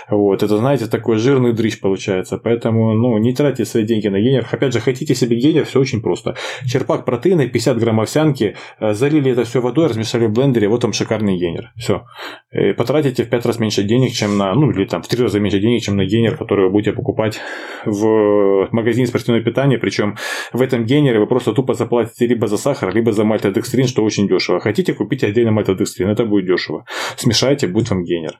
Вот. 0.09 0.43
Это, 0.43 0.57
знаете, 0.57 0.87
такой 0.87 1.17
жирный 1.17 1.53
дрыщ 1.53 1.79
получается. 1.79 2.37
Поэтому, 2.37 2.93
ну, 2.93 3.17
не 3.17 3.33
тратьте 3.33 3.65
свои 3.65 3.83
деньги 3.83 4.07
на 4.07 4.19
генер. 4.19 4.47
Опять 4.51 4.73
же, 4.73 4.79
хотите 4.79 5.15
себе 5.15 5.35
генер, 5.37 5.65
все 5.65 5.79
очень 5.79 6.01
просто. 6.01 6.35
Черпак 6.65 7.05
протеина, 7.05 7.47
50 7.47 7.77
грамм 7.77 7.99
овсянки, 7.99 8.55
э, 8.79 8.93
залили 8.93 9.31
это 9.31 9.43
все 9.43 9.61
водой, 9.61 9.87
размешали 9.87 10.25
в 10.25 10.31
блендере, 10.31 10.67
вот 10.67 10.81
там 10.81 10.93
шикарный 10.93 11.37
генер. 11.37 11.71
Все. 11.77 12.03
И 12.51 12.73
потратите 12.73 13.23
в 13.23 13.29
5 13.29 13.45
раз 13.45 13.59
меньше 13.59 13.83
денег, 13.83 14.11
чем 14.11 14.37
на, 14.37 14.53
ну, 14.53 14.71
или 14.71 14.85
там 14.85 15.01
в 15.01 15.07
3 15.07 15.23
раза 15.23 15.39
меньше 15.39 15.59
денег, 15.59 15.81
чем 15.81 15.97
на 15.97 16.05
генер, 16.05 16.37
который 16.37 16.65
вы 16.65 16.71
будете 16.71 16.93
покупать 16.93 17.40
в 17.85 18.67
магазине 18.71 19.07
спортивного 19.07 19.43
питания, 19.43 19.77
причем 19.77 20.17
в 20.53 20.61
этом 20.61 20.85
генере 20.85 21.19
вы 21.19 21.27
просто 21.27 21.53
тупо 21.53 21.73
заплатите 21.73 22.27
либо 22.27 22.47
за 22.47 22.57
сахар, 22.57 22.93
либо 22.93 23.11
за 23.11 23.23
мальтодекстрин, 23.23 23.87
что 23.87 24.03
очень 24.03 24.27
дешево. 24.27 24.59
Хотите, 24.59 24.93
купить 24.93 25.23
отдельно 25.23 25.51
мальтодекстрин, 25.51 26.09
это 26.09 26.25
будет 26.25 26.45
дешево. 26.45 26.85
Смешайте, 27.17 27.67
будет 27.67 27.89
вам 27.89 28.03
генер. 28.03 28.39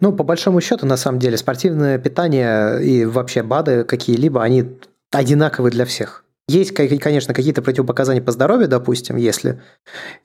Ну, 0.00 0.12
по 0.12 0.24
большому 0.24 0.60
счету, 0.60 0.86
на 0.86 0.96
самом 0.96 1.18
деле, 1.18 1.36
спортивное 1.36 1.98
питание 1.98 2.82
и 2.82 3.04
вообще 3.04 3.42
БАДы 3.42 3.84
какие-либо, 3.84 4.42
они 4.42 4.64
одинаковы 5.10 5.70
для 5.70 5.84
всех. 5.84 6.24
Есть, 6.52 6.74
конечно, 6.74 7.32
какие-то 7.32 7.62
противопоказания 7.62 8.20
по 8.20 8.30
здоровью, 8.30 8.68
допустим, 8.68 9.16
если, 9.16 9.60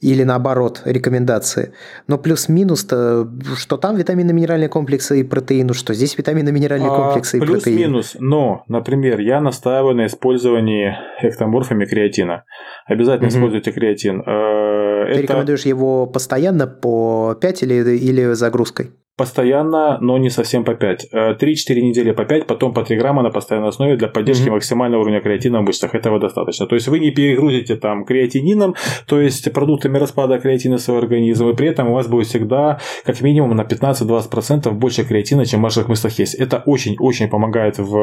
или 0.02 0.24
наоборот, 0.24 0.82
рекомендации. 0.84 1.74
Но 2.08 2.18
плюс-минус-то, 2.18 3.30
что 3.56 3.78
там 3.78 3.96
витаминно-минеральные 3.96 4.68
комплексы 4.68 5.22
и 5.22 5.24
протеин, 5.24 5.74
что 5.74 5.94
здесь 5.94 6.18
витаминно-минеральные 6.18 6.90
а, 6.90 6.96
комплексы 6.96 7.38
и 7.38 7.40
плюс 7.40 7.64
протеин. 7.64 7.78
Плюс-минус, 7.78 8.16
но, 8.20 8.64
например, 8.68 9.22
я 9.22 9.40
настаиваю 9.40 9.96
на 9.96 10.08
использовании 10.08 10.98
эктоморфами 11.22 11.86
креатина. 11.86 12.44
Обязательно 12.86 13.30
угу. 13.30 13.38
используйте 13.38 13.72
креатин. 13.72 14.22
Э, 14.22 15.06
Ты 15.06 15.12
это... 15.12 15.22
рекомендуешь 15.22 15.66
его 15.66 16.08
постоянно 16.08 16.68
по 16.68 17.38
5 17.40 17.64
или, 17.64 17.96
или 17.96 18.34
загрузкой? 18.34 18.92
Постоянно, 19.18 19.98
но 20.00 20.18
не 20.18 20.30
совсем 20.30 20.64
по 20.64 20.76
5. 20.76 21.08
3-4 21.12 21.38
э, 21.42 21.82
недели 21.82 22.12
по 22.12 22.24
5, 22.24 22.46
потом 22.46 22.74
по 22.74 22.84
3 22.84 22.98
грамма 22.98 23.24
на 23.24 23.32
постоянной 23.32 23.70
основе 23.70 23.98
для 23.98 24.08
поддержки 24.08 24.48
mm-hmm. 24.48 24.52
максимального 24.52 25.02
уровня 25.02 25.22
креатина 25.22 25.60
в 25.60 25.64
мышцах. 25.64 25.96
Этого 25.96 26.20
достаточно. 26.20 26.68
То 26.68 26.76
есть 26.76 26.88
вы 26.88 27.00
не 27.00 27.10
перегрузите 27.10 27.76
там 27.76 28.06
креатинином, 28.06 28.76
то 29.08 29.20
есть 29.20 29.52
продуктами 29.52 29.98
распада 29.98 30.38
креатина 30.38 30.78
своего 30.78 31.02
организма, 31.02 31.50
и 31.50 31.56
при 31.56 31.68
этом 31.68 31.90
у 31.90 31.94
вас 31.94 32.08
будет 32.08 32.28
всегда 32.28 32.80
как 33.06 33.22
минимум 33.22 33.56
на 33.56 33.64
15-20% 33.64 34.72
больше 34.72 35.04
креатина, 35.04 35.46
чем 35.46 35.62
в 35.62 35.64
ваших 35.64 35.88
мышцах 35.88 36.20
есть. 36.20 36.36
Это 36.36 36.62
очень-очень 36.66 37.28
помогает 37.28 37.80
в 37.80 37.98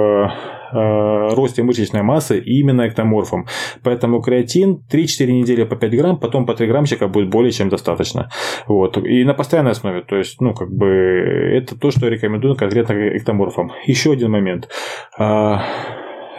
э, 0.73 1.35
росте 1.35 1.63
мышечной 1.63 2.03
массы 2.03 2.41
и 2.41 2.59
именно 2.59 2.89
эктоморфом. 2.89 3.47
Поэтому 3.85 4.21
креатин 4.21 4.83
3-4 4.93 5.27
недели 5.27 5.63
по 5.63 5.77
5 5.77 5.97
грамм, 5.97 6.19
потом 6.19 6.45
по 6.45 6.55
3 6.55 6.67
граммчика 6.67 7.07
будет 7.07 7.31
более 7.31 7.53
чем 7.53 7.69
достаточно. 7.69 8.31
Вот. 8.67 8.99
И 8.99 9.23
на 9.23 9.35
постоянной 9.35 9.71
основе. 9.71 10.03
То 10.03 10.17
есть, 10.17 10.41
ну, 10.41 10.55
как 10.55 10.73
бы 10.73 11.04
это 11.05 11.79
то, 11.79 11.91
что 11.91 12.09
рекомендую 12.09 12.57
конкретно 12.57 13.17
эктоморфам. 13.17 13.73
Еще 13.87 14.13
один 14.13 14.31
момент. 14.31 14.69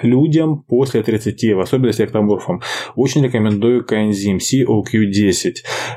А, 0.01 0.05
людям 0.05 0.63
после 0.67 1.03
30, 1.03 1.55
в 1.55 1.59
особенности 1.59 2.03
эктоморфам, 2.03 2.61
очень 2.95 3.23
рекомендую 3.23 3.85
коэнзим 3.85 4.37
COQ10 4.37 5.55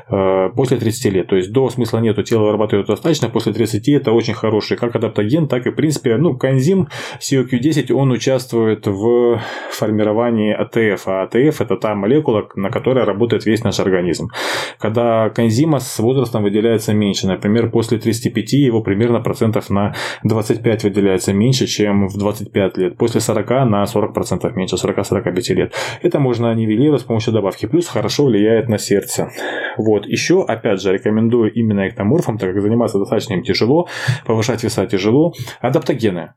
э, 0.09 0.49
после 0.55 0.77
30 0.77 1.13
лет. 1.13 1.27
То 1.27 1.35
есть 1.35 1.51
до 1.51 1.69
смысла 1.69 1.99
нету, 1.99 2.23
тело 2.23 2.45
вырабатывает 2.45 2.87
достаточно, 2.87 3.29
после 3.29 3.53
30 3.53 3.89
это 3.89 4.11
очень 4.11 4.33
хороший 4.33 4.77
как 4.77 4.95
адаптоген, 4.95 5.47
так 5.47 5.65
и 5.67 5.71
в 5.71 5.75
принципе, 5.75 6.17
ну, 6.17 6.37
коэнзим 6.37 6.87
COQ10, 7.19 7.93
он 7.93 8.11
участвует 8.11 8.87
в 8.87 9.41
формировании 9.71 10.53
АТФ, 10.53 11.07
а 11.07 11.23
АТФ 11.23 11.61
это 11.61 11.75
та 11.75 11.95
молекула, 11.95 12.47
на 12.55 12.69
которой 12.69 13.05
работает 13.05 13.45
весь 13.45 13.63
наш 13.63 13.79
организм. 13.79 14.29
Когда 14.79 15.29
коэнзима 15.29 15.79
с 15.79 15.99
возрастом 15.99 16.43
выделяется 16.43 16.93
меньше, 16.93 17.27
например, 17.27 17.69
после 17.69 17.97
35 17.97 18.53
его 18.53 18.81
примерно 18.81 19.19
процентов 19.19 19.69
на 19.69 19.95
25 20.23 20.83
выделяется 20.83 21.33
меньше, 21.33 21.67
чем 21.67 22.07
в 22.07 22.17
25 22.17 22.77
лет, 22.77 22.97
после 22.97 23.21
40 23.21 23.49
на 23.49 23.85
40% 23.93 24.53
меньше 24.55 24.75
40-45 24.75 25.53
лет. 25.53 25.73
Это 26.01 26.19
можно 26.19 26.53
нивелировать 26.53 27.01
с 27.01 27.05
помощью 27.05 27.33
добавки. 27.33 27.65
Плюс 27.65 27.87
хорошо 27.87 28.25
влияет 28.25 28.69
на 28.69 28.77
сердце. 28.77 29.29
Вот. 29.77 30.05
Еще, 30.05 30.43
опять 30.43 30.81
же, 30.81 30.93
рекомендую 30.93 31.51
именно 31.53 31.87
эктоморфам, 31.87 32.37
так 32.37 32.53
как 32.53 32.61
заниматься 32.61 32.99
достаточно 32.99 33.33
им 33.33 33.43
тяжело, 33.43 33.87
повышать 34.25 34.63
веса 34.63 34.85
тяжело. 34.85 35.33
Адаптогены. 35.61 36.33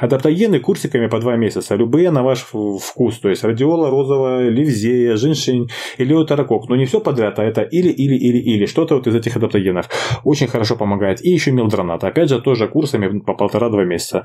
Адаптогены 0.00 0.60
курсиками 0.60 1.08
по 1.08 1.18
2 1.18 1.36
месяца, 1.36 1.74
любые 1.74 2.12
на 2.12 2.22
ваш 2.22 2.46
вкус, 2.80 3.18
то 3.18 3.28
есть 3.28 3.42
радиола 3.42 3.90
розовая, 3.90 4.48
ливзея, 4.48 5.16
женьшень 5.16 5.68
или 5.98 6.14
утерокок. 6.14 6.68
Но 6.68 6.76
не 6.76 6.84
все 6.84 7.00
подряд, 7.00 7.40
а 7.40 7.44
это 7.44 7.62
или, 7.62 7.88
или, 7.88 8.14
или, 8.14 8.38
или, 8.38 8.66
что-то 8.66 8.94
вот 8.94 9.08
из 9.08 9.16
этих 9.16 9.36
адаптогенов. 9.36 9.88
Очень 10.22 10.46
хорошо 10.46 10.76
помогает. 10.76 11.24
И 11.24 11.30
еще 11.30 11.50
мелдронат, 11.50 12.04
опять 12.04 12.28
же, 12.28 12.40
тоже 12.40 12.68
курсами 12.68 13.18
по 13.18 13.34
полтора-два 13.34 13.84
месяца. 13.84 14.24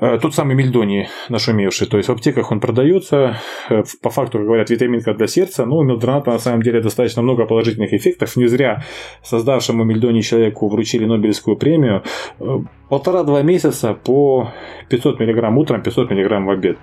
Э, 0.00 0.18
тот 0.18 0.34
самый 0.34 0.56
мельдоний 0.56 1.06
нашумевший, 1.28 1.86
то 1.86 1.98
есть 1.98 2.08
в 2.08 2.12
аптеках 2.12 2.50
он 2.50 2.58
продается, 2.58 3.38
э, 3.70 3.84
по 4.02 4.10
факту, 4.10 4.38
как 4.38 4.46
говорят, 4.46 4.68
витаминка 4.68 5.14
для 5.14 5.28
сердца, 5.28 5.66
но 5.66 5.78
у 5.78 5.82
мелдроната 5.84 6.32
на 6.32 6.40
самом 6.40 6.62
деле 6.62 6.80
достаточно 6.80 7.22
много 7.22 7.46
положительных 7.46 7.92
эффектов, 7.92 8.34
не 8.34 8.48
зря 8.48 8.82
создавшему 9.22 9.84
мельдоний 9.84 10.22
человеку 10.22 10.68
вручили 10.68 11.04
Нобелевскую 11.04 11.56
премию, 11.56 12.02
э, 12.40 12.58
полтора-два 12.88 13.42
месяца 13.42 13.94
по 13.94 14.50
500 14.88 15.20
мг 15.20 15.56
утром, 15.56 15.82
500 15.82 16.10
мг 16.10 16.44
в 16.44 16.50
обед. 16.50 16.78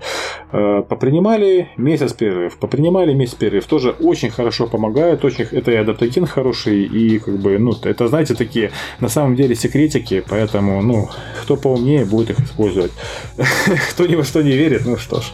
Попринимали 0.51 1.69
месяц 1.77 2.13
перерыв, 2.13 2.57
попринимали 2.57 3.13
месяц 3.13 3.35
перерыв, 3.35 3.65
тоже 3.65 3.91
очень 3.91 4.29
хорошо 4.29 4.67
помогает, 4.67 5.23
очень, 5.23 5.45
это 5.51 5.71
и 5.71 5.75
адаптоген 5.75 6.25
хороший, 6.25 6.83
и 6.83 7.19
как 7.19 7.37
бы, 7.39 7.59
ну, 7.59 7.73
это, 7.83 8.07
знаете, 8.07 8.33
такие 8.35 8.71
на 8.99 9.09
самом 9.09 9.35
деле 9.35 9.55
секретики, 9.55 10.23
поэтому, 10.27 10.81
ну, 10.81 11.07
кто 11.43 11.55
поумнее 11.55 12.03
будет 12.03 12.31
их 12.31 12.39
использовать. 12.39 12.91
Кто 13.91 14.07
ни 14.07 14.15
во 14.15 14.23
что 14.23 14.41
не 14.41 14.51
верит, 14.51 14.85
ну 14.85 14.97
что 14.97 15.21
ж. 15.21 15.25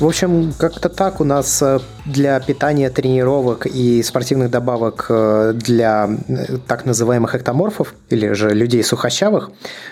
В 0.00 0.06
общем, 0.06 0.52
как-то 0.58 0.88
так 0.88 1.20
у 1.20 1.24
нас 1.24 1.62
э, 1.62 1.78
для 2.04 2.40
питания 2.40 2.90
тренировок 2.90 3.66
и 3.66 4.02
спортивных 4.02 4.50
добавок 4.50 5.06
э, 5.08 5.52
для 5.54 6.10
э, 6.28 6.58
так 6.66 6.84
называемых 6.84 7.34
эктоморфов 7.34 7.94
или 8.10 8.32
же 8.32 8.50
людей 8.50 8.82
сухощавых, 8.82 9.50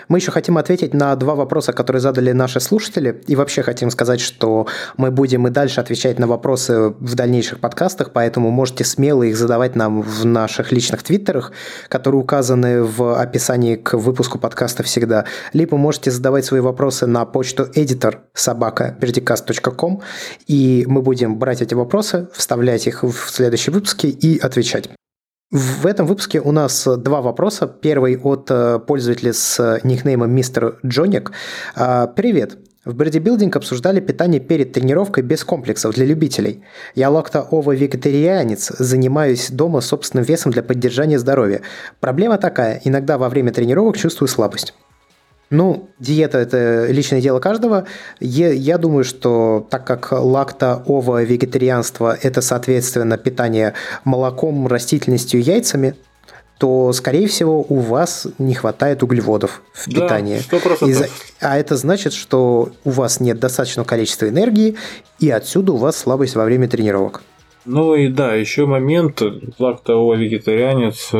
мы 0.09 0.17
еще 0.17 0.31
хотим 0.31 0.57
ответить 0.57 0.93
на 0.93 1.15
два 1.15 1.35
вопроса, 1.35 1.71
которые 1.71 2.01
задали 2.01 2.31
наши 2.33 2.59
слушатели. 2.59 3.21
И 3.27 3.35
вообще 3.35 3.63
хотим 3.63 3.89
сказать, 3.91 4.19
что 4.19 4.67
мы 4.97 5.09
будем 5.09 5.47
и 5.47 5.51
дальше 5.51 5.79
отвечать 5.79 6.19
на 6.19 6.27
вопросы 6.27 6.89
в 6.99 7.15
дальнейших 7.15 7.59
подкастах, 7.59 8.11
поэтому 8.11 8.51
можете 8.51 8.83
смело 8.83 9.23
их 9.23 9.37
задавать 9.37 9.75
нам 9.75 10.01
в 10.01 10.25
наших 10.25 10.71
личных 10.73 11.03
твиттерах, 11.03 11.53
которые 11.87 12.21
указаны 12.21 12.83
в 12.83 13.19
описании 13.19 13.75
к 13.75 13.93
выпуску 13.93 14.37
подкаста 14.37 14.83
всегда. 14.83 15.25
Либо 15.53 15.77
можете 15.77 16.11
задавать 16.11 16.43
свои 16.43 16.59
вопросы 16.59 17.07
на 17.07 17.23
почту 17.25 17.69
editor 17.75 18.19
собака 18.33 18.97
и 20.47 20.85
мы 20.87 21.01
будем 21.01 21.37
брать 21.37 21.61
эти 21.61 21.73
вопросы 21.73 22.00
вопросы, 22.01 22.27
вставлять 22.33 22.87
их 22.87 23.03
в 23.03 23.29
следующие 23.29 23.73
выпуски 23.73 24.07
и 24.07 24.39
отвечать. 24.39 24.89
В 25.51 25.85
этом 25.85 26.07
выпуске 26.07 26.39
у 26.39 26.51
нас 26.51 26.87
два 26.97 27.21
вопроса. 27.21 27.67
Первый 27.67 28.17
от 28.17 28.49
э, 28.49 28.79
пользователя 28.79 29.33
с 29.33 29.79
никнеймом 29.83 30.31
мистер 30.31 30.79
Джоник. 30.85 31.31
А, 31.75 32.07
Привет. 32.07 32.57
В 32.85 32.95
бодибилдинг 32.95 33.55
обсуждали 33.55 33.99
питание 33.99 34.39
перед 34.39 34.73
тренировкой 34.73 35.23
без 35.23 35.43
комплексов 35.43 35.93
для 35.93 36.05
любителей. 36.05 36.63
Я 36.95 37.11
лакто-ово-вегетарианец, 37.11 38.71
занимаюсь 38.79 39.51
дома 39.51 39.81
собственным 39.81 40.25
весом 40.25 40.51
для 40.51 40.63
поддержания 40.63 41.19
здоровья. 41.19 41.61
Проблема 41.99 42.37
такая, 42.39 42.81
иногда 42.83 43.19
во 43.19 43.29
время 43.29 43.51
тренировок 43.51 43.97
чувствую 43.97 44.29
слабость. 44.29 44.73
Ну, 45.51 45.89
диета– 45.99 46.37
это 46.39 46.87
личное 46.87 47.19
дело 47.19 47.39
каждого. 47.41 47.85
Я, 48.21 48.77
думаю, 48.77 49.03
что 49.03 49.67
так 49.69 49.85
как 49.85 50.13
лакто, 50.13 50.81
ово, 50.87 51.23
вегетарианство– 51.23 52.17
это, 52.21 52.41
соответственно, 52.41 53.17
питание 53.17 53.73
молоком, 54.05 54.65
растительностью, 54.67 55.41
яйцами, 55.41 55.95
то, 56.57 56.93
скорее 56.93 57.27
всего, 57.27 57.65
у 57.67 57.79
вас 57.79 58.27
не 58.37 58.53
хватает 58.53 59.03
углеводов 59.03 59.61
в 59.73 59.91
да, 59.91 60.01
питании. 60.01 60.41
100%. 60.49 61.09
А 61.41 61.57
это 61.57 61.75
значит, 61.75 62.13
что 62.13 62.71
у 62.85 62.91
вас 62.91 63.19
нет 63.19 63.39
достаточного 63.39 63.85
количества 63.85 64.29
энергии, 64.29 64.77
и 65.19 65.29
отсюда 65.29 65.73
у 65.73 65.77
вас 65.77 65.97
слабость 65.97 66.35
во 66.35 66.45
время 66.45 66.69
тренировок. 66.69 67.23
Ну 67.65 67.95
и 67.95 68.07
да, 68.07 68.33
еще 68.33 68.65
момент, 68.65 69.21
флаг 69.57 69.81
того 69.81 70.15
вегетарианец, 70.15 71.11
э, 71.13 71.17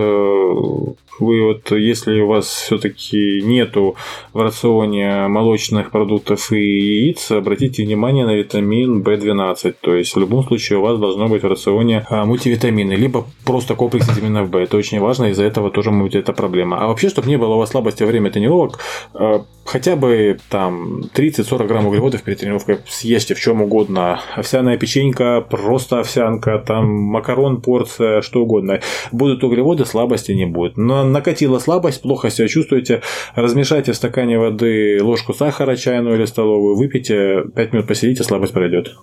вы 1.21 1.43
вот, 1.43 1.71
если 1.71 2.19
у 2.19 2.27
вас 2.27 2.47
все-таки 2.47 3.41
нету 3.43 3.95
в 4.33 4.41
рационе 4.41 5.27
молочных 5.27 5.91
продуктов 5.91 6.51
и 6.51 6.57
яиц, 6.57 7.31
обратите 7.31 7.83
внимание 7.83 8.25
на 8.25 8.33
витамин 8.33 9.03
В12. 9.03 9.75
То 9.81 9.93
есть 9.95 10.15
в 10.15 10.19
любом 10.19 10.43
случае 10.43 10.79
у 10.79 10.81
вас 10.81 10.97
должно 10.97 11.27
быть 11.27 11.43
в 11.43 11.47
рационе 11.47 12.05
а, 12.09 12.25
мультивитамины, 12.25 12.93
либо 12.93 13.25
просто 13.45 13.75
комплекс 13.75 14.07
витаминов 14.09 14.49
В. 14.49 14.55
Это 14.55 14.77
очень 14.77 14.99
важно, 14.99 15.25
из-за 15.25 15.43
этого 15.43 15.69
тоже 15.69 15.91
может 15.91 16.05
быть 16.05 16.15
эта 16.15 16.33
проблема. 16.33 16.79
А 16.79 16.87
вообще, 16.87 17.09
чтобы 17.09 17.27
не 17.27 17.37
было 17.37 17.53
у 17.53 17.57
вас 17.59 17.69
слабости 17.69 18.01
во 18.01 18.09
время 18.09 18.31
тренировок, 18.31 18.79
а, 19.13 19.45
хотя 19.65 19.95
бы 19.95 20.39
там 20.49 21.01
30-40 21.13 21.67
грамм 21.67 21.85
углеводов 21.85 22.23
перед 22.23 22.39
тренировкой 22.39 22.79
съешьте 22.87 23.35
в 23.35 23.39
чем 23.39 23.61
угодно. 23.61 24.21
Овсяная 24.35 24.77
печенька, 24.77 25.45
просто 25.47 25.99
овсянка, 26.31 26.63
там 26.65 26.85
макарон, 26.87 27.61
порция, 27.61 28.21
что 28.21 28.41
угодно. 28.41 28.79
Будут 29.11 29.43
углеводы, 29.43 29.85
слабости 29.85 30.31
не 30.31 30.45
будет. 30.45 30.77
Но 30.77 31.03
накатила 31.03 31.59
слабость, 31.59 32.01
плохо 32.01 32.29
себя 32.29 32.47
чувствуете, 32.47 33.01
размешайте 33.35 33.91
в 33.91 33.95
стакане 33.95 34.39
воды 34.39 34.99
ложку 35.01 35.33
сахара 35.33 35.75
чайную 35.75 36.15
или 36.15 36.25
столовую, 36.25 36.75
выпейте, 36.75 37.43
5 37.55 37.73
минут 37.73 37.87
посидите, 37.87 38.23
слабость 38.23 38.53
пройдет. 38.53 38.95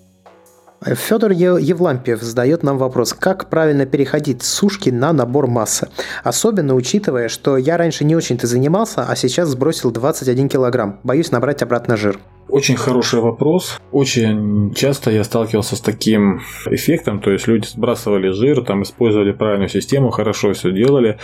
Федор 0.85 1.33
Евлампиев 1.33 2.22
задает 2.22 2.62
нам 2.62 2.79
вопрос, 2.79 3.12
как 3.12 3.51
правильно 3.51 3.85
переходить 3.85 4.45
с 4.45 4.55
сушки 4.55 4.91
на 4.91 5.12
набор 5.12 5.49
массы? 5.49 5.89
Особенно 6.22 6.76
учитывая, 6.76 7.29
что 7.29 7.57
я 7.57 7.76
раньше 7.76 8.05
не 8.05 8.14
очень-то 8.14 8.47
занимался, 8.47 9.05
а 9.09 9.16
сейчас 9.16 9.49
сбросил 9.49 9.91
21 9.91 10.49
килограмм. 10.49 11.01
Боюсь 11.03 11.33
набрать 11.33 11.62
обратно 11.62 11.97
жир. 11.97 12.20
Очень 12.49 12.76
хороший 12.76 13.20
вопрос. 13.20 13.78
Очень 13.92 14.72
часто 14.74 15.11
я 15.11 15.22
сталкивался 15.22 15.76
с 15.76 15.80
таким 15.80 16.40
эффектом, 16.70 17.20
то 17.20 17.30
есть 17.30 17.46
люди 17.46 17.66
сбрасывали 17.66 18.30
жир, 18.30 18.62
там 18.62 18.82
использовали 18.82 19.32
правильную 19.32 19.68
систему, 19.68 20.09
хорошо 20.11 20.55
все 20.55 20.72
делали, 20.72 21.18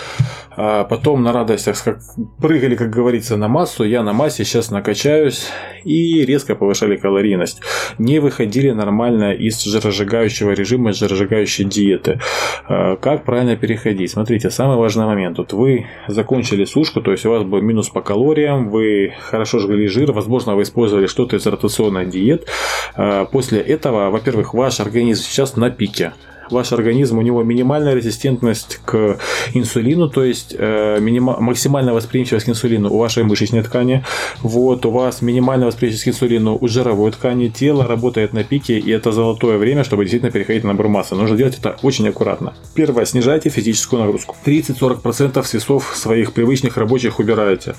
а 0.55 0.85
потом 0.85 1.23
на 1.23 1.33
радостях 1.33 1.83
как 1.83 2.01
прыгали, 2.41 2.77
как 2.77 2.91
говорится, 2.91 3.39
на 3.39 3.49
массу, 3.49 3.85
я 3.85 4.03
на 4.03 4.13
массе 4.13 4.45
сейчас 4.45 4.71
накачаюсь 4.71 5.49
и 5.85 6.25
резко 6.27 6.55
повышали 6.55 6.97
калорийность. 6.97 7.61
Не 7.99 8.19
выходили 8.19 8.71
нормально 8.71 9.33
из 9.33 9.63
жиросжигающего 9.63 10.51
режима, 10.51 10.91
из 10.91 10.99
жиросжигающей 10.99 11.65
диеты. 11.65 12.21
А 12.69 12.97
как 12.97 13.25
правильно 13.25 13.57
переходить? 13.57 14.11
Смотрите, 14.11 14.51
самый 14.51 14.77
важный 14.77 15.07
момент. 15.07 15.39
Вот 15.39 15.55
вы 15.55 15.87
закончили 16.07 16.65
сушку, 16.65 17.01
то 17.01 17.13
есть 17.13 17.25
у 17.25 17.31
вас 17.31 17.45
был 17.45 17.63
минус 17.63 17.89
по 17.89 18.03
калориям, 18.03 18.69
вы 18.69 19.15
хорошо 19.21 19.59
жгли 19.59 19.87
жир, 19.89 20.13
возможно, 20.13 20.55
вы 20.55 20.63
использовали 20.63 21.07
что-то 21.15 21.37
из 21.37 21.47
ротационных 21.47 22.11
диет. 22.11 22.49
А, 22.97 23.25
после 23.25 23.61
этого, 23.61 24.11
во-первых, 24.11 24.53
ваш 24.53 24.81
организм 24.81 25.23
сейчас 25.23 25.57
на 25.57 25.71
пике 25.71 26.13
ваш 26.51 26.73
организм, 26.73 27.19
у 27.19 27.23
него 27.23 27.43
минимальная 27.43 27.95
резистентность 27.95 28.81
к 28.85 29.19
инсулину, 29.55 30.09
то 30.09 30.25
есть 30.25 30.55
э, 30.57 30.99
минима- 31.01 31.41
максимальная 31.41 31.95
восприимчивость 31.95 32.47
к 32.47 32.49
инсулину 32.49 32.93
у 32.93 32.99
вашей 32.99 33.25
мышечной 33.25 33.63
ткани, 33.63 34.05
вот, 34.43 34.87
у 34.87 34.91
вас 34.91 35.23
минимальная 35.23 35.67
восприимчивость 35.67 36.05
к 36.05 36.09
инсулину 36.09 36.59
у 36.61 36.69
жировой 36.69 37.11
ткани, 37.13 37.49
тело 37.49 37.87
работает 37.87 38.33
на 38.33 38.45
пике, 38.45 38.79
и 38.79 38.91
это 38.91 39.13
золотое 39.13 39.59
время, 39.59 39.85
чтобы 39.85 40.05
действительно 40.05 40.31
переходить 40.31 40.65
на 40.65 40.71
набор 40.71 40.89
массы. 40.89 41.15
Нужно 41.15 41.37
делать 41.37 41.59
это 41.59 41.77
очень 41.83 42.09
аккуратно. 42.09 42.55
Первое, 42.75 43.05
снижайте 43.05 43.51
физическую 43.51 44.03
нагрузку. 44.03 44.37
30-40% 44.45 45.43
с 45.43 45.55
весов 45.55 45.93
своих 45.97 46.33
привычных 46.33 46.77
рабочих 46.77 47.19
убираете, 47.19 47.75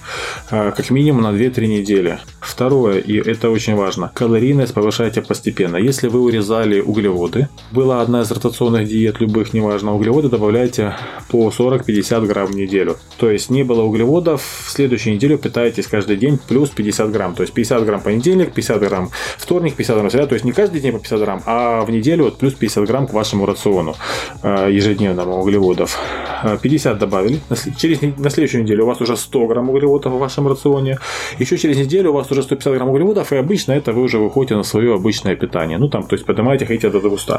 э, 0.51 0.72
как 0.76 0.89
минимум 0.89 1.24
на 1.24 1.32
2-3 1.32 1.68
недели. 1.68 2.20
Второе, 2.39 2.99
и 2.99 3.18
это 3.18 3.49
очень 3.49 3.76
важно, 3.76 4.11
калорийность 4.13 4.74
повышайте 4.74 5.22
постепенно. 5.22 5.78
Если 5.78 6.07
вы 6.07 6.22
урезали 6.22 6.80
углеводы, 6.80 7.47
была 7.72 8.01
одна 8.01 8.22
из 8.22 8.32
ротационных 8.32 8.55
рационных 8.66 8.88
диет 8.88 9.20
любых, 9.20 9.53
неважно, 9.53 9.93
углеводы 9.93 10.30
добавляйте 10.30 10.95
по 11.30 11.49
40-50 11.49 12.26
грамм 12.26 12.47
в 12.47 12.55
неделю. 12.55 12.97
То 13.18 13.30
есть 13.30 13.49
не 13.51 13.63
было 13.63 13.84
углеводов, 13.84 14.41
в 14.41 14.72
следующую 14.72 15.16
неделю 15.16 15.38
питаетесь 15.38 15.88
каждый 15.88 16.18
день 16.18 16.39
плюс 16.47 16.70
50 16.70 17.11
грамм. 17.11 17.36
То 17.36 17.43
есть 17.43 17.53
50 17.53 17.86
грамм 17.86 18.01
понедельник, 18.01 18.53
50 18.53 18.80
грамм 18.80 19.09
вторник, 19.38 19.76
50 19.76 19.97
грамм 19.97 20.09
среда. 20.09 20.28
То 20.28 20.34
есть 20.34 20.45
не 20.45 20.51
каждый 20.51 20.82
день 20.82 20.93
по 20.93 20.99
50 20.99 21.20
грамм, 21.20 21.41
а 21.45 21.82
в 21.86 21.91
неделю 21.91 22.26
вот 22.26 22.38
плюс 22.38 22.53
50 22.53 22.88
грамм 22.88 23.07
к 23.07 23.13
вашему 23.13 23.45
рациону 23.45 23.95
э, 24.43 24.70
ежедневному 24.72 25.41
углеводов. 25.41 25.99
50 26.61 26.95
э, 26.95 26.99
добавили. 26.99 27.39
Через, 27.78 28.01
на 28.01 28.30
следующую 28.30 28.63
неделю 28.63 28.84
у 28.84 28.88
вас 28.88 29.01
уже 29.01 29.16
100 29.16 29.47
грамм 29.47 29.70
углеводов 29.70 30.13
в 30.13 30.18
вашем 30.18 30.47
рационе. 30.47 30.97
Еще 31.39 31.57
через 31.57 31.78
неделю 31.78 32.09
у 32.09 32.13
вас 32.13 32.32
уже 32.32 32.41
150 32.41 32.74
грамм 32.74 32.89
углеводов, 32.89 33.32
и 33.32 33.36
обычно 33.36 33.74
это 33.74 33.93
вы 33.93 34.01
уже 34.01 34.18
выходите 34.18 34.55
на 34.55 34.63
свое 34.63 34.95
обычное 34.95 35.36
питание. 35.36 35.78
Ну 35.78 35.88
там, 35.89 36.03
то 36.03 36.16
есть 36.16 36.26
поднимаете, 36.26 36.66
хотите 36.66 36.89
до 36.89 36.99
200. 36.99 37.34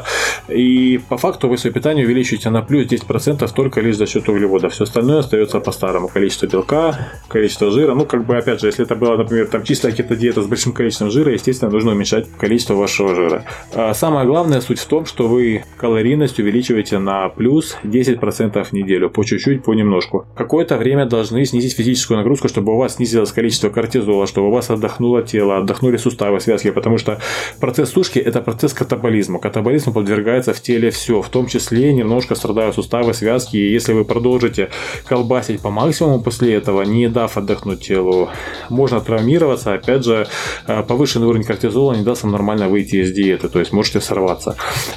И 0.49 0.99
по 1.09 1.17
факту 1.17 1.47
вы 1.47 1.57
свое 1.57 1.73
питание 1.73 2.05
увеличиваете 2.05 2.49
на 2.49 2.61
плюс 2.61 2.85
10% 2.85 3.49
только 3.53 3.81
лишь 3.81 3.95
за 3.95 4.05
счет 4.05 4.27
углеводов. 4.27 4.73
Все 4.73 4.83
остальное 4.83 5.19
остается 5.19 5.59
по-старому. 5.59 6.07
Количество 6.07 6.47
белка, 6.47 7.11
количество 7.29 7.71
жира. 7.71 7.93
Ну, 7.93 8.05
как 8.05 8.25
бы, 8.25 8.37
опять 8.37 8.59
же, 8.59 8.67
если 8.67 8.83
это 8.83 8.95
была, 8.95 9.17
например, 9.17 9.47
там 9.47 9.63
чистая 9.63 9.93
кето-диета 9.93 10.41
с 10.41 10.47
большим 10.47 10.73
количеством 10.73 11.09
жира, 11.11 11.31
естественно, 11.31 11.71
нужно 11.71 11.91
уменьшать 11.91 12.27
количество 12.37 12.73
вашего 12.73 13.15
жира. 13.15 13.45
А 13.73 13.93
самая 13.93 14.25
главная 14.25 14.59
суть 14.59 14.79
в 14.79 14.85
том, 14.85 15.05
что 15.05 15.27
вы 15.27 15.63
калорийность 15.77 16.39
увеличиваете 16.39 16.99
на 16.99 17.29
плюс 17.29 17.77
10% 17.83 18.63
в 18.63 18.73
неделю. 18.73 19.09
По 19.09 19.23
чуть-чуть, 19.23 19.63
понемножку. 19.63 20.25
Какое-то 20.35 20.77
время 20.77 21.05
должны 21.05 21.45
снизить 21.45 21.75
физическую 21.75 22.17
нагрузку, 22.17 22.49
чтобы 22.49 22.73
у 22.73 22.77
вас 22.77 22.95
снизилось 22.95 23.31
количество 23.31 23.69
кортизола, 23.69 24.27
чтобы 24.27 24.47
у 24.47 24.51
вас 24.51 24.69
отдохнуло 24.69 25.21
тело, 25.23 25.57
отдохнули 25.57 25.97
суставы, 25.97 26.39
связки, 26.41 26.71
потому 26.71 26.97
что 26.97 27.19
процесс 27.59 27.91
сушки– 27.91 28.19
это 28.27 28.41
процесс 28.41 28.73
катаболизма. 28.73 29.39
Катаболизму 29.39 29.93
подвергается 29.93 30.53
в 30.53 30.61
теле 30.61 30.91
все, 30.97 31.21
в 31.21 31.29
том 31.29 31.47
числе 31.47 31.93
немножко 31.93 32.35
страдают 32.35 32.75
суставы, 32.75 33.13
связки, 33.13 33.55
и 33.55 33.71
если 33.71 33.93
вы 33.93 34.03
продолжите 34.03 34.69
колбасить 35.05 35.61
по 35.61 35.69
максимуму 35.69 36.21
после 36.21 36.55
этого, 36.55 36.81
не 36.81 37.07
дав 37.07 37.37
отдохнуть 37.37 37.81
телу, 37.81 38.29
можно 38.69 38.99
травмироваться, 38.99 39.73
опять 39.73 40.03
же, 40.03 40.27
э, 40.65 40.83
повышенный 40.83 41.27
уровень 41.27 41.43
кортизола 41.43 41.93
не 41.93 42.03
даст 42.03 42.23
вам 42.23 42.31
нормально 42.31 42.67
выйти 42.67 42.97
из 42.97 43.11
диеты, 43.11 43.47
то 43.47 43.59
есть 43.59 43.71
можете 43.71 44.01
сорваться. 44.01 44.55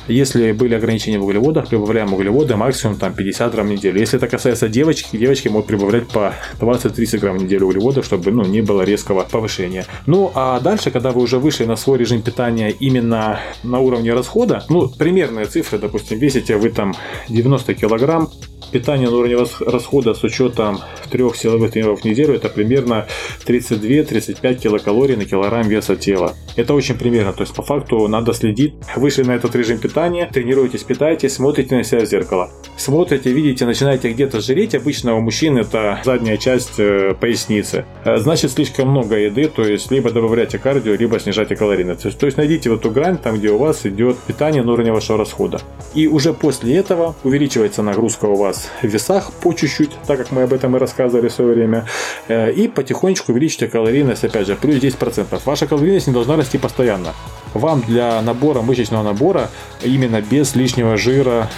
Если 0.09 0.53
были 0.53 0.74
ограничения 0.74 1.18
в 1.18 1.24
углеводах, 1.24 1.68
прибавляем 1.68 2.12
углеводы 2.12 2.57
максимум 2.57 2.96
там 2.96 3.14
50 3.14 3.53
грамм 3.53 3.68
в 3.68 3.70
неделю. 3.70 4.01
Если 4.01 4.16
это 4.16 4.26
касается 4.26 4.68
девочки, 4.68 5.16
девочки 5.16 5.48
могут 5.48 5.66
прибавлять 5.66 6.09
по 6.09 6.34
20-30 6.61 7.18
грамм 7.18 7.38
в 7.38 7.42
неделю 7.42 7.66
углеводов, 7.66 8.05
чтобы 8.05 8.30
ну, 8.30 8.44
не 8.44 8.62
было 8.62 8.82
резкого 8.82 9.22
повышения. 9.22 9.84
Ну 10.07 10.32
а 10.34 10.61
дальше, 10.61 10.90
когда 10.90 11.11
вы 11.11 11.22
уже 11.22 11.38
вышли 11.38 11.64
на 11.64 11.76
свой 11.76 11.98
режим 11.98 12.22
питания 12.22 12.70
именно 12.70 13.40
на 13.62 13.80
уровне 13.80 14.14
расхода, 14.14 14.64
ну 14.68 14.88
примерные 14.88 15.46
цифры, 15.46 15.78
допустим, 15.78 15.89
весите 16.11 16.57
вы 16.57 16.70
там 16.70 16.95
90 17.28 17.74
килограмм, 17.74 18.30
питание 18.70 19.11
на 19.11 19.16
уровне 19.16 19.36
расхода 19.66 20.14
с 20.14 20.22
учетом 20.22 20.80
трех 21.11 21.36
силовых 21.36 21.72
тренировок 21.72 22.01
в 22.01 22.05
неделю 22.05 22.34
это 22.34 22.49
примерно 22.49 23.07
32-35 23.47 24.55
килокалорий 24.57 25.16
на 25.16 25.24
килограмм 25.24 25.68
веса 25.68 25.97
тела. 25.97 26.34
Это 26.57 26.74
очень 26.74 26.97
примерно, 26.97 27.32
то 27.32 27.43
есть 27.43 27.55
по 27.55 27.62
факту 27.62 28.07
надо 28.09 28.32
следить. 28.32 28.74
Вышли 28.97 29.22
на 29.22 29.32
этот 29.32 29.55
режим 29.57 29.78
питания, 29.78 30.30
тренируетесь, 30.32 30.82
питаетесь, 30.82 31.34
смотрите 31.34 31.74
на 31.76 31.84
себя 31.84 32.01
в 32.01 32.07
зеркало. 32.07 32.51
Смотрите, 32.76 33.32
видите, 33.32 33.66
начинаете 33.66 34.11
где-то 34.12 34.41
жреть, 34.41 34.74
обычно 34.74 35.14
у 35.14 35.20
мужчин 35.20 35.59
это 35.59 36.01
задняя 36.05 36.36
часть 36.36 36.78
э, 36.78 37.14
поясницы. 37.18 37.84
Э, 38.05 38.18
значит, 38.18 38.53
слишком 38.53 38.88
много 38.88 39.16
еды, 39.16 39.49
то 39.49 39.62
есть 39.62 39.91
либо 39.91 40.11
добавляйте 40.11 40.59
кардио, 40.59 40.95
либо 40.95 41.18
снижайте 41.18 41.57
калорийность. 41.57 42.18
То 42.18 42.26
есть 42.26 42.36
найдите 42.36 42.70
вот 42.70 42.80
эту 42.80 42.91
грань, 42.91 43.18
там 43.18 43.38
где 43.38 43.51
у 43.51 43.59
вас 43.59 43.84
идет 43.86 44.18
питание 44.18 44.62
на 44.62 44.72
уровне 44.72 44.93
вашего 44.93 45.18
расхода. 45.18 45.61
И 45.94 46.06
уже 46.06 46.32
после 46.32 46.76
этого 46.76 47.14
увеличивается 47.24 47.82
нагрузка 47.82 48.26
у 48.26 48.36
вас 48.36 48.68
в 48.82 48.86
весах 48.86 49.32
по 49.32 49.52
чуть-чуть, 49.52 49.90
так 50.06 50.18
как 50.18 50.30
мы 50.30 50.42
об 50.42 50.52
этом 50.52 50.76
и 50.76 50.78
рассказывали 50.78 51.28
в 51.28 51.32
свое 51.32 51.54
время. 51.54 51.86
Э, 52.28 52.52
и 52.52 52.68
потихонечку 52.68 53.32
увеличите 53.32 53.66
калорийность, 53.66 54.24
опять 54.24 54.46
же, 54.46 54.56
плюс 54.56 54.76
10%. 54.76 55.40
Ваша 55.44 55.66
калорийность 55.66 56.06
не 56.06 56.12
должна 56.12 56.36
расти 56.36 56.58
постоянно. 56.58 57.14
Вам 57.54 57.82
для 57.82 58.20
набора, 58.22 58.60
мышечного 58.62 59.02
набора, 59.02 59.50
именно 59.82 60.20
без 60.20 60.54
лишнего 60.54 60.96
жира, 60.96 61.48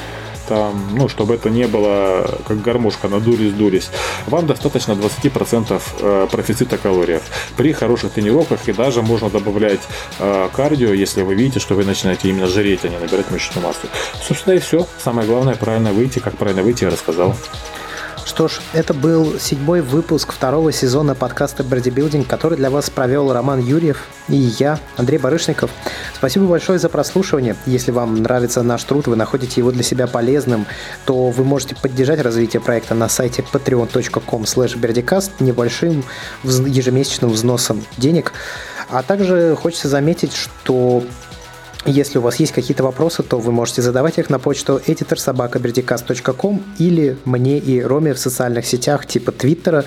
там, 0.48 0.96
ну, 0.96 1.08
чтобы 1.08 1.34
это 1.34 1.50
не 1.50 1.66
было 1.66 2.38
как 2.46 2.60
гармошка 2.62 3.08
надулись-дулись, 3.08 3.90
вам 4.26 4.46
достаточно 4.46 4.92
20% 4.92 5.82
э, 6.00 6.26
профицита 6.30 6.78
калориев. 6.78 7.22
При 7.56 7.72
хороших 7.72 8.12
тренировках 8.12 8.68
и 8.68 8.72
даже 8.72 9.02
можно 9.02 9.30
добавлять 9.30 9.80
э, 10.18 10.48
кардио, 10.54 10.92
если 10.92 11.22
вы 11.22 11.34
видите, 11.34 11.60
что 11.60 11.74
вы 11.74 11.84
начинаете 11.84 12.28
именно 12.28 12.46
жреть, 12.46 12.84
а 12.84 12.88
не 12.88 12.98
набирать 12.98 13.30
мышечную 13.30 13.66
массу. 13.66 13.86
Собственно 14.26 14.54
и 14.54 14.58
все. 14.58 14.86
Самое 14.98 15.26
главное 15.26 15.54
правильно 15.54 15.92
выйти. 15.92 16.18
Как 16.18 16.36
правильно 16.36 16.62
выйти, 16.62 16.84
я 16.84 16.90
рассказал. 16.90 17.34
Что 18.24 18.48
ж, 18.48 18.60
это 18.72 18.94
был 18.94 19.38
седьмой 19.38 19.80
выпуск 19.80 20.32
второго 20.32 20.72
сезона 20.72 21.14
подкаста 21.14 21.64
Бодибилдинг, 21.64 22.26
который 22.26 22.56
для 22.56 22.70
вас 22.70 22.88
провел 22.88 23.32
Роман 23.32 23.60
Юрьев 23.60 24.06
и 24.28 24.36
я, 24.36 24.78
Андрей 24.96 25.18
Барышников. 25.18 25.70
Спасибо 26.14 26.46
большое 26.46 26.78
за 26.78 26.88
прослушивание. 26.88 27.56
Если 27.66 27.90
вам 27.90 28.22
нравится 28.22 28.62
наш 28.62 28.84
труд, 28.84 29.06
вы 29.08 29.16
находите 29.16 29.60
его 29.60 29.72
для 29.72 29.82
себя 29.82 30.06
полезным, 30.06 30.66
то 31.04 31.30
вы 31.30 31.44
можете 31.44 31.74
поддержать 31.74 32.20
развитие 32.20 32.62
проекта 32.62 32.94
на 32.94 33.08
сайте 33.08 33.44
patreon.com 33.52 34.42
slash 34.44 35.32
небольшим 35.40 36.04
ежемесячным 36.44 37.30
взносом 37.30 37.84
денег. 37.98 38.32
А 38.88 39.02
также 39.02 39.56
хочется 39.60 39.88
заметить, 39.88 40.34
что 40.34 41.02
если 41.84 42.18
у 42.18 42.20
вас 42.20 42.36
есть 42.36 42.52
какие-то 42.52 42.84
вопросы, 42.84 43.22
то 43.22 43.38
вы 43.38 43.50
можете 43.50 43.82
задавать 43.82 44.18
их 44.18 44.30
на 44.30 44.38
почту 44.38 44.80
editorsobakaberdicast.com 44.86 46.62
или 46.78 47.16
мне 47.24 47.58
и 47.58 47.82
Роме 47.82 48.14
в 48.14 48.18
социальных 48.18 48.66
сетях 48.66 49.06
типа 49.06 49.32
Твиттера. 49.32 49.84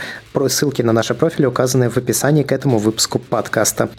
Ссылки 0.48 0.82
на 0.82 0.91
наши 0.91 1.14
профили 1.14 1.46
указаны 1.46 1.89
в 1.89 1.98
описании 1.98 2.43
к 2.43 2.52
этому 2.52 2.80
выпуску 2.80 3.20
подкаста. 3.20 3.89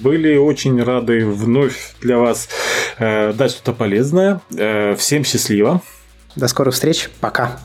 Были 0.00 0.36
очень 0.36 0.82
рады 0.82 1.26
вновь 1.26 1.94
для 2.00 2.18
вас 2.18 2.48
э, 2.98 3.32
дать 3.32 3.50
что-то 3.50 3.72
полезное. 3.72 4.40
Э, 4.56 4.94
всем 4.96 5.24
счастливо. 5.24 5.80
До 6.36 6.46
скорых 6.48 6.74
встреч. 6.74 7.08
Пока. 7.20 7.58